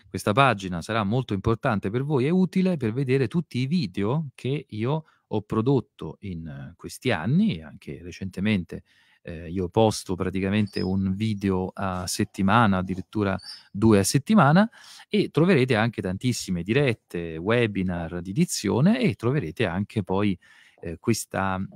[0.08, 4.66] Questa pagina sarà molto importante per voi e utile per vedere tutti i video che
[4.70, 8.84] io ho prodotto in questi anni e anche recentemente
[9.24, 13.38] eh, io posto praticamente un video a settimana, addirittura
[13.72, 14.70] due a settimana,
[15.10, 20.38] e troverete anche tantissime dirette, webinar di dizione e troverete anche poi
[20.82, 21.68] eh, questa mh,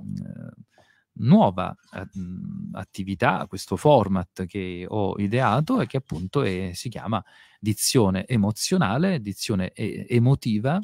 [1.18, 1.74] nuova
[2.12, 7.22] mh, attività, questo format che ho ideato e che appunto è, si chiama
[7.60, 10.80] dizione emozionale, dizione e- emotiva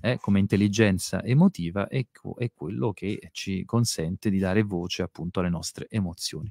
[0.00, 2.04] eh, come intelligenza emotiva è,
[2.36, 6.50] è, quello che ci consente di dare voce appunto alle nostre emozioni.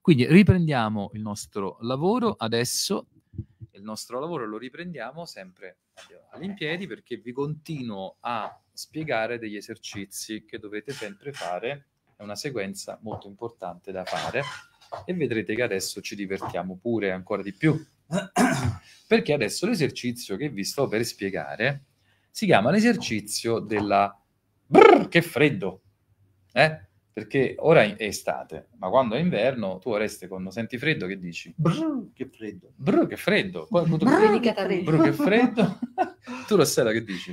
[0.00, 3.06] Quindi riprendiamo il nostro lavoro adesso.
[3.72, 5.78] Il nostro lavoro lo riprendiamo sempre
[6.32, 11.86] all'impiedi perché vi continuo a spiegare degli esercizi che dovete sempre fare.
[12.16, 14.42] È una sequenza molto importante da fare
[15.04, 17.74] e vedrete che adesso ci divertiamo pure ancora di più.
[19.06, 21.84] Perché adesso l'esercizio che vi sto per spiegare
[22.30, 24.16] si chiama l'esercizio della
[24.66, 25.82] brrr, che freddo,
[26.52, 26.88] eh?
[27.12, 31.52] Perché ora è estate, ma quando è inverno, tu Oreste, quando senti freddo, che dici?
[31.56, 32.72] Brr, che freddo.
[32.76, 33.66] Brr, che freddo.
[33.66, 34.04] Quando tu...
[34.04, 34.90] Brr, che freddo.
[34.90, 35.78] Brr, che freddo.
[36.46, 37.30] tu, Rossella, che dici?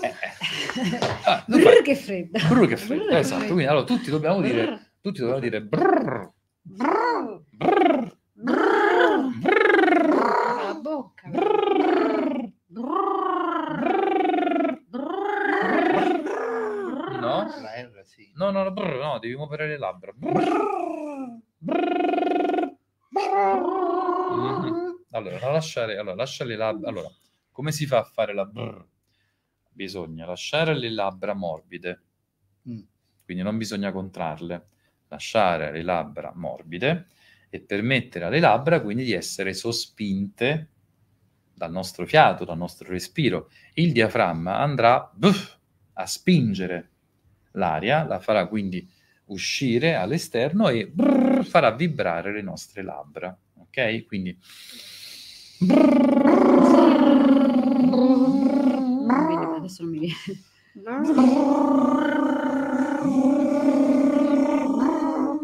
[0.00, 0.98] Eh, eh.
[1.24, 2.38] Ah, brr, che freddo.
[2.48, 3.04] Brr, che freddo.
[3.04, 6.30] Brr, esatto, quindi allora tutti dobbiamo dire, tutti dobbiamo dire brr,
[6.62, 8.58] brr, brr, brr,
[9.40, 10.08] brr,
[10.64, 11.28] la bocca.
[11.28, 11.70] brr,
[17.20, 17.44] No?
[17.60, 18.32] La R sì.
[18.34, 20.12] No, no, no, brr, no, devi muovere le labbra.
[20.12, 21.98] Brr, brr,
[24.32, 25.04] Mhm.
[25.10, 26.88] Allora, lasciare, allora, lascia le labbra.
[26.88, 27.08] Allora,
[27.50, 28.84] come si fa a fare la brr?
[29.72, 32.02] Bisogna lasciare le labbra morbide,
[32.68, 32.80] Mm.
[33.24, 34.66] quindi non bisogna contrarle.
[35.08, 37.06] Lasciare le labbra morbide
[37.48, 40.68] e permettere alle labbra quindi di essere sospinte
[41.54, 43.50] dal nostro fiato, dal nostro respiro.
[43.74, 45.56] Il diaframma andrà buff,
[45.94, 46.89] a spingere
[47.52, 48.88] l'aria, la farà quindi
[49.26, 53.36] uscire all'esterno e brrr, farà vibrare le nostre labbra.
[53.58, 54.06] Ok?
[54.06, 54.36] Quindi
[59.56, 60.14] adesso non mi viene.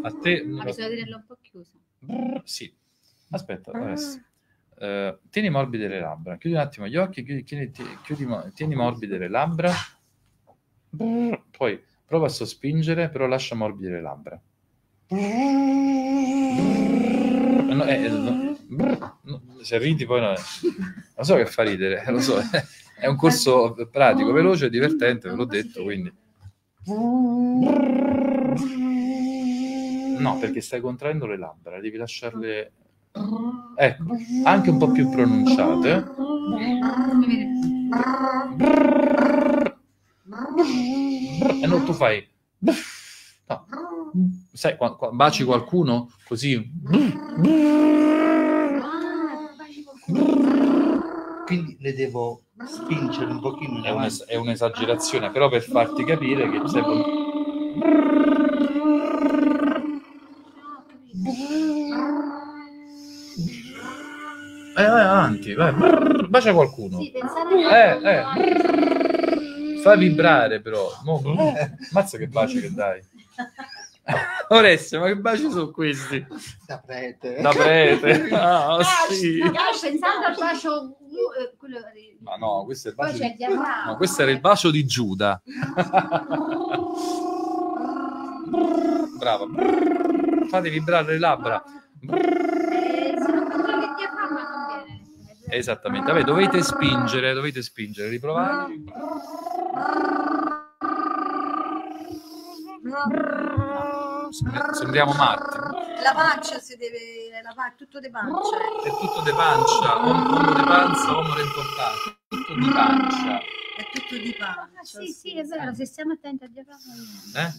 [0.03, 1.73] a te Ma bisogna tenerla un po' chiusa.
[1.99, 2.73] Brrr, sì.
[3.31, 4.21] Aspetta, adesso.
[4.79, 7.73] Eh, tieni morbide le labbra, chiudi un attimo gli occhi, chiudi, chiudi-
[8.03, 9.73] chiudi tieni morbide le labbra,
[10.91, 14.41] Brrr, poi prova a sospingere, però lascia morbide le labbra.
[15.09, 15.17] Eh,
[17.75, 20.35] no, eh, no, brrr, no, se ridi poi no,
[21.17, 22.41] lo so che fa ridere, lo so,
[22.99, 26.13] è un corso pratico, veloce e divertente, ve l'ho detto, quindi...
[30.19, 32.73] No, perché stai contraendo le labbra, devi lasciarle...
[33.77, 34.05] Ecco,
[34.45, 36.05] anche un po' più pronunciate.
[41.63, 42.27] E no, tu fai...
[42.61, 42.75] No.
[44.53, 46.71] Sai, qua- qua- baci qualcuno così...
[51.45, 56.49] Quindi le devo spingere un pochino in È, un'es- è un'esagerazione, però per farti capire
[56.51, 56.83] che sei...
[64.75, 65.73] Vai, vai avanti, vai.
[65.73, 66.99] Brrr, bacia qualcuno.
[67.01, 68.96] Sì, pensare Eh, eh.
[69.87, 70.91] Fa vibrare però.
[71.05, 71.23] Mo,
[71.93, 73.01] mazza che baci che dai.
[74.49, 76.27] Oreste, ma che baci sono questi?
[76.67, 77.41] Da prete.
[77.41, 78.29] Da prete.
[78.35, 78.81] Ah,
[79.11, 79.39] sì.
[79.39, 80.97] No, pensando al bacio
[81.41, 83.37] eh, quello di- Ma no, questo è il bacio di...
[83.87, 85.41] No, questo era il bacio di Giuda.
[89.19, 89.47] Brava.
[90.49, 91.63] Fate vibrare le labbra.
[92.01, 93.15] Eh.
[95.49, 96.11] Esattamente.
[96.11, 98.09] Vabbè, dovete spingere, dovete spingere.
[98.09, 98.83] Riprovate.
[104.31, 105.57] Sem- Sembriamo matti.
[106.03, 108.57] La pancia si deve, la tutto di pancia.
[108.83, 112.19] È tutto de pancia, uomo di panza, uomo importante.
[112.29, 113.39] Tutto di pancia.
[113.39, 114.61] È tutto di pancia.
[114.63, 116.81] Ah, sì, sì, è vero, se stiamo attenti al diaframma.
[117.35, 117.53] Eh?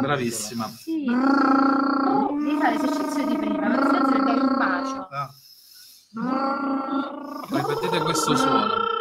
[0.00, 0.66] Bravissima.
[0.68, 1.04] Sì.
[1.04, 5.08] Devi fare l'esercizio di prima, nel senso che dai un bacio.
[7.50, 8.95] Ripetete questo suono.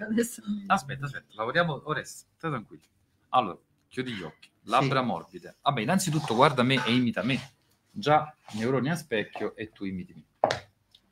[0.00, 1.82] Ecco, adesso- Aspetta, aspetta, lavoriamo.
[1.84, 2.82] Oreste, stai tranquillo.
[3.30, 3.58] Allora,
[3.88, 5.56] chiudi gli occhi, labbra morbide.
[5.62, 7.38] Vabbè, innanzitutto guarda me e imita me.
[7.90, 10.24] Già neuroni a specchio e tu imiti me.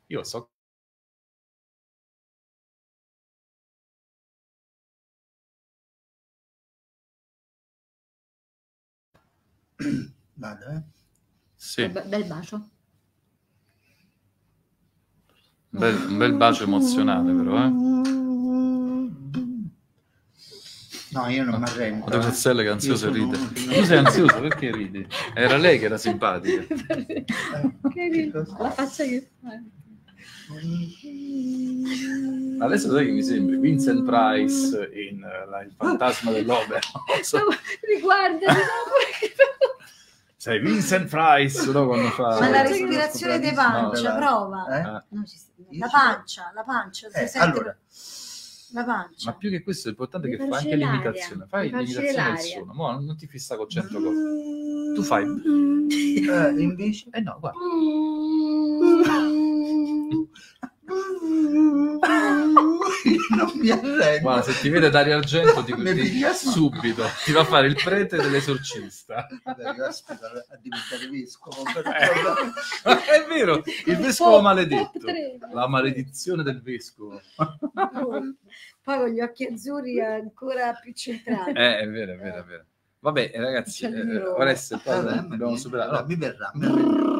[0.07, 0.49] Io so
[10.35, 10.81] Vado, eh?
[11.55, 12.55] sì, Bel, bel bacio.
[15.71, 18.28] un bel, un bel bacio emozionale, però, eh.
[21.11, 22.05] No, io non mi arrendo.
[22.05, 23.53] Guarda Rossella che è ansiosa Io sono- ride.
[23.75, 25.07] Tu sei ansioso perché ridi?
[25.33, 26.61] Era lei che era simpatica.
[26.95, 27.25] Eh,
[27.93, 28.55] Che cosa?
[28.59, 29.49] La faccia che fa.
[32.65, 36.79] Adesso sai che mi sembri Vincent Price in eh, la- Il fantasma dell'opera.
[37.21, 37.39] So.
[37.81, 38.53] Riguarda,
[40.35, 41.85] Sei Vincent Price, no?
[41.87, 42.39] Quando fa...
[42.39, 44.67] Ma la respirazione di pancia, No, prova.
[44.77, 44.81] Eh?
[44.81, 47.75] Ah, No, la ci- pancia, la pancia, Eh, allora.
[48.71, 49.31] La pancia.
[49.31, 51.45] Ma più che questo, l'importante è che fai anche l'imitazione.
[51.47, 52.73] Fai l'imitazione del suono.
[52.73, 54.93] Mo non ti fissa con cento cose.
[54.95, 55.87] Tu fai...
[56.29, 57.07] Eh, invece...
[57.11, 57.59] Eh no, guarda.
[63.35, 64.19] non mi arrendo.
[64.21, 67.75] Guarda, se ti vede Dario Argento ti, ti- piglia subito ti va a fare il
[67.75, 69.27] prete dell'esorcista.
[69.43, 71.57] Aspetto a diventare vescovo.
[71.89, 72.83] Eh.
[72.83, 74.99] È vero, il vescovo maledetto.
[75.51, 77.19] La maledizione del vescovo.
[77.35, 78.37] Poi
[78.83, 81.51] con gli occhi azzurri ancora più centrati.
[81.51, 82.65] Eh, è vero, è vero, è vero.
[83.01, 85.91] Vabbè, ragazzi, eh, ora è poi Vabbè, dobbiamo superare.
[85.91, 86.03] no.
[86.05, 87.18] Mi verrà, mi arrendo.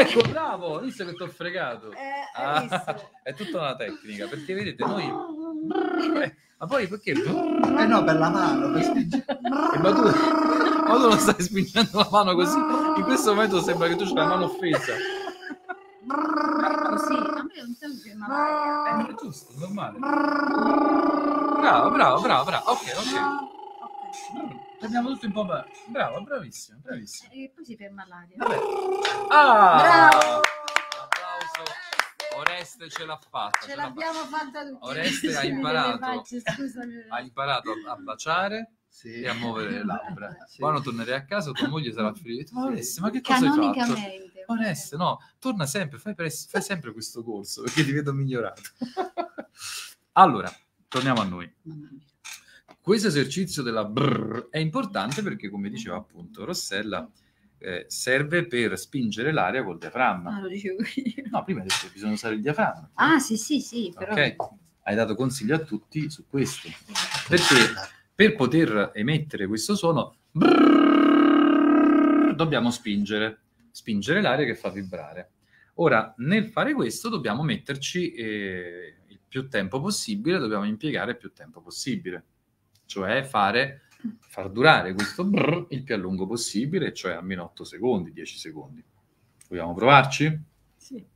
[0.00, 1.92] Ecco, bravo, visto che ti ho fregato.
[1.92, 2.62] Eh, Ah,
[3.22, 5.04] è tutta una tecnica, perché vedete, noi...
[5.04, 7.12] Eh, ma poi perché...
[7.12, 9.24] Eh, Eh no, per la mano, per spingere.
[9.80, 12.56] ma tu, ma tu non stai spingendo la mano così?
[12.56, 14.92] In questo momento sembra che tu c'hai la mano offesa.
[16.06, 19.98] Così, a me non sembra che ma Eh, è giusto, normale.
[19.98, 22.70] Bravo, bravo, bravo, bravo.
[22.70, 23.56] Ok, ok.
[24.80, 25.66] Andiamo tutti un po' bene.
[25.86, 27.32] Bravo, bravissimo, bravissimo.
[27.32, 28.36] E poi si ferma l'aria.
[28.36, 28.56] Vabbè.
[29.30, 29.76] Ah!
[29.78, 30.40] Bravo!
[31.02, 31.72] Applauso.
[32.36, 33.58] Oreste ce l'ha fatta.
[33.60, 34.78] Ce ce l'ha l'abbiamo fatta tutti.
[34.88, 36.42] Oreste ha imparato, facce,
[37.08, 39.20] ha imparato a, baciare Sì.
[39.22, 40.36] e a muovere le labbra.
[40.46, 40.58] Sì.
[40.60, 42.52] Quando tornerai a casa tua moglie sarà felice.
[42.54, 43.94] Ma Oreste, ma che cosa hai fatto?
[44.46, 48.62] Oreste, no, torna sempre, fai, pres- fai sempre questo corso perché ti vedo migliorato.
[50.12, 50.50] allora,
[50.88, 51.54] torniamo a noi.
[52.88, 57.06] Questo esercizio della brrr è importante perché, come diceva appunto Rossella,
[57.58, 60.40] eh, serve per spingere l'aria col Ah, diaframma.
[60.40, 61.22] lo dicevo io.
[61.30, 62.92] No, prima hai detto che bisogna usare il diaframma.
[62.94, 64.12] Ah, sì, sì, sì, però...
[64.12, 64.36] Ok?
[64.84, 66.66] Hai dato consigli a tutti su questo.
[67.28, 67.54] Perché
[68.14, 73.40] per poter emettere questo suono brrr, dobbiamo spingere,
[73.70, 75.32] spingere l'aria che fa vibrare.
[75.74, 81.34] Ora, nel fare questo dobbiamo metterci eh, il più tempo possibile, dobbiamo impiegare il più
[81.34, 82.24] tempo possibile,
[82.88, 83.82] cioè fare,
[84.20, 88.82] far durare questo brrr il più a lungo possibile, cioè almeno 8 secondi, 10 secondi.
[89.48, 90.40] Vogliamo provarci?
[90.74, 91.06] Sì.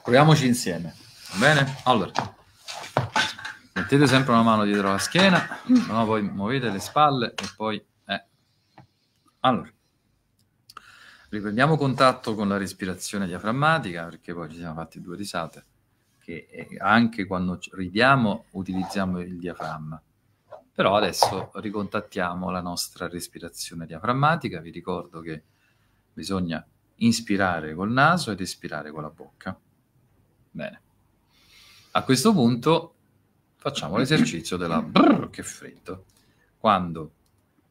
[0.00, 0.94] Proviamoci insieme,
[1.32, 1.76] va bene?
[1.84, 2.12] Allora,
[3.74, 7.84] mettete sempre una mano dietro la schiena, no, poi muovete le spalle e poi...
[8.06, 8.24] eh.
[9.40, 9.72] Allora,
[11.30, 15.64] riprendiamo contatto con la respirazione diaframmatica, perché poi ci siamo fatti due risate,
[16.20, 20.00] che eh, anche quando ridiamo utilizziamo il diaframma.
[20.74, 25.42] Però adesso ricontattiamo la nostra respirazione diaframmatica, vi ricordo che
[26.12, 29.56] bisogna inspirare col naso ed espirare con la bocca.
[30.50, 30.80] Bene.
[31.92, 32.94] A questo punto
[33.54, 36.06] facciamo l'esercizio della brrr, che freddo.
[36.58, 37.12] Quando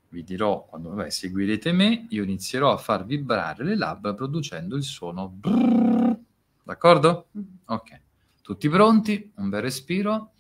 [0.10, 4.84] vi dirò, quando vabbè, seguirete me, io inizierò a far vibrare le labbra producendo il
[4.84, 6.16] suono brrr.
[6.64, 7.28] D'accordo?
[7.66, 8.00] Ok.
[8.42, 9.32] Tutti pronti?
[9.36, 10.32] Un bel respiro.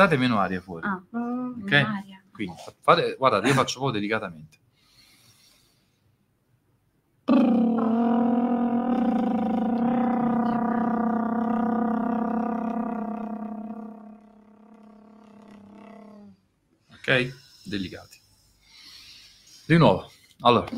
[0.00, 0.86] Buttate meno aria fuori.
[0.86, 1.02] Ah,
[1.62, 1.72] Ok?
[1.72, 2.22] aria.
[2.32, 4.58] Quindi, fate, guardate, io faccio proprio delicatamente.
[16.94, 17.34] Ok?
[17.64, 18.18] Delicati.
[19.66, 20.10] Di nuovo.
[20.40, 20.70] Allora.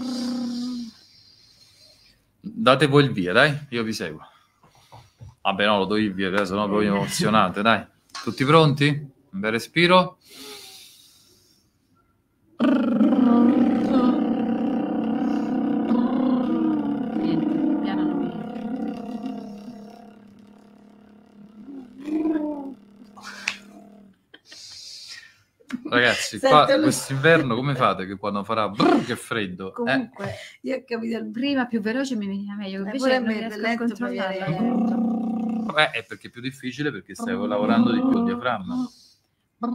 [2.41, 4.27] Date voi il via, dai, io vi seguo.
[5.43, 7.87] Vabbè, no, lo do il via, no, voi emozionate, dai.
[8.25, 9.12] Tutti pronti?
[9.43, 10.19] Bel respiro.
[17.17, 18.31] Niente, piano non mi...
[25.89, 29.71] Ragazzi, qua quest'inverno come fate che quando farà brrr, che freddo?
[29.71, 33.27] Eh, Comunque, Io ho capito il prima più veloce mi veniva meglio, Eh, invece non
[33.27, 34.47] me riesco a controllarla.
[35.85, 38.75] eh, è perché è più difficile perché stai lavorando di più il diaframma.
[38.75, 39.52] C'è di sfrutare l'aria.
[39.63, 39.71] Pure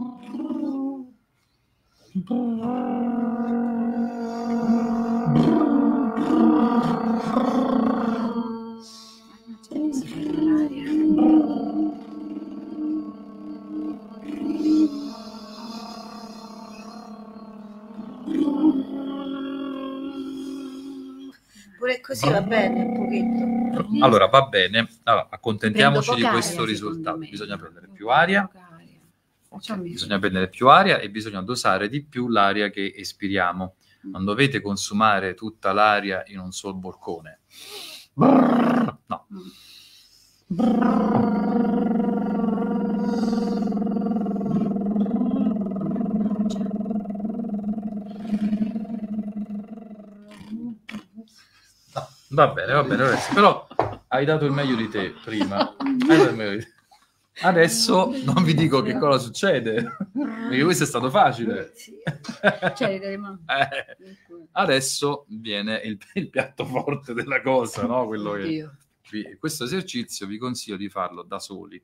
[22.02, 24.04] così va bene, un pochetto.
[24.04, 24.86] Allora, va bene.
[25.04, 27.16] Allora, accontentiamoci di questo aria, secondo risultato.
[27.16, 27.28] me.
[27.28, 28.50] Bisogna prendere più aria.
[29.86, 33.74] Il- Bisogna prendere più aria e bisogna dosare di più l'aria che espiriamo.
[34.02, 37.40] Non dovete consumare tutta l'aria in un sol boccone.
[38.14, 39.26] No.
[52.30, 53.66] Va bene, va bene, però
[54.08, 55.74] hai dato il meglio di te prima.
[57.42, 61.72] Adesso non vi dico che cosa succede, perché questo è stato facile.
[62.74, 62.98] Cioè.
[63.46, 63.96] Eh,
[64.52, 68.08] adesso viene il, il piatto forte della cosa, no?
[68.08, 68.70] Che,
[69.10, 71.82] vi- questo esercizio vi consiglio di farlo da soli,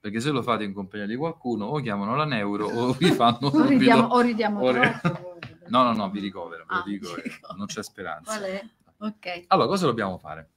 [0.00, 3.38] perché se lo fate in compagnia di qualcuno o chiamano la neuro o vi fanno
[3.48, 5.38] O ridiamo, o ridiamo o ri- troppo.
[5.68, 7.08] No, no, no, vi ricovero, ve lo Ah, dico,
[7.56, 8.32] non c'è speranza.
[9.48, 10.48] Allora, cosa dobbiamo fare?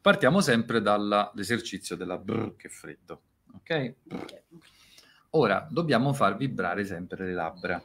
[0.00, 3.22] Partiamo sempre dall'esercizio della brr che freddo,
[3.54, 3.94] ok?
[5.30, 7.82] Ora, dobbiamo far vibrare sempre le labbra,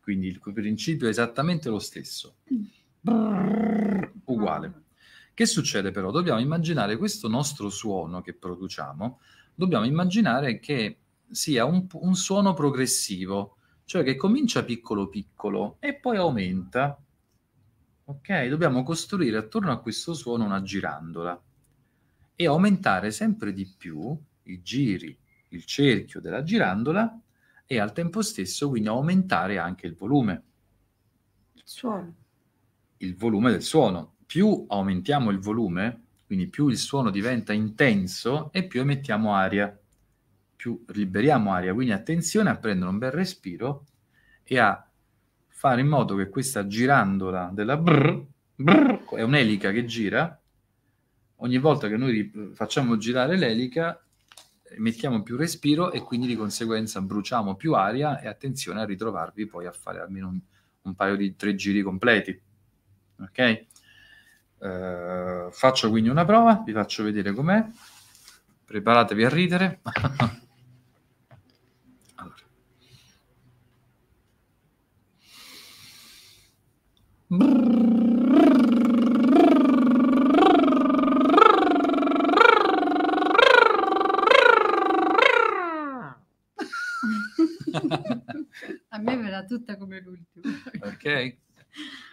[0.00, 2.38] quindi il principio è esattamente lo stesso.
[3.00, 4.84] Brrr, uguale.
[5.32, 6.10] Che succede però?
[6.10, 9.20] Dobbiamo immaginare questo nostro suono che produciamo,
[9.54, 10.98] dobbiamo immaginare che
[11.30, 16.98] sia un, un suono progressivo, cioè che comincia piccolo piccolo e poi aumenta.
[18.08, 18.46] Ok?
[18.46, 21.40] Dobbiamo costruire attorno a questo suono una girandola
[22.36, 25.18] e aumentare sempre di più i giri,
[25.48, 27.20] il cerchio della girandola
[27.64, 30.44] e al tempo stesso quindi aumentare anche il volume
[31.54, 32.14] Il suono.
[32.98, 34.16] il volume del suono.
[34.26, 39.78] Più aumentiamo il volume, quindi più il suono diventa intenso e più emettiamo aria,
[40.56, 41.74] più liberiamo aria.
[41.74, 43.86] Quindi attenzione a prendere un bel respiro
[44.42, 44.85] e a
[45.66, 48.24] fare in modo che questa girandola della brr,
[48.54, 50.40] brr è un'elica che gira.
[51.40, 54.00] Ogni volta che noi facciamo girare l'elica,
[54.78, 59.66] mettiamo più respiro e quindi di conseguenza bruciamo più aria e attenzione a ritrovarvi poi
[59.66, 60.38] a fare almeno un,
[60.82, 62.40] un paio di tre giri completi.
[63.22, 63.66] Ok?
[64.58, 67.66] Eh, faccio quindi una prova, vi faccio vedere com'è.
[68.64, 69.80] Preparatevi a ridere.
[88.88, 90.54] A me verrà tutta come l'ultimo.
[90.82, 91.36] Ok?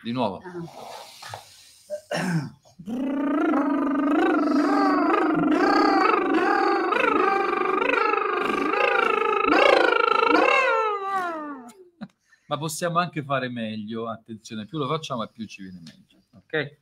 [0.02, 0.42] Di nuovo.
[2.10, 2.58] Ah.
[12.54, 14.08] Ma possiamo anche fare meglio.
[14.08, 16.22] Attenzione, più lo facciamo e più ci viene meglio.
[16.36, 16.78] Ok?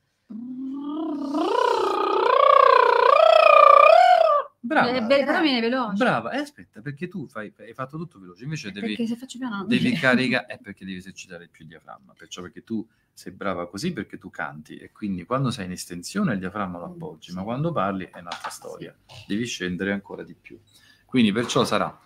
[4.60, 4.90] Brava.
[4.90, 5.96] Eh, però viene veloce.
[5.96, 9.82] Brava, eh, aspetta, perché tu fai, hai fatto tutto veloce, invece devi, piano non devi
[9.84, 9.98] viene.
[10.00, 14.18] caricare, è perché devi esercitare più il diaframma, perciò perché tu sei brava così perché
[14.18, 17.72] tu canti e quindi quando sei in estensione il diaframma lo Mm, appoggi, ma quando
[17.72, 18.94] parli è un'altra storia,
[19.26, 20.60] devi scendere ancora di più.
[21.06, 21.98] Quindi perciò sarà,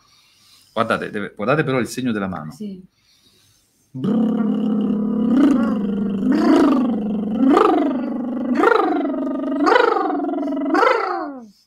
[0.71, 2.51] guardate, deve- guardate però il segno della mano.
[2.51, 2.93] Sì.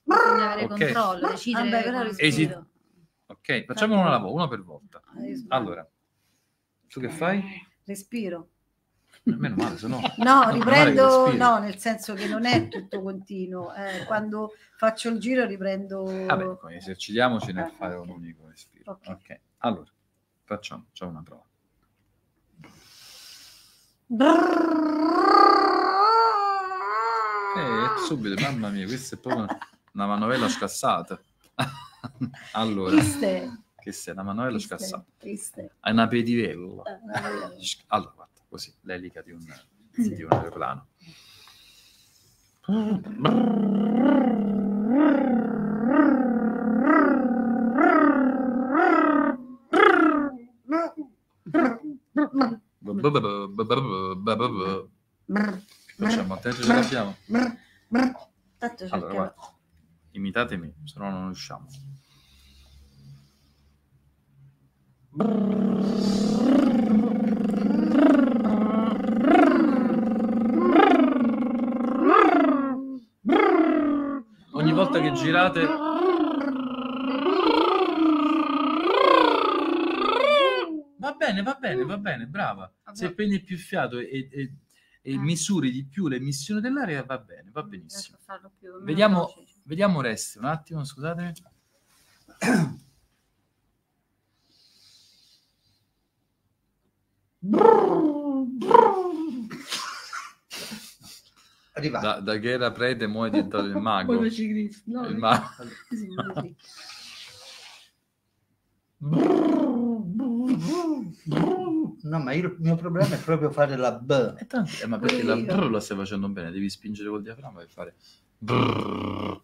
[0.05, 0.69] Bisogna avere Ok.
[0.69, 1.71] controllo, decidere.
[1.71, 2.05] Vabbè, però.
[2.17, 2.67] Esi-
[3.31, 5.03] Ok, facciamolo una alla volta, uno per volta.
[5.13, 5.47] Sbagliato.
[5.55, 5.89] Allora,
[6.89, 7.43] tu che fai?
[7.85, 8.49] Respiro.
[9.25, 10.01] Meno male, se no...
[10.51, 13.73] Riprendo, no, nel senso che non è tutto continuo.
[13.75, 16.05] eh, quando faccio il giro riprendo...
[16.27, 18.93] Vabbè, poi esercitiamoci nel Eh, fare un unico respiro.
[18.93, 19.09] Ok.
[19.09, 19.91] Ok, allora,
[20.45, 21.45] facciamo, facciamo una prova.
[27.57, 29.47] Eh, subito, mamma mia, questa è proprio
[29.93, 31.21] una manovella scassata.
[32.53, 35.05] allora, Triste, che sei, una manovella triste, scassata.
[35.19, 35.73] triste.
[35.81, 36.83] È una pedivella.
[37.89, 39.41] Allora, guarda, così, l'elica di un,
[39.93, 40.15] Sì.
[40.15, 40.87] di un aeroplano.
[55.97, 56.35] Facciamo?
[56.35, 57.17] A te ce l'abbiamo?
[58.59, 59.13] Tanto Allora, cercherò.
[59.13, 59.35] guarda,
[60.13, 61.67] imitatemi, se no non riusciamo.
[74.53, 75.88] Ogni volta che girate...
[81.19, 82.73] bene, va bene, va bene, brava.
[82.93, 84.53] Se prendi più fiato e, e-
[85.03, 85.19] e Ah.
[85.21, 88.17] misuri di più l'emissione dell'aria, va bene, va Mm, benissimo.
[88.59, 89.35] più- Vediamo,
[89.65, 91.33] vediamo resti un attimo, scusate.
[101.75, 102.07] Arrivato.
[102.07, 104.13] Da, da che era prete, mo è diventato il mago.
[104.87, 105.47] No, Il mago.
[105.89, 106.57] così, così.
[112.09, 114.35] No, ma io, il mio problema è proprio fare la B.
[114.39, 117.59] E tanto- eh, ma perché la brr la stai facendo bene, devi spingere col diaframma
[117.59, 117.95] per fare
[118.39, 119.41] brrr.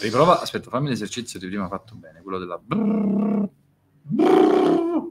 [0.00, 3.48] Riprova, aspetta, fammi l'esercizio di prima fatto bene, quello della brrr.
[4.02, 5.08] Brrr.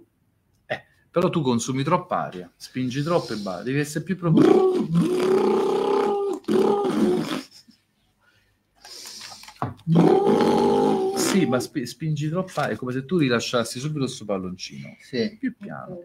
[0.65, 4.85] Eh, però tu consumi troppa aria, spingi troppo e basta, devi essere più proprio
[11.15, 14.95] Sì, ma spi- spingi troppa aria, è come se tu rilasciassi subito questo palloncino.
[14.99, 15.37] Sì.
[15.39, 16.03] Più piano.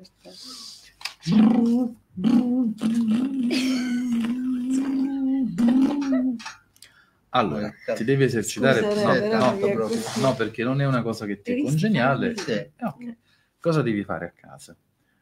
[7.34, 8.82] Allora, ti devi esercitare.
[8.82, 12.34] Scusa, no, no, così- no, perché non è una cosa che ti è congeniale.
[12.46, 13.16] Eh, ok.
[13.58, 14.76] Cosa devi fare a casa?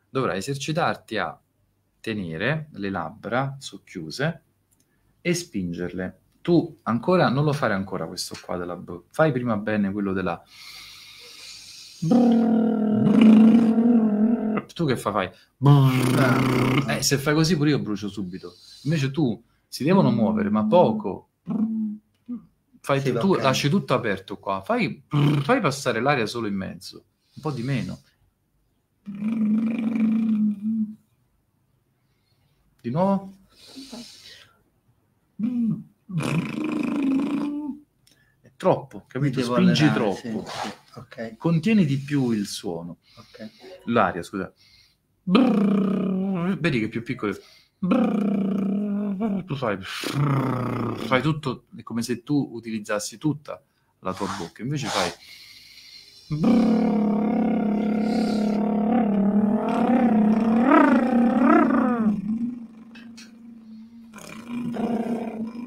[0.08, 1.38] Dovrai esercitarti a
[2.00, 4.42] tenere le labbra socchiuse
[5.20, 6.18] e spingerle.
[6.40, 9.02] Tu ancora non lo fare ancora questo qua della B.
[9.10, 10.42] Fai prima bene quello della
[14.74, 15.30] Tu che fa- fai?
[16.88, 18.54] Eh, se fai così pure io brucio subito.
[18.84, 21.28] Invece tu si devono muovere, ma poco.
[22.82, 23.42] Fai, Sì, tu ok.
[23.42, 24.62] lasci tutto aperto qua.
[24.62, 25.02] Fai,
[25.42, 27.04] fai passare l'aria solo in mezzo.
[27.34, 28.00] Un po' di meno.
[32.80, 33.34] Di nuovo.
[38.60, 39.40] Troppo, capito?
[39.40, 40.44] Spingi allenare, troppo.
[40.46, 40.72] sì, sì.
[40.98, 42.98] Ok, Contieni di più il suono.
[43.16, 43.50] ok.
[43.86, 44.52] L'aria, scusa.
[45.22, 47.34] Brrr, vedi che è più piccolo.
[49.46, 53.62] Tu fai, fai tutto è come se tu utilizzassi tutta
[54.00, 55.10] la tua bocca, invece fai.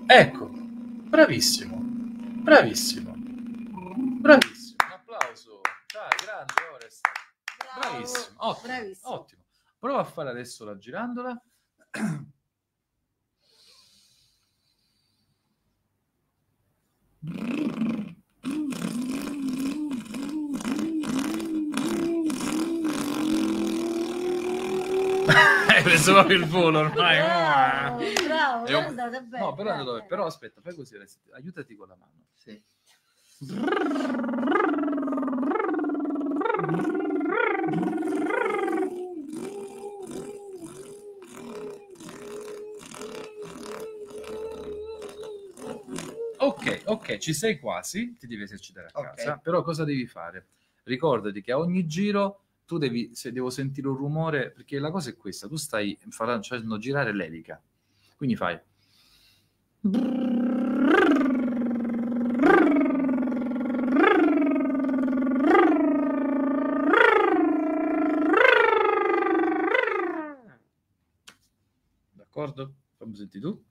[0.07, 0.49] Ecco,
[1.09, 1.72] bravissimo,
[2.43, 4.75] bravissimo, bravissimo.
[4.85, 5.61] Un applauso.
[5.91, 7.01] Dai, grande Orest.
[7.79, 9.11] Bravissimo, ottimo, Bravissimo.
[9.13, 9.41] ottimo.
[9.79, 11.41] Prova a fare adesso la girandola.
[25.67, 27.17] Hai preso proprio il volo ormai.
[28.63, 29.43] Bravo, È un- è andata bene.
[29.45, 30.07] No, però, dai, allora, dai.
[30.07, 30.95] però aspetta, fai così,
[31.31, 32.25] aiutati con la mano.
[32.33, 32.61] Sì.
[46.37, 49.05] Ok, ok, ci sei quasi, ti devi esercitare a Ok.
[49.15, 50.47] casa, però cosa devi fare?
[50.83, 55.09] Ricordati che a ogni giro tu devi, se devo sentire un rumore, perché la cosa
[55.09, 57.61] è questa, tu stai facendo girare l'elica,
[58.23, 58.57] quindi fai...
[72.13, 72.75] D'accordo?
[72.97, 73.65] Fammi sentire tu.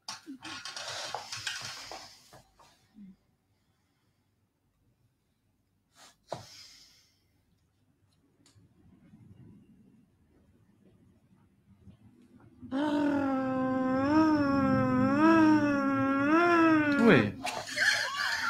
[17.02, 17.36] Uè.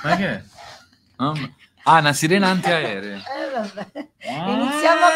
[0.05, 0.45] Ma che è?
[1.85, 3.21] Ah, una sirena antiaerea.
[3.33, 4.09] Eh, vabbè.
[4.29, 4.51] Ah.
[4.51, 5.11] Iniziamo a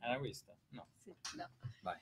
[0.00, 0.56] Era questa?
[0.70, 0.86] No.
[0.96, 1.48] Sì, no.
[1.82, 1.98] Vai.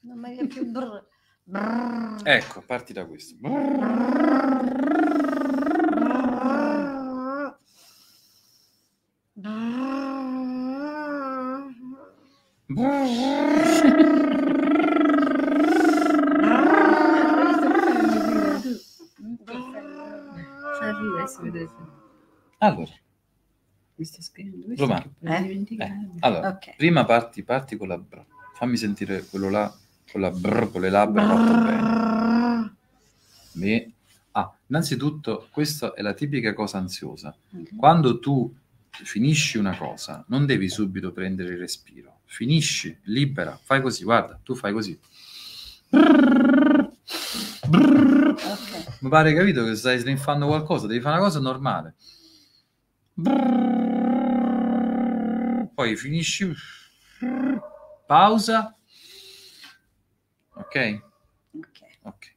[0.00, 1.04] Non mi più brr.
[1.44, 2.20] Brr.
[2.24, 3.36] Ecco, parti da questo.
[20.78, 21.68] Sa ridere, si vede.
[22.58, 22.90] Allora,
[23.98, 24.74] Mi sto scrivendo.
[24.76, 25.14] Romano.
[25.20, 25.66] Eh?
[25.78, 26.76] eh, allora Ok.
[26.76, 28.24] prima parti, parti con la bra.
[28.54, 29.74] Fammi sentire quello là
[30.10, 31.64] con la brr, con le labbra fatto
[33.56, 33.92] bene.
[34.32, 37.34] Ah, innanzitutto, questa è la tipica cosa ansiosa.
[37.76, 38.54] Quando tu
[38.90, 42.20] finisci una cosa, non devi subito prendere il respiro.
[42.26, 44.98] Finisci, libera, fai così, guarda, tu fai così.
[47.62, 49.00] Ok.
[49.00, 51.94] Mi pare capito che stai sniffando qualcosa, devi fare una cosa normale.
[55.74, 56.52] Poi finisci,
[58.06, 58.76] pausa.
[60.54, 61.02] Ok?
[61.54, 61.80] Ok.
[62.02, 62.34] Ok.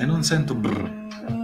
[0.00, 0.97] E non sento brr.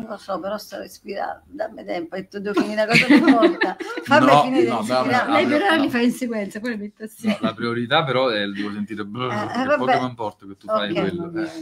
[0.04, 1.42] Non lo so, però sto respirando.
[1.46, 3.76] Dammi tempo, e tu devo finire una cosa una volta.
[4.04, 5.32] Fammi No, finire no, di vabbè, respirare.
[5.32, 5.82] Lei però no.
[5.82, 7.38] li fa in sequenza, poi le mette No, assieme.
[7.40, 10.90] la priorità però è devo sentire brr, Eh, poi che mi importa che tu fai
[10.90, 10.98] Ok.
[10.98, 11.32] quello.
[11.40, 11.60] eh.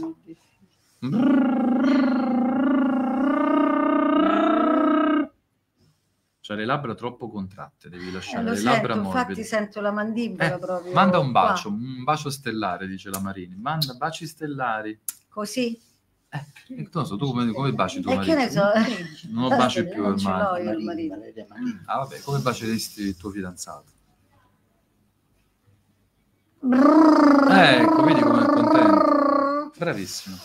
[6.39, 9.43] Cioè le labbra troppo contratte, devi Eh, lasciare lo le labbra sento, infatti morbide.
[9.47, 10.91] sento la mandibola Eh, proprio.
[10.93, 11.41] Manda un qua.
[11.43, 13.55] bacio, un bacio stellare, dice la Marini.
[13.55, 14.99] Manda baci stellari.
[15.29, 15.79] Così?
[16.33, 18.53] Eh, non so, tu come, come baci tuo E che ne marito?
[18.53, 19.29] so?
[19.29, 20.63] Non lo baci più Non ormai.
[20.63, 21.45] io il Marini, marito.
[21.49, 21.79] Marini.
[21.85, 23.91] Ah, vabbè, come baceresti il tuo fidanzato?
[26.59, 27.51] Brrr.
[27.51, 29.71] Ecco, vedi come è contento.
[29.77, 30.37] Bravissimo.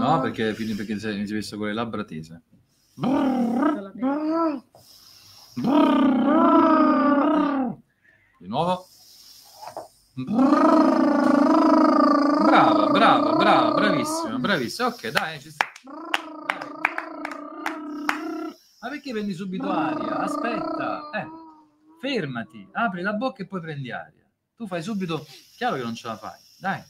[0.00, 2.42] No, perché, quindi perché sei, sei messo con le labbra tese.
[8.38, 8.86] Di nuovo.
[12.44, 14.88] Brava, brava, brava, bravissima, bravissima.
[14.88, 15.66] Ok, dai, ci sta.
[16.46, 16.70] Dai.
[18.80, 20.18] Ma perché prendi subito aria?
[20.18, 21.26] Aspetta, eh.
[22.00, 24.24] Fermati, apri la bocca e poi prendi aria.
[24.54, 26.38] Tu fai subito, chiaro che non ce la fai.
[26.60, 26.82] Dai,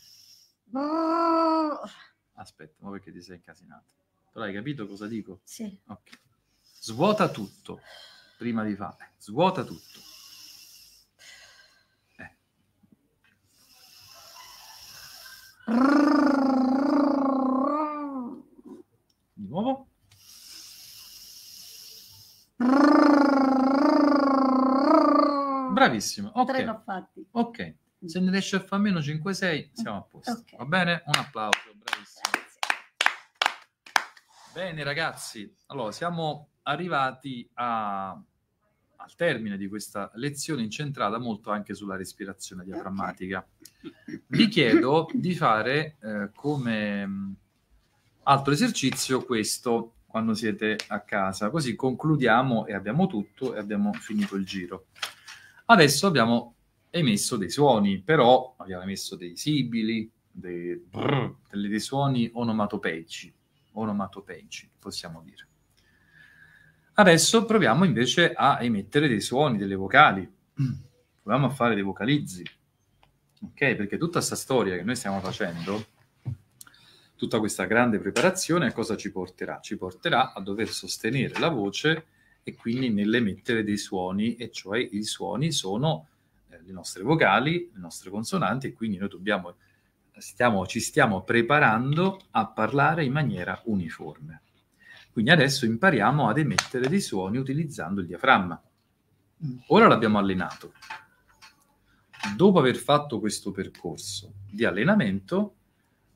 [2.35, 3.87] aspetta, ma perché ti sei incasinato?
[4.33, 5.41] Però hai capito cosa dico?
[5.45, 5.79] Sì.
[5.87, 6.19] Ok.
[6.81, 7.81] Svuota tutto
[8.37, 9.13] prima di fare.
[9.19, 10.08] Svuota tutto.
[19.35, 19.87] Di nuovo.
[25.73, 26.31] Bravissimo.
[26.35, 26.83] Ho Ok.
[26.85, 27.27] fatti.
[27.33, 27.75] Ok.
[28.07, 30.31] Se ne riesci a fare almeno 5-6, siamo a posto.
[30.33, 30.57] Ok.
[30.57, 31.03] Va bene?
[31.05, 31.59] Un applauso.
[31.75, 32.31] Bravissimo.
[32.31, 32.59] Grazie.
[34.55, 38.21] Bene ragazzi, allora siamo arrivati a-
[39.01, 43.47] al termine di questa lezione incentrata molto anche sulla respirazione diaframmatica.
[44.27, 47.37] Vi chiedo di fare eh, come mh,
[48.25, 54.37] altro esercizio questo quando siete a casa, così concludiamo e abbiamo tutto e abbiamo finito
[54.37, 54.87] il giro.
[55.67, 56.55] Adesso abbiamo
[56.91, 63.33] emesso dei suoni, però abbiamo emesso dei sibili, dei, brr, delle- dei suoni onomatopeici,
[63.73, 65.47] onomatopeici, possiamo dire.
[66.99, 70.29] Adesso proviamo invece a emettere dei suoni, delle vocali.
[71.23, 72.43] Proviamo a fare dei vocalizzi.
[73.43, 73.75] Ok?
[73.77, 75.87] Perché tutta questa storia che noi stiamo facendo
[77.19, 79.59] Tutta questa grande preparazione a cosa ci porterà?
[79.61, 82.05] Ci porterà a dover sostenere la voce
[82.45, 86.07] e quindi nell'emettere dei suoni, e cioè i suoni sono
[86.49, 89.57] eh, le nostre vocali, le nostre consonanti, e quindi noi dobbiamo,
[90.17, 94.43] stiamo, ci stiamo preparando a parlare in maniera uniforme.
[95.11, 98.63] Quindi adesso impariamo ad emettere dei suoni utilizzando il diaframma.
[99.69, 100.73] Ora l'abbiamo allenato.
[102.37, 105.55] Dopo aver fatto questo percorso di allenamento,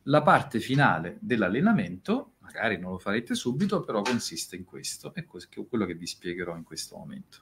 [0.05, 5.87] la parte finale dell'allenamento, magari non lo farete subito, però consiste in questo, è quello
[5.87, 7.39] che vi spiegherò in questo momento.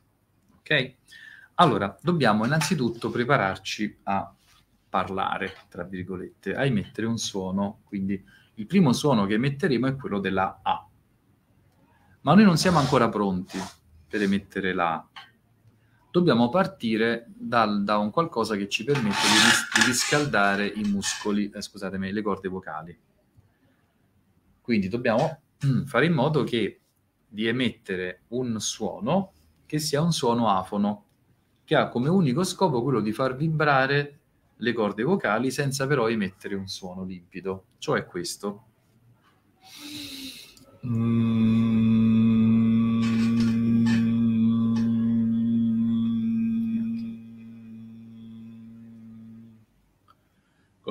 [0.58, 0.94] Ok?
[1.54, 4.34] Allora, dobbiamo innanzitutto prepararci a
[4.88, 7.80] parlare, tra virgolette, a emettere un suono.
[7.84, 8.22] Quindi
[8.54, 10.86] il primo suono che emetteremo è quello della A.
[12.22, 13.58] Ma noi non siamo ancora pronti
[14.06, 15.08] per emettere la A.
[16.10, 21.62] Dobbiamo partire dal, da un qualcosa che ci permette di, di riscaldare i muscoli, eh,
[21.62, 22.98] scusatemi, le corde vocali.
[24.60, 26.80] Quindi dobbiamo mm, fare in modo che
[27.26, 29.32] di emettere un suono
[29.70, 31.04] che sia un suono afono,
[31.64, 34.18] che ha come unico scopo quello di far vibrare
[34.56, 38.64] le corde vocali senza però emettere un suono limpido, cioè questo.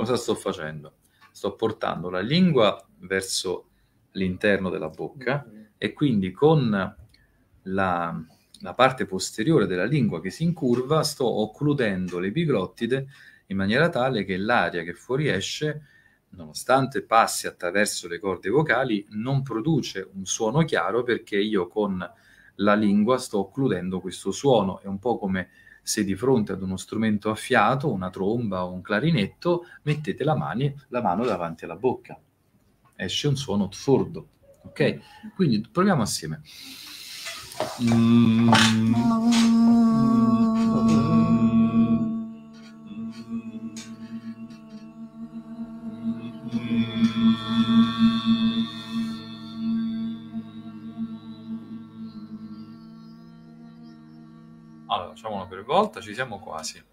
[0.10, 0.94] Cosa sto facendo?
[1.32, 3.68] Sto portando la lingua verso
[4.14, 6.96] l'interno della bocca e quindi con
[7.62, 8.26] la,
[8.62, 13.06] la parte posteriore della lingua che si incurva sto occludendo l'epiglottide
[13.46, 15.84] in maniera tale che l'aria che fuoriesce
[16.30, 22.04] nonostante passi attraverso le corde vocali, non produce un suono chiaro perché io con
[22.56, 24.80] la lingua sto occludendo questo suono.
[24.80, 25.50] È un po' come
[25.82, 30.36] se di fronte ad uno strumento a fiato, una tromba o un clarinetto, mettete la,
[30.36, 32.20] mani, la mano davanti alla bocca.
[32.96, 34.28] Esce un suono sordo.
[34.64, 35.00] Ok?
[35.36, 36.42] Quindi proviamo assieme.
[37.84, 38.50] Mm.
[55.70, 56.84] Volta, ci siamo quasi.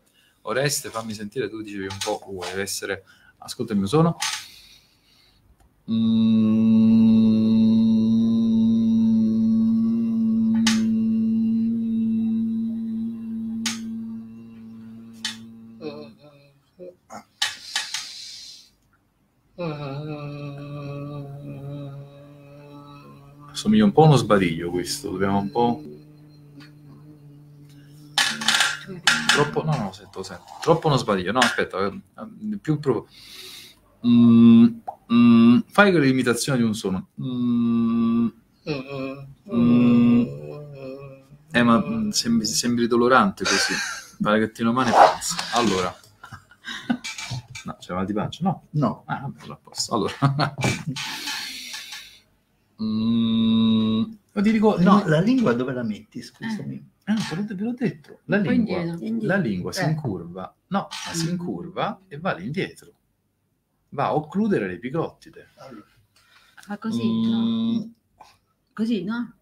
[0.43, 3.05] Oreste, fammi sentire, tu dicevi un po', uh, deve essere...
[3.39, 4.17] Ascolta il mio suono.
[23.53, 25.96] Somiglia un po' a uno sbadiglio questo, dobbiamo un po'...
[29.37, 30.45] Troppo, no, no, sento, sento.
[30.63, 31.31] Troppo uno sbadiglio.
[31.31, 33.07] No, aspetta, eh, più proprio.
[34.07, 34.67] Mm,
[35.13, 37.09] mm, fai l'imitazione di un suono.
[37.21, 38.29] Mm,
[39.53, 40.25] mm,
[41.53, 43.75] eh, ma mm, sembri, sembri dolorante così.
[44.23, 45.35] Pagattino mane pazzo.
[45.53, 45.95] Allora.
[47.65, 48.43] No, c'è mal di pancia?
[48.43, 48.69] No.
[48.71, 49.03] No.
[49.05, 49.95] Ah, vabbè, a posto.
[49.95, 50.15] Allora.
[52.83, 54.03] mm,
[54.33, 56.95] ti dico, No, la lingua dove la metti, scusami?
[57.09, 59.27] Ah, te l'ho, ve l'ho detto, la lingua, indietro.
[59.29, 59.91] la lingua si Eh.
[59.91, 61.31] incurva, no, ma si Mm.
[61.31, 62.93] incurva e va all'indietro,
[63.91, 65.51] va a occludere l'epiglottide.
[65.59, 65.87] Allora,
[66.63, 67.91] Fa così, Mm, no?
[68.73, 69.33] Così, no?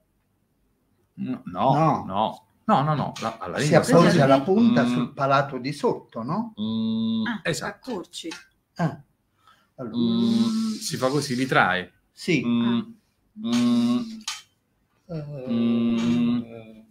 [1.15, 4.93] no, no, no, no, no, no, la, alla si lingua si appoggia la punta Mm.
[4.93, 6.53] sul palato di sotto, no?
[6.61, 8.29] Mm, Ah, esatto, Accorci.
[8.75, 9.03] Ah,
[9.77, 11.93] allora, Mm, si fa così, ritrae.
[12.13, 12.45] sì.
[12.45, 12.81] Mm,
[13.39, 14.03] mm, mm.
[15.07, 16.84] Vuoi fare-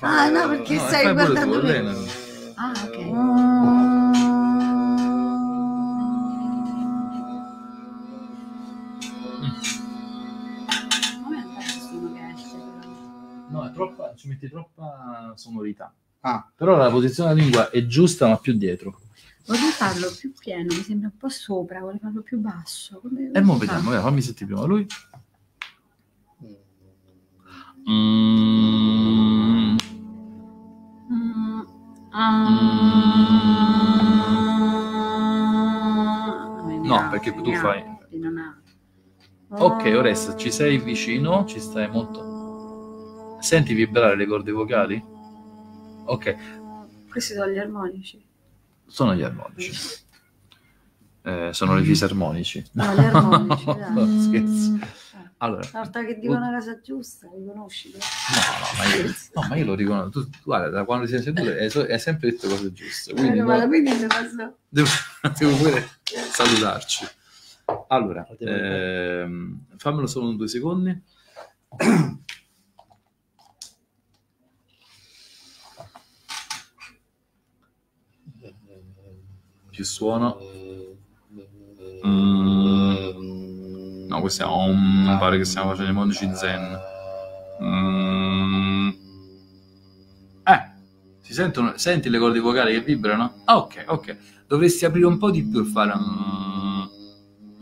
[0.00, 1.68] Ah, no, perché stai pure tu, guardando me.
[1.68, 1.92] Elena.
[2.56, 4.12] Ah, ok.
[13.48, 15.92] No, è troppa, ci metti troppa sonorità.
[16.20, 18.98] Ah, Però la posizione della lingua è giusta, ma più dietro.
[19.44, 23.00] Vorrei farlo più pieno, mi sembra un po' sopra, vorrei farlo più basso.
[23.00, 24.86] Come, E mo vediamo, vediamo, fammi sentire prima lui.
[27.88, 29.76] Mm.
[31.10, 31.60] Mm,
[32.12, 32.48] ah,
[36.82, 38.56] No, perché tu fai- Non ha.
[39.64, 41.44] Ok, Oresta, ci sei vicino?
[41.44, 43.38] Ci stai molto...
[43.40, 45.02] Senti vibrare le corde vocali?
[46.04, 46.36] Ok,
[47.10, 48.24] Questi sono gli armonici.
[48.86, 49.72] sono gli armonici.
[51.24, 52.64] Eh, sono le fisarmonici.
[52.72, 53.92] No, gli armonici, dai.
[53.92, 54.78] No, scherzo.
[55.42, 57.90] Allora, Una volta che dico una cosa giusta, riconosci.
[57.90, 60.10] No, no, ma io, no, ma io lo riconosco.
[60.10, 63.12] Tu, tu, guarda, da quando sei seduto hai, so- hai sempre detto cose giuste.
[63.12, 63.90] Quindi Eh, ma no- quindi
[64.68, 64.88] devo,
[65.36, 65.88] devo pure
[66.30, 67.06] salutarci.
[67.88, 71.02] Allora, ehm, fammelo solo in due secondi.
[79.70, 80.38] Più suono.
[82.06, 82.31] Mm.
[84.12, 86.78] No, questo è Om, pare che stiamo facendo i monici zen.
[87.62, 88.88] Mm.
[90.44, 90.70] Eh,
[91.22, 93.40] si sentono, senti le corde vocali che vibrano?
[93.46, 94.16] Ah, ok, ok.
[94.46, 95.94] Dovresti aprire un po' di più e fare...
[95.96, 96.82] mm,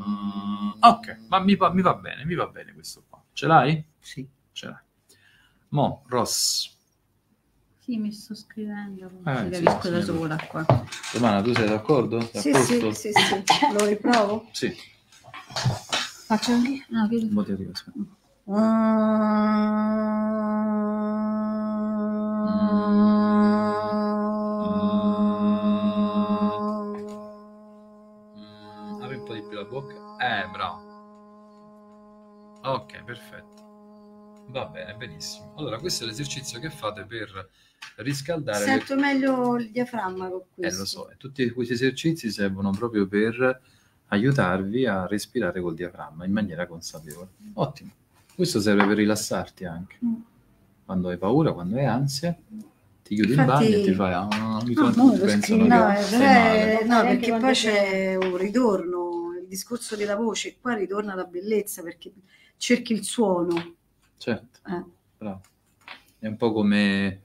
[0.03, 0.71] mm.
[0.81, 3.23] Ok, ma mi, va- mi va bene, mi va bene questo qua.
[3.33, 3.85] Ce l'hai?
[4.01, 4.29] Sì.
[4.51, 4.83] Ce l'hai.
[5.69, 6.69] Mo, Ross,
[7.79, 10.67] Sì, mi sto scrivendo, Eh, mi sì, capisco sì, da sola qua.
[11.13, 12.29] Romana, tu sei d'accordo?
[12.33, 13.45] Sei Sì, sì, sì, sì.
[13.73, 14.49] Lo riprovo?
[14.51, 14.75] Sì.
[16.31, 16.85] Faccio anche?
[16.91, 17.29] No, chiudi.
[17.31, 17.99] Mo ti arrivo, aspetta.
[28.37, 29.95] Mm, apri un po' di più la bocca.
[30.19, 30.89] Eh, bravo.
[32.63, 33.49] Ok, perfetto.
[34.49, 35.53] Va bene, benissimo.
[35.57, 37.49] Allora, questo è l'esercizio che fate per
[37.97, 38.65] riscaldare le...
[38.65, 40.79] Sento meglio il diaframma con Eh, questo.
[40.81, 43.61] lo so, e tutti questi esercizi servono proprio per
[44.13, 47.29] aiutarvi a respirare col diaframma in maniera consapevole.
[47.55, 47.91] Ottimo.
[48.35, 49.97] Questo serve per rilassarti anche.
[50.05, 50.15] Mm.
[50.85, 52.37] Quando hai paura, quando hai ansia,
[53.03, 54.13] ti chiudi in Infatti- bagno e ti fai...
[54.13, 54.29] Ah,
[54.65, 55.67] mi Ah, tutti mo lo pensano.
[55.67, 61.25] No, che no, perché poi c'è- un ritorno, il discorso della voce, qua ritorna la
[61.25, 62.13] bellezza perché
[62.57, 63.75] cerchi il suono.
[64.17, 64.85] Certo, Eh,
[65.19, 65.41] bravo.
[66.19, 67.23] È un po' come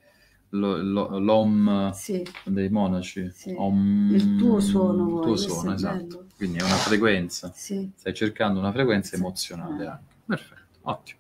[0.50, 3.30] lo- lo- l'om sì, dei monaci.
[3.34, 3.54] Sì.
[3.58, 5.98] Om- Il tuo suono, Il tuo suono, esatto.
[6.06, 6.25] bello.
[6.38, 7.52] Quindi è una frequenza.
[7.54, 7.90] sì.
[7.96, 10.04] Stai cercando una frequenza emozionale anche.
[10.26, 11.20] Perfetto, ottimo.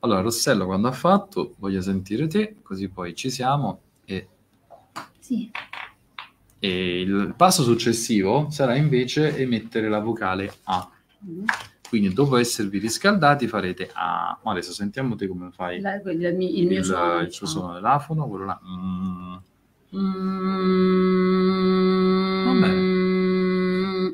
[0.00, 3.80] Allora, Rossello, quando ha fatto, voglio sentire te, così poi ci siamo.
[4.06, 4.28] E,
[5.18, 5.50] Sì.
[6.58, 10.90] e il passo successivo sarà invece emettere la vocale A.
[11.28, 11.44] Mm.
[11.86, 14.38] Quindi, dopo esservi riscaldati, farete A.
[14.42, 17.12] Ma adesso sentiamo te come fai La- il, il mio- il mio il, suono.
[17.18, 17.50] il tuo diciamo.
[17.50, 18.60] suono dell'afono, quello là.
[18.64, 19.36] Mm.
[19.92, 21.89] Mm,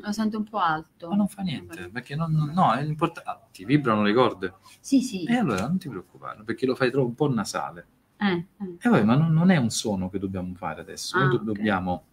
[0.07, 1.09] lo sento un po' alto.
[1.09, 3.29] Ma non fa niente, perché non, non- no, è importante.
[3.29, 4.53] Ah, ti vibrano le corde.
[4.79, 5.23] Sì, sì.
[5.25, 7.87] E allora non ti preoccupare, perché lo fai troppo un po' nasale.
[8.17, 8.77] Eh, eh.
[8.81, 11.17] E vabbè, ma non, non è un suono che dobbiamo fare adesso.
[11.17, 11.43] Noi Ah, do- ok.
[11.43, 12.03] dobbiamo.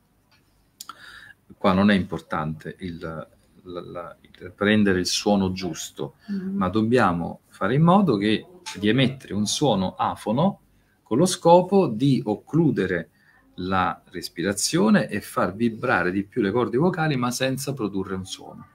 [1.57, 6.57] Qua non è importante il, la- la- il prendere il suono giusto, Mm.
[6.57, 8.47] ma dobbiamo fare in modo che
[8.79, 10.61] di emettere un suono afono
[11.03, 13.11] con lo scopo di occludere
[13.56, 18.66] la respirazione e far vibrare di più le corde vocali, ma senza produrre un suono.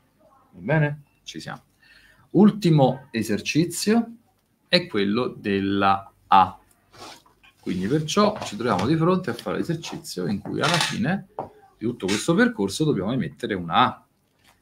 [0.52, 1.04] Va bene?
[1.24, 1.64] Ci siamo.
[2.32, 4.16] Ultimo esercizio
[4.68, 6.60] è quello della A.
[7.60, 11.28] Quindi perciò ci troviamo di fronte a fare l'esercizio in cui alla fine
[11.78, 14.06] di tutto questo percorso dobbiamo emettere una A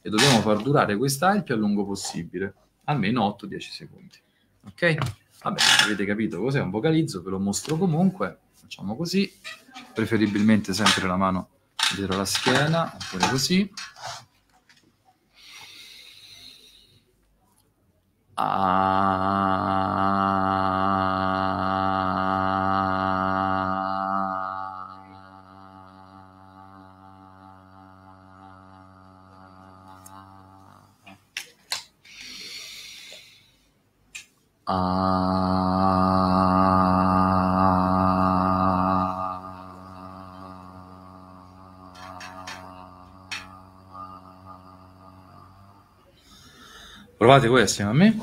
[0.02, 2.54] e dobbiamo far durare questa A il più a lungo possibile,
[2.86, 4.18] almeno 8-10 secondi.
[4.66, 4.98] Ok?
[5.44, 8.40] Vabbè, avete capito cos'è un vocalizzo, ve lo mostro comunque.
[8.68, 9.32] Facciamo così,
[9.94, 11.52] preferibilmente sempre la mano
[11.96, 13.74] dietro la schiena, oppure così.
[47.38, 48.18] Provate voi assieme a me.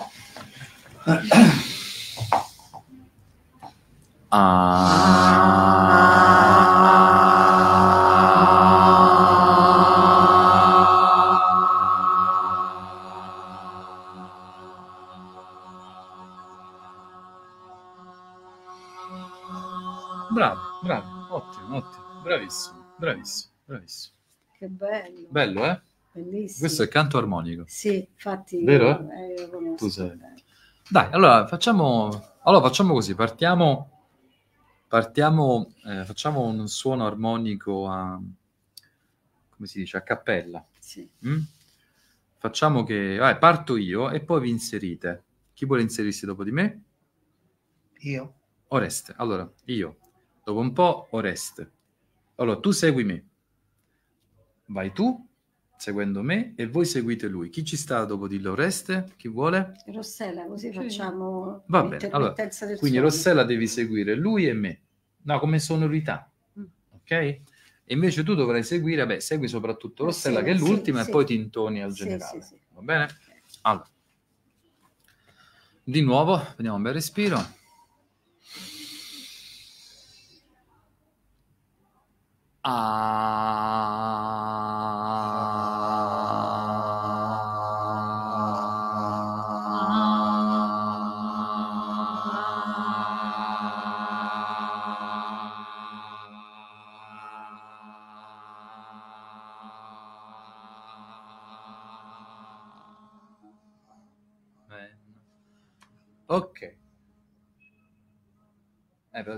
[20.30, 24.14] Bravo, bravo, ottimo, ottimo, bravissimo, bravissimo, bravissimo.
[24.58, 25.80] Che bello, Bello, eh?
[26.14, 26.60] Bellissimo.
[26.60, 27.64] Questo è il canto armonico.
[27.66, 28.62] Sì, infatti.
[28.62, 29.84] Vero, eh, conosco.
[29.84, 30.18] Tu sei.
[30.88, 34.08] Dai, allora facciamo, allora facciamo così, partiamo,
[34.86, 38.20] partiamo eh, facciamo un suono armonico a,
[39.50, 40.64] come si dice, a cappella.
[40.78, 41.08] Sì.
[41.26, 41.40] mm?
[42.36, 45.24] Facciamo che, vai, parto io e poi vi inserite.
[45.54, 46.82] Chi vuole inserirsi dopo di me?
[48.00, 48.34] Io?
[48.68, 49.14] Oreste.
[49.16, 49.96] Allora, io.
[50.44, 51.72] Dopo un po', Oreste.
[52.34, 53.28] Allora, tu segui me.
[54.66, 55.26] Vai tu
[55.76, 57.50] seguendo me e voi seguite lui.
[57.50, 59.12] Chi ci sta dopo di Oreste?
[59.16, 59.74] Chi vuole?
[59.86, 60.74] Rossella, così Sì.
[60.74, 61.98] facciamo Va bene,
[62.66, 63.00] del Quindi suono.
[63.00, 64.80] Rossella devi seguire lui e me.
[65.22, 66.30] No, come sonorità.
[66.58, 66.64] Mm.
[66.90, 67.10] Ok?
[67.10, 71.08] E invece tu dovrai seguire, beh, segui soprattutto Rossella Sì, che è sì, l'ultima sì.
[71.08, 72.42] e poi ti intoni al Sì, generale.
[72.42, 72.60] sì, sì.
[72.72, 73.08] Va bene?
[73.62, 73.88] Allora.
[75.86, 77.36] Di nuovo, prendiamo un bel respiro.
[77.36, 77.62] Bene.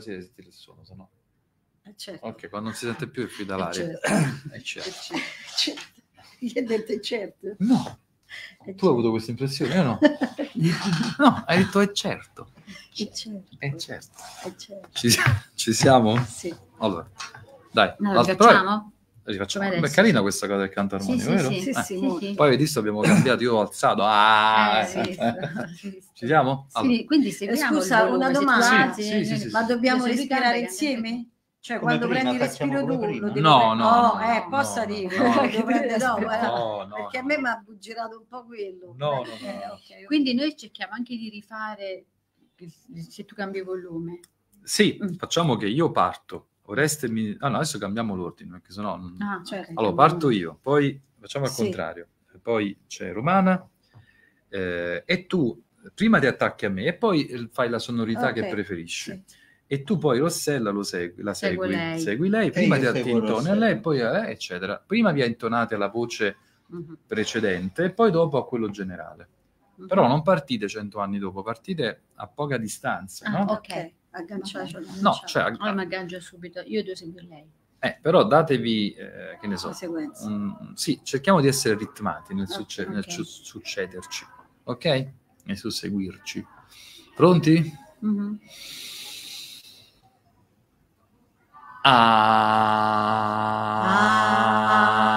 [0.01, 1.11] Si deve sentire il suono, se no.
[1.83, 2.27] Eh, certo.
[2.27, 3.73] Ok, quando non si sente più è più da Eh, l'aria.
[3.75, 4.09] certo.
[4.09, 4.49] Certo.
[4.55, 4.91] Eh, certo.
[5.57, 5.83] certo.
[6.39, 7.55] Gli hai detto è certo.
[7.59, 7.99] No,
[8.67, 9.99] Eh, tu hai avuto questa impressione, io no.
[11.19, 12.51] No, hai detto è certo.
[12.97, 13.57] Eh, certo.
[13.59, 14.19] È certo.
[14.45, 14.89] Eh, certo.
[14.93, 15.11] Ci,
[15.55, 16.23] ci siamo?
[16.25, 16.55] Sì.
[16.79, 17.09] Allora,
[17.73, 17.95] dai.
[17.99, 18.93] No, lo facciamo?
[19.27, 19.65] Rifacciamo.
[19.65, 21.49] Come Beh, adesso, carina questa cosa del canto armonico, sì, vero?
[21.51, 21.61] sì.
[21.61, 21.83] Sì, Eh.
[21.83, 22.33] sì.
[22.37, 24.03] Poi hai visto, abbiamo cambiato, io ho alzato.
[24.05, 26.03] Ah, Eh, sì, sì, sì.
[26.13, 26.67] Ci siamo?
[26.69, 28.71] Sì, Allora, quindi Eh, seguiamo scusa, una domanda.
[28.71, 31.29] alzi, Sì, sì, sì, Ma dobbiamo respirare insieme?
[31.59, 33.27] Cioè, Come quando prima, prendi respiro tu, prima.
[33.27, 35.19] lo devi No, no, Oh, no, eh, no, possa no, dire.
[35.19, 37.27] no, eh, che prende- no, no, eh, no, no, perché a no.
[37.27, 38.95] me mi ha buggirato un po' quello.
[38.97, 39.67] No, no, no, Eh,
[40.03, 40.07] no.
[40.07, 42.05] Quindi noi cerchiamo anche di rifare
[43.11, 44.21] se tu cambi volume.
[44.63, 45.15] Sì, Mm.
[45.15, 46.51] facciamo che io parto.
[46.69, 47.37] Oreste mi...
[47.41, 48.97] Ah no, adesso cambiamo l'ordine, perché sennò...
[48.97, 49.73] non- Ah, Certo.
[49.75, 51.63] Allora, parto io, poi facciamo al Sì.
[51.63, 52.07] contrario.
[52.43, 53.67] Poi c'è Romana
[54.49, 55.61] eh, e tu
[55.95, 59.13] prima ti attacchi a me e poi eh, fai la sonorità che Ok, preferisci.
[59.13, 59.35] sì.
[59.69, 61.99] E tu poi Rossella lo segui, la segui, lei.
[61.99, 64.83] segui lei, prima ti intoni a lei, poi eh, eccetera.
[64.85, 66.37] Prima vi intonate la voce
[66.69, 69.29] Mhm, precedente e poi dopo a quello generale.
[69.77, 69.87] mhm.
[69.87, 73.53] Però non partite cento anni dopo, partite a poca distanza, Ah, no?
[73.53, 73.93] ok.
[74.17, 74.81] Ok, agganciato.
[75.03, 77.45] No, cioè, Allora mi aggaggio subito, io devo seguire lei.
[77.81, 79.77] eh, però datevi, eh, che ne so,
[80.23, 83.11] un- sì, cerchiamo di essere ritmati nel, succe- nel ok.
[83.13, 84.25] su- succederci,
[84.65, 84.85] ok?
[85.49, 86.45] E susseguirci.
[87.15, 87.73] Pronti?
[88.01, 88.39] Mhm.
[93.87, 95.16] Facciamo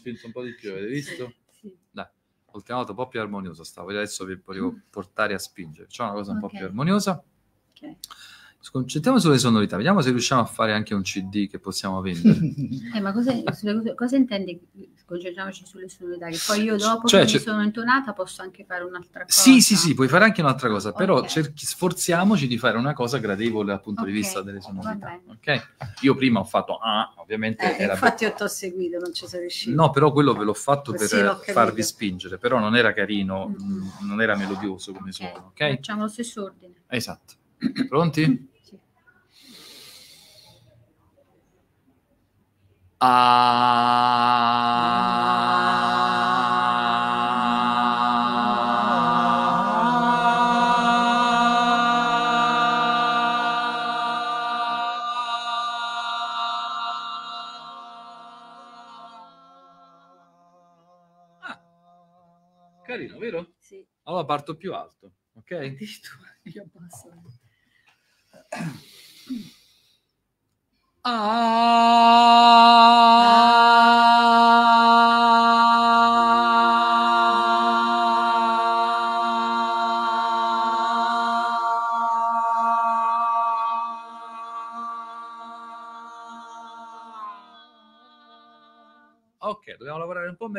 [0.00, 1.34] spinto un po' di più, avete visto?
[1.50, 1.72] Sì.
[1.90, 2.06] Dai,
[2.52, 5.84] l'ultima volta un po' più armonioso stavo, adesso vi volevo portare a spingere.
[5.84, 6.56] Facciamo una cosa un po' Ok.
[6.56, 7.22] più armoniosa.
[7.70, 7.96] Ok.
[8.70, 12.38] Concentriamo sulle sonorità, vediamo se riusciamo a fare anche un CD che possiamo vendere.
[12.94, 14.60] Eh, ma cosa, sulle- cosa intendi?
[15.06, 19.24] Concentriamoci sulle sonorità, che poi io dopo Cioè, che sono intonata posso anche fare un'altra
[19.24, 19.40] cosa.
[19.40, 21.26] Sì, sì, sì, puoi fare anche un'altra cosa, però Ok.
[21.26, 25.06] cerchi- sforziamoci di fare una cosa gradevole dal punto di Ok, vista delle sonorità.
[25.06, 25.22] bene.
[25.26, 26.02] Ok?
[26.02, 29.40] Io prima ho fatto ah, ovviamente Eh, infatti io ti ho seguito, non ci sei
[29.40, 29.74] riuscito.
[29.74, 31.52] No, però quello ve l'ho fatto per Sì, l'ho capito.
[31.52, 33.54] farvi spingere, però non era carino, Mm.
[33.54, 35.70] mh, non era melodioso come suono, ok?
[35.70, 36.74] Facciamo lo stesso ordine.
[36.88, 37.34] Esatto.
[37.88, 38.48] Pronti?
[38.62, 38.78] Sì.
[39.04, 39.20] Ah,
[62.90, 63.54] carino, vero?
[63.58, 63.86] Sì.
[64.02, 65.52] Allora parto più alto, ok?
[65.52, 67.08] Addirittura io abbasso.
[71.12, 71.20] Ok,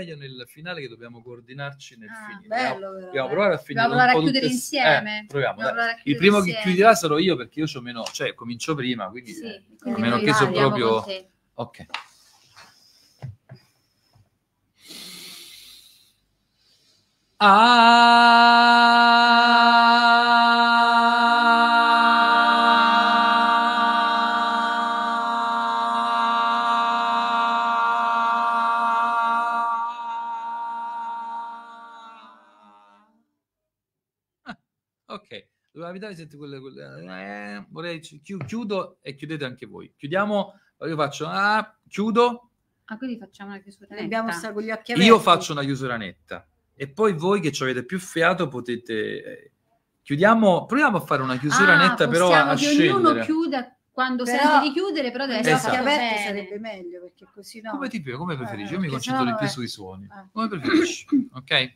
[0.01, 2.47] meglio nel finale che dobbiamo coordinarci nel Ah, finire.
[2.47, 5.19] bello, Dobbiamo- però, Dobbiamo provare a finire Dobbiamo provare a chiudere tutte- insieme.
[5.19, 5.61] Eh, proviamo,
[6.03, 6.61] Il primo che insieme.
[6.61, 10.03] chiuderà sarò io perché io ho meno, cioè comincio prima, quindi Sì, eh, quindi a
[10.03, 11.05] meno che sono proprio
[11.53, 11.85] ok.
[19.61, 20.50] Ah,
[36.01, 39.93] evitare senti quelle, quelle eh, vorrei chi- chiudo e chiudete anche voi.
[39.95, 40.53] Chiudiamo,
[40.87, 42.49] io faccio ah, chiudo,
[42.85, 44.17] Ah, quindi facciamo una chiusura netta.
[44.73, 45.01] aperti.
[45.03, 49.51] io faccio una chiusura netta e poi voi che ci avete più fiato potete eh,
[50.01, 53.25] chiudiamo, proviamo a fare una chiusura Ah, netta però a che ognuno scegliere.
[53.25, 55.75] chiuda quando Però- sente di chiudere, però deve essere Esatto.
[55.75, 56.23] aperti bene.
[56.25, 57.71] sarebbe meglio perché così no.
[57.71, 58.71] Come ti piace, come preferisci?
[58.71, 60.05] Eh, Io mi perché concentro di più sui suoni.
[60.05, 60.27] eh.
[60.33, 61.05] Come preferisci?
[61.33, 61.73] Ok?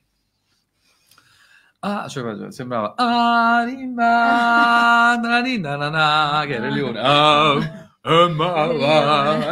[1.88, 6.99] Ah, cioè, sembrava Anima, na, ni, na, na, na, che era il leone.
[6.99, 7.60] Ah,
[8.02, 8.28] ah,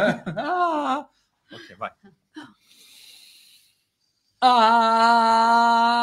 [0.08, 0.22] eh.
[0.34, 1.08] Ah.
[1.52, 1.90] Ok, vai.
[4.40, 5.94] Ah,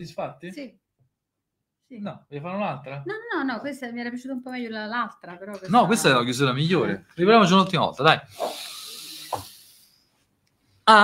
[0.00, 0.52] soddisfatti?
[0.52, 0.78] Sì.
[1.86, 1.98] Sì.
[1.98, 3.02] No, voglio fare un'altra?
[3.04, 6.08] No, no, no, questa mi era piaciuta un po' meglio la- l'altra, però No, questa
[6.08, 7.06] è la chiusura migliore.
[7.14, 8.20] Riproviamoci un'ultima volta, dai.
[10.84, 10.98] Siamo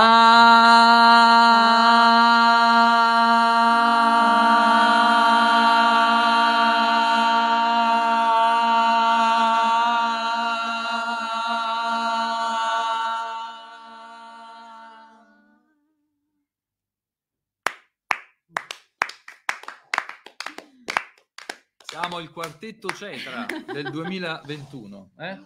[22.76, 25.40] quartetto Cetra del 2021, eh?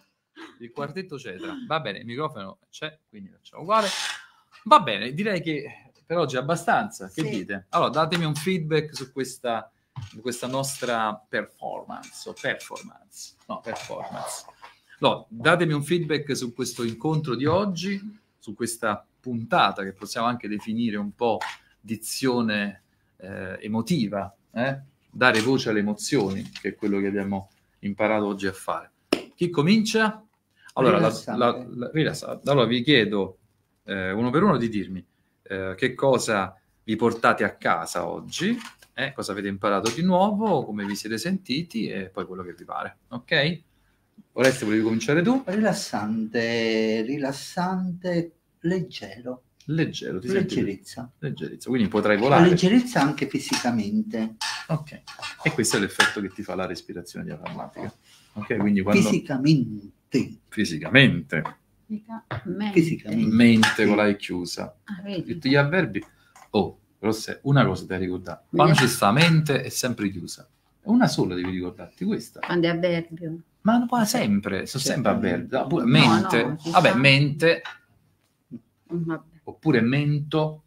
[0.59, 1.55] Il quartetto Cetra.
[1.66, 3.89] Va bene, il microfono c'è, quindi facciamo uguale.
[4.65, 7.07] Va bene, direi che per oggi è abbastanza.
[7.09, 7.31] Che Sì.
[7.31, 7.66] dite?
[7.70, 9.70] Allora, datemi un feedback su questa,
[10.09, 14.44] su questa nostra performance, o performance, no, performance.
[14.98, 18.01] No, datemi un feedback su questo incontro di oggi,
[18.39, 21.39] su questa puntata che possiamo anche definire un po'
[21.81, 22.82] dizione
[23.19, 24.81] eh, emotiva, eh?
[25.11, 27.51] Dare voce alle emozioni, che è quello che abbiamo
[27.81, 28.91] imparato oggi a fare.
[29.35, 30.24] Chi comincia?
[30.74, 31.39] Allora, la- Rilassante.
[31.39, 32.51] la- la- rilassante.
[32.51, 33.39] Allora vi chiedo
[33.85, 35.05] eh, uno per uno di dirmi
[35.43, 36.55] eh, che cosa
[36.85, 38.57] vi portate a casa oggi,
[38.95, 42.65] eh, cosa avete imparato di nuovo, come vi siete sentiti e poi quello che vi
[42.65, 42.99] pare.
[43.09, 43.61] Ok?
[44.32, 45.43] Oreste, volevi cominciare tu?
[45.45, 51.11] Rilassante, rilassante, leggero, Leggero, ti leggerezza.
[51.19, 52.49] leggerezza, quindi potrai La volare.
[52.49, 54.37] leggerezza anche fisicamente,
[54.72, 55.02] Ok.
[55.44, 57.92] E questo è l'effetto che ti fa la respirazione diaframmatica.
[58.34, 61.42] Ok, quindi quando fisicamente, fisicamente.
[62.72, 63.34] Fisicamente.
[63.34, 66.01] mente con la è chiusa, Ah, tutti gli avverbi.
[66.51, 68.42] Oh, Rosse, una cosa da ricordare.
[68.51, 70.48] Quando ci sta mente è sempre chiusa.
[70.82, 72.38] Una sola devi ricordarti questa.
[72.40, 73.40] Quando è avverbio.
[73.62, 75.48] Ma non può sempre, sono sempre avverbi.
[75.56, 77.62] No, pure No, mente, no, ci vabbè, mente,
[78.92, 80.64] Mm, Vabbè, oppure mento,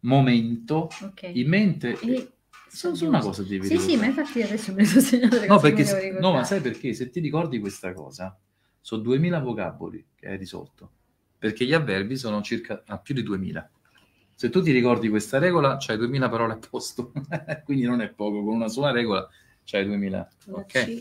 [0.00, 1.30] momento, ok.
[1.34, 1.98] in mente.
[2.00, 2.30] E-
[2.72, 5.46] Solo su una cosa devi Sì, sì, ma infatti adesso me lo sono segnato le
[5.48, 6.94] No, perché, mi se- no, ma sai perché?
[6.94, 8.38] Se ti ricordi questa cosa,
[8.80, 10.90] sono 2000 vocaboli che hai risolto,
[11.36, 13.68] perché gli avverbi sono circa a più di 2000.
[14.34, 17.12] Se tu ti ricordi questa regola, c'hai 2000 parole a posto,
[17.64, 19.28] quindi non è poco, con una sola regola
[19.64, 20.28] c'hai 2000.
[20.44, 20.68] Con la Ok?
[20.68, 21.00] C,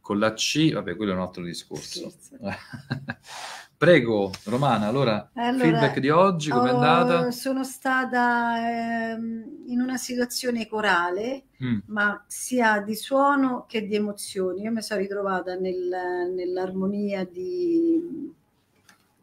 [0.00, 2.12] Con la C, vabbè, quello è un altro discorso.
[3.82, 7.32] Prego, Romana, allora, Allora, feedback di oggi, com'è ho- andata?
[7.32, 14.62] Sono stata ehm, in una situazione corale, Mm, ma sia di suono che di emozioni.
[14.62, 18.30] Io mi sono ritrovata nel- nell'armonia di,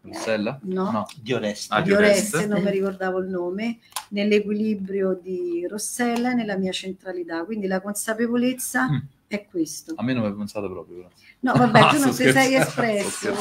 [0.02, 0.60] Rossella?
[0.64, 1.06] no, No.
[1.22, 1.74] di Oreste.
[1.74, 2.54] Ah, di di Oreste, Oreste.
[2.54, 3.80] non mi ricordavo il nome,
[4.10, 7.46] nell'equilibrio di Rossella e nella mia centralità.
[7.46, 8.98] Quindi la consapevolezza Mm.
[9.30, 9.94] È questo.
[9.96, 10.96] A me non è pensato proprio.
[10.98, 11.10] però.
[11.42, 13.36] No, vabbè, tu non sto ti sei espresso.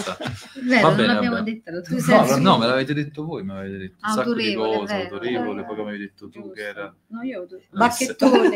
[0.63, 1.71] Vero, non l'abbiamo detto.
[2.07, 5.77] No, no, me l'avete detto voi, mi avete detto un sacco di cose, autorevole, poi
[5.77, 8.51] come hai detto tu che era No, io tu- Bacchettone.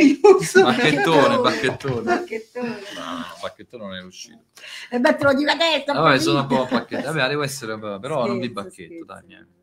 [0.63, 2.03] bacchettone, bacchettone.
[2.03, 2.69] Bacchettone.
[2.69, 4.45] No, bacchettone non è uscito.
[4.91, 5.93] E beh, te lo dico adesso.
[5.93, 7.13] Vabbè, sono un po' bacchettone.
[7.15, 9.61] Vabbè, devo essere però non di bacchetto, dai, niente.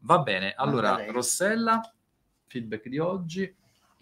[0.00, 1.04] Va bene, allora.
[1.10, 1.80] Rossella,
[2.48, 3.54] feedback di oggi.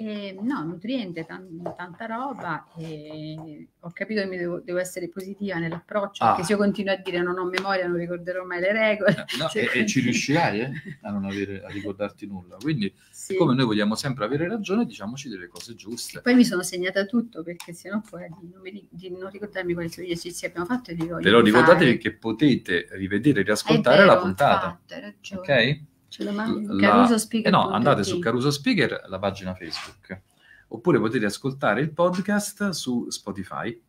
[0.05, 2.67] Eh, no, nutriente, tan- tanta roba.
[2.77, 6.29] e ho capito che mi devo, devo essere positiva nell'approccio, Ah.
[6.31, 9.13] perché se io continuo a dire non ho memoria, non ricorderò mai le regole.
[9.13, 10.73] Eh, no, Cioè, e, e ci riuscirai eh,
[11.03, 12.57] a non avere, a ricordarti nulla.
[12.61, 13.33] Quindi, sì.
[13.35, 16.21] siccome noi vogliamo sempre avere ragione, diciamoci delle cose giuste.
[16.21, 20.11] Poi mi sono segnata tutto perché sennò poi di di non ricordarmi quali sono gli
[20.11, 21.99] esercizi che abbiamo fatto e li voglio Però ricordatevi rifare.
[21.99, 24.81] che potete rivedere e riascoltare vero, la puntata.
[24.89, 25.41] ragione.
[25.41, 25.81] Ok?
[26.13, 26.77] Ce lo mando.
[26.77, 30.21] Caruso Speaker eh no, andate su Caruso Speaker, la pagina Facebook,
[30.69, 33.81] oppure potete ascoltare il podcast su Spotify.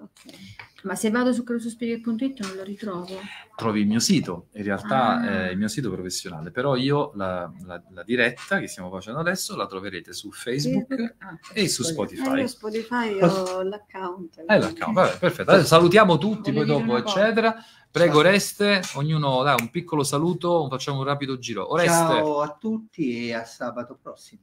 [0.00, 0.67] Ok.
[0.84, 3.18] Ma se vado su credosuspirit.it non lo ritrovo.
[3.56, 5.46] Trovi il mio sito, in realtà Ah.
[5.46, 9.56] è il mio sito professionale, però io la, la- la diretta che stiamo facendo adesso
[9.56, 12.38] la troverete su Facebook Ah, e su Eh, Spotify.
[12.38, 14.44] io Spotify ho l'account.
[14.44, 15.50] È l'account, vabbè, perfetto.
[15.50, 17.56] Adesso salutiamo tutti, poi Volevo dire dopo, eccetera.
[17.90, 21.72] Prego, Oreste, ognuno dai un piccolo saluto, facciamo un rapido giro.
[21.72, 24.42] Oreste, Ciao a tutti e a sabato prossimo.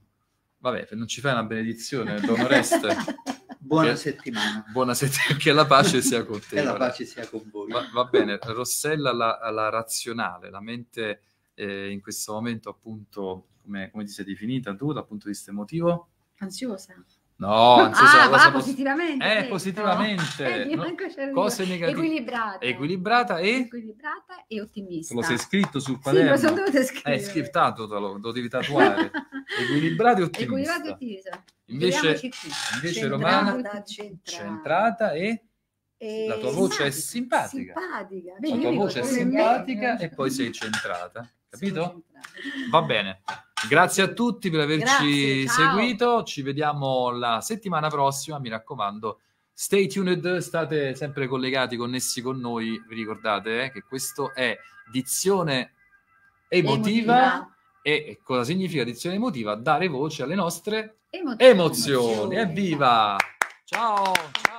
[0.58, 2.90] vabbè, non ci fai una benedizione, Don Oreste.
[3.66, 6.58] Buona Che- settimana Buona settimana, che la pace sia con te.
[6.58, 7.72] e la pace sia con voi.
[7.72, 11.22] Va, va bene, Rossella la, la razionale, la mente
[11.56, 15.50] eh, in questo momento appunto, come, come ti sei definita tu dal punto di vista
[15.52, 16.10] emotivo?
[16.38, 16.94] Ansiosa.
[17.38, 19.38] No, ansiosa, ah, va, pos- positivamente.
[19.40, 20.24] Eh, positivamente.
[20.66, 21.32] Eh, no?
[21.34, 21.92] Cose negative.
[21.92, 22.66] Equilibrata.
[22.66, 23.50] Equilibrata e...
[23.60, 25.14] Equilibrata e ottimista.
[25.14, 26.32] Te lo sei scritto sul Sì, quaderno?
[26.32, 27.16] lo sono dovuta scrivere.
[27.16, 29.12] Eh, scritto, te lo, devi tatuare.
[29.60, 30.44] Equilibrato e ottimista.
[30.44, 31.44] Equilibrato e ottimista.
[31.66, 32.20] Invece,
[32.76, 33.84] invece Centrata, Romana,
[34.24, 35.12] centrata.
[35.14, 35.44] e...
[35.98, 37.74] E La tua voce è simpatica.
[37.74, 38.32] Simpatica.
[38.34, 41.30] La Vedi, tua voce è simpatica e poi sei centrata.
[41.50, 41.82] Capito?
[41.82, 42.70] Centrata.
[42.70, 43.22] Va bene.
[43.68, 46.24] Grazie a tutti per averci Grazie, seguito.
[46.24, 48.40] Ci vediamo la settimana prossima.
[48.40, 49.20] Mi raccomando,
[49.54, 52.82] stay tuned, state sempre collegati, connessi con noi.
[52.88, 54.58] Vi ricordate eh, che questo è
[54.92, 55.74] dizione
[56.48, 57.16] emotiva.
[57.16, 57.50] Emotiva.
[57.82, 59.56] E e cosa significa dizione emotiva?
[59.56, 61.52] Dare voce alle nostre Emozioni.
[61.52, 62.36] emozioni.
[62.36, 63.16] Evviva!
[63.64, 64.14] Ciao!
[64.42, 64.55] Ciao!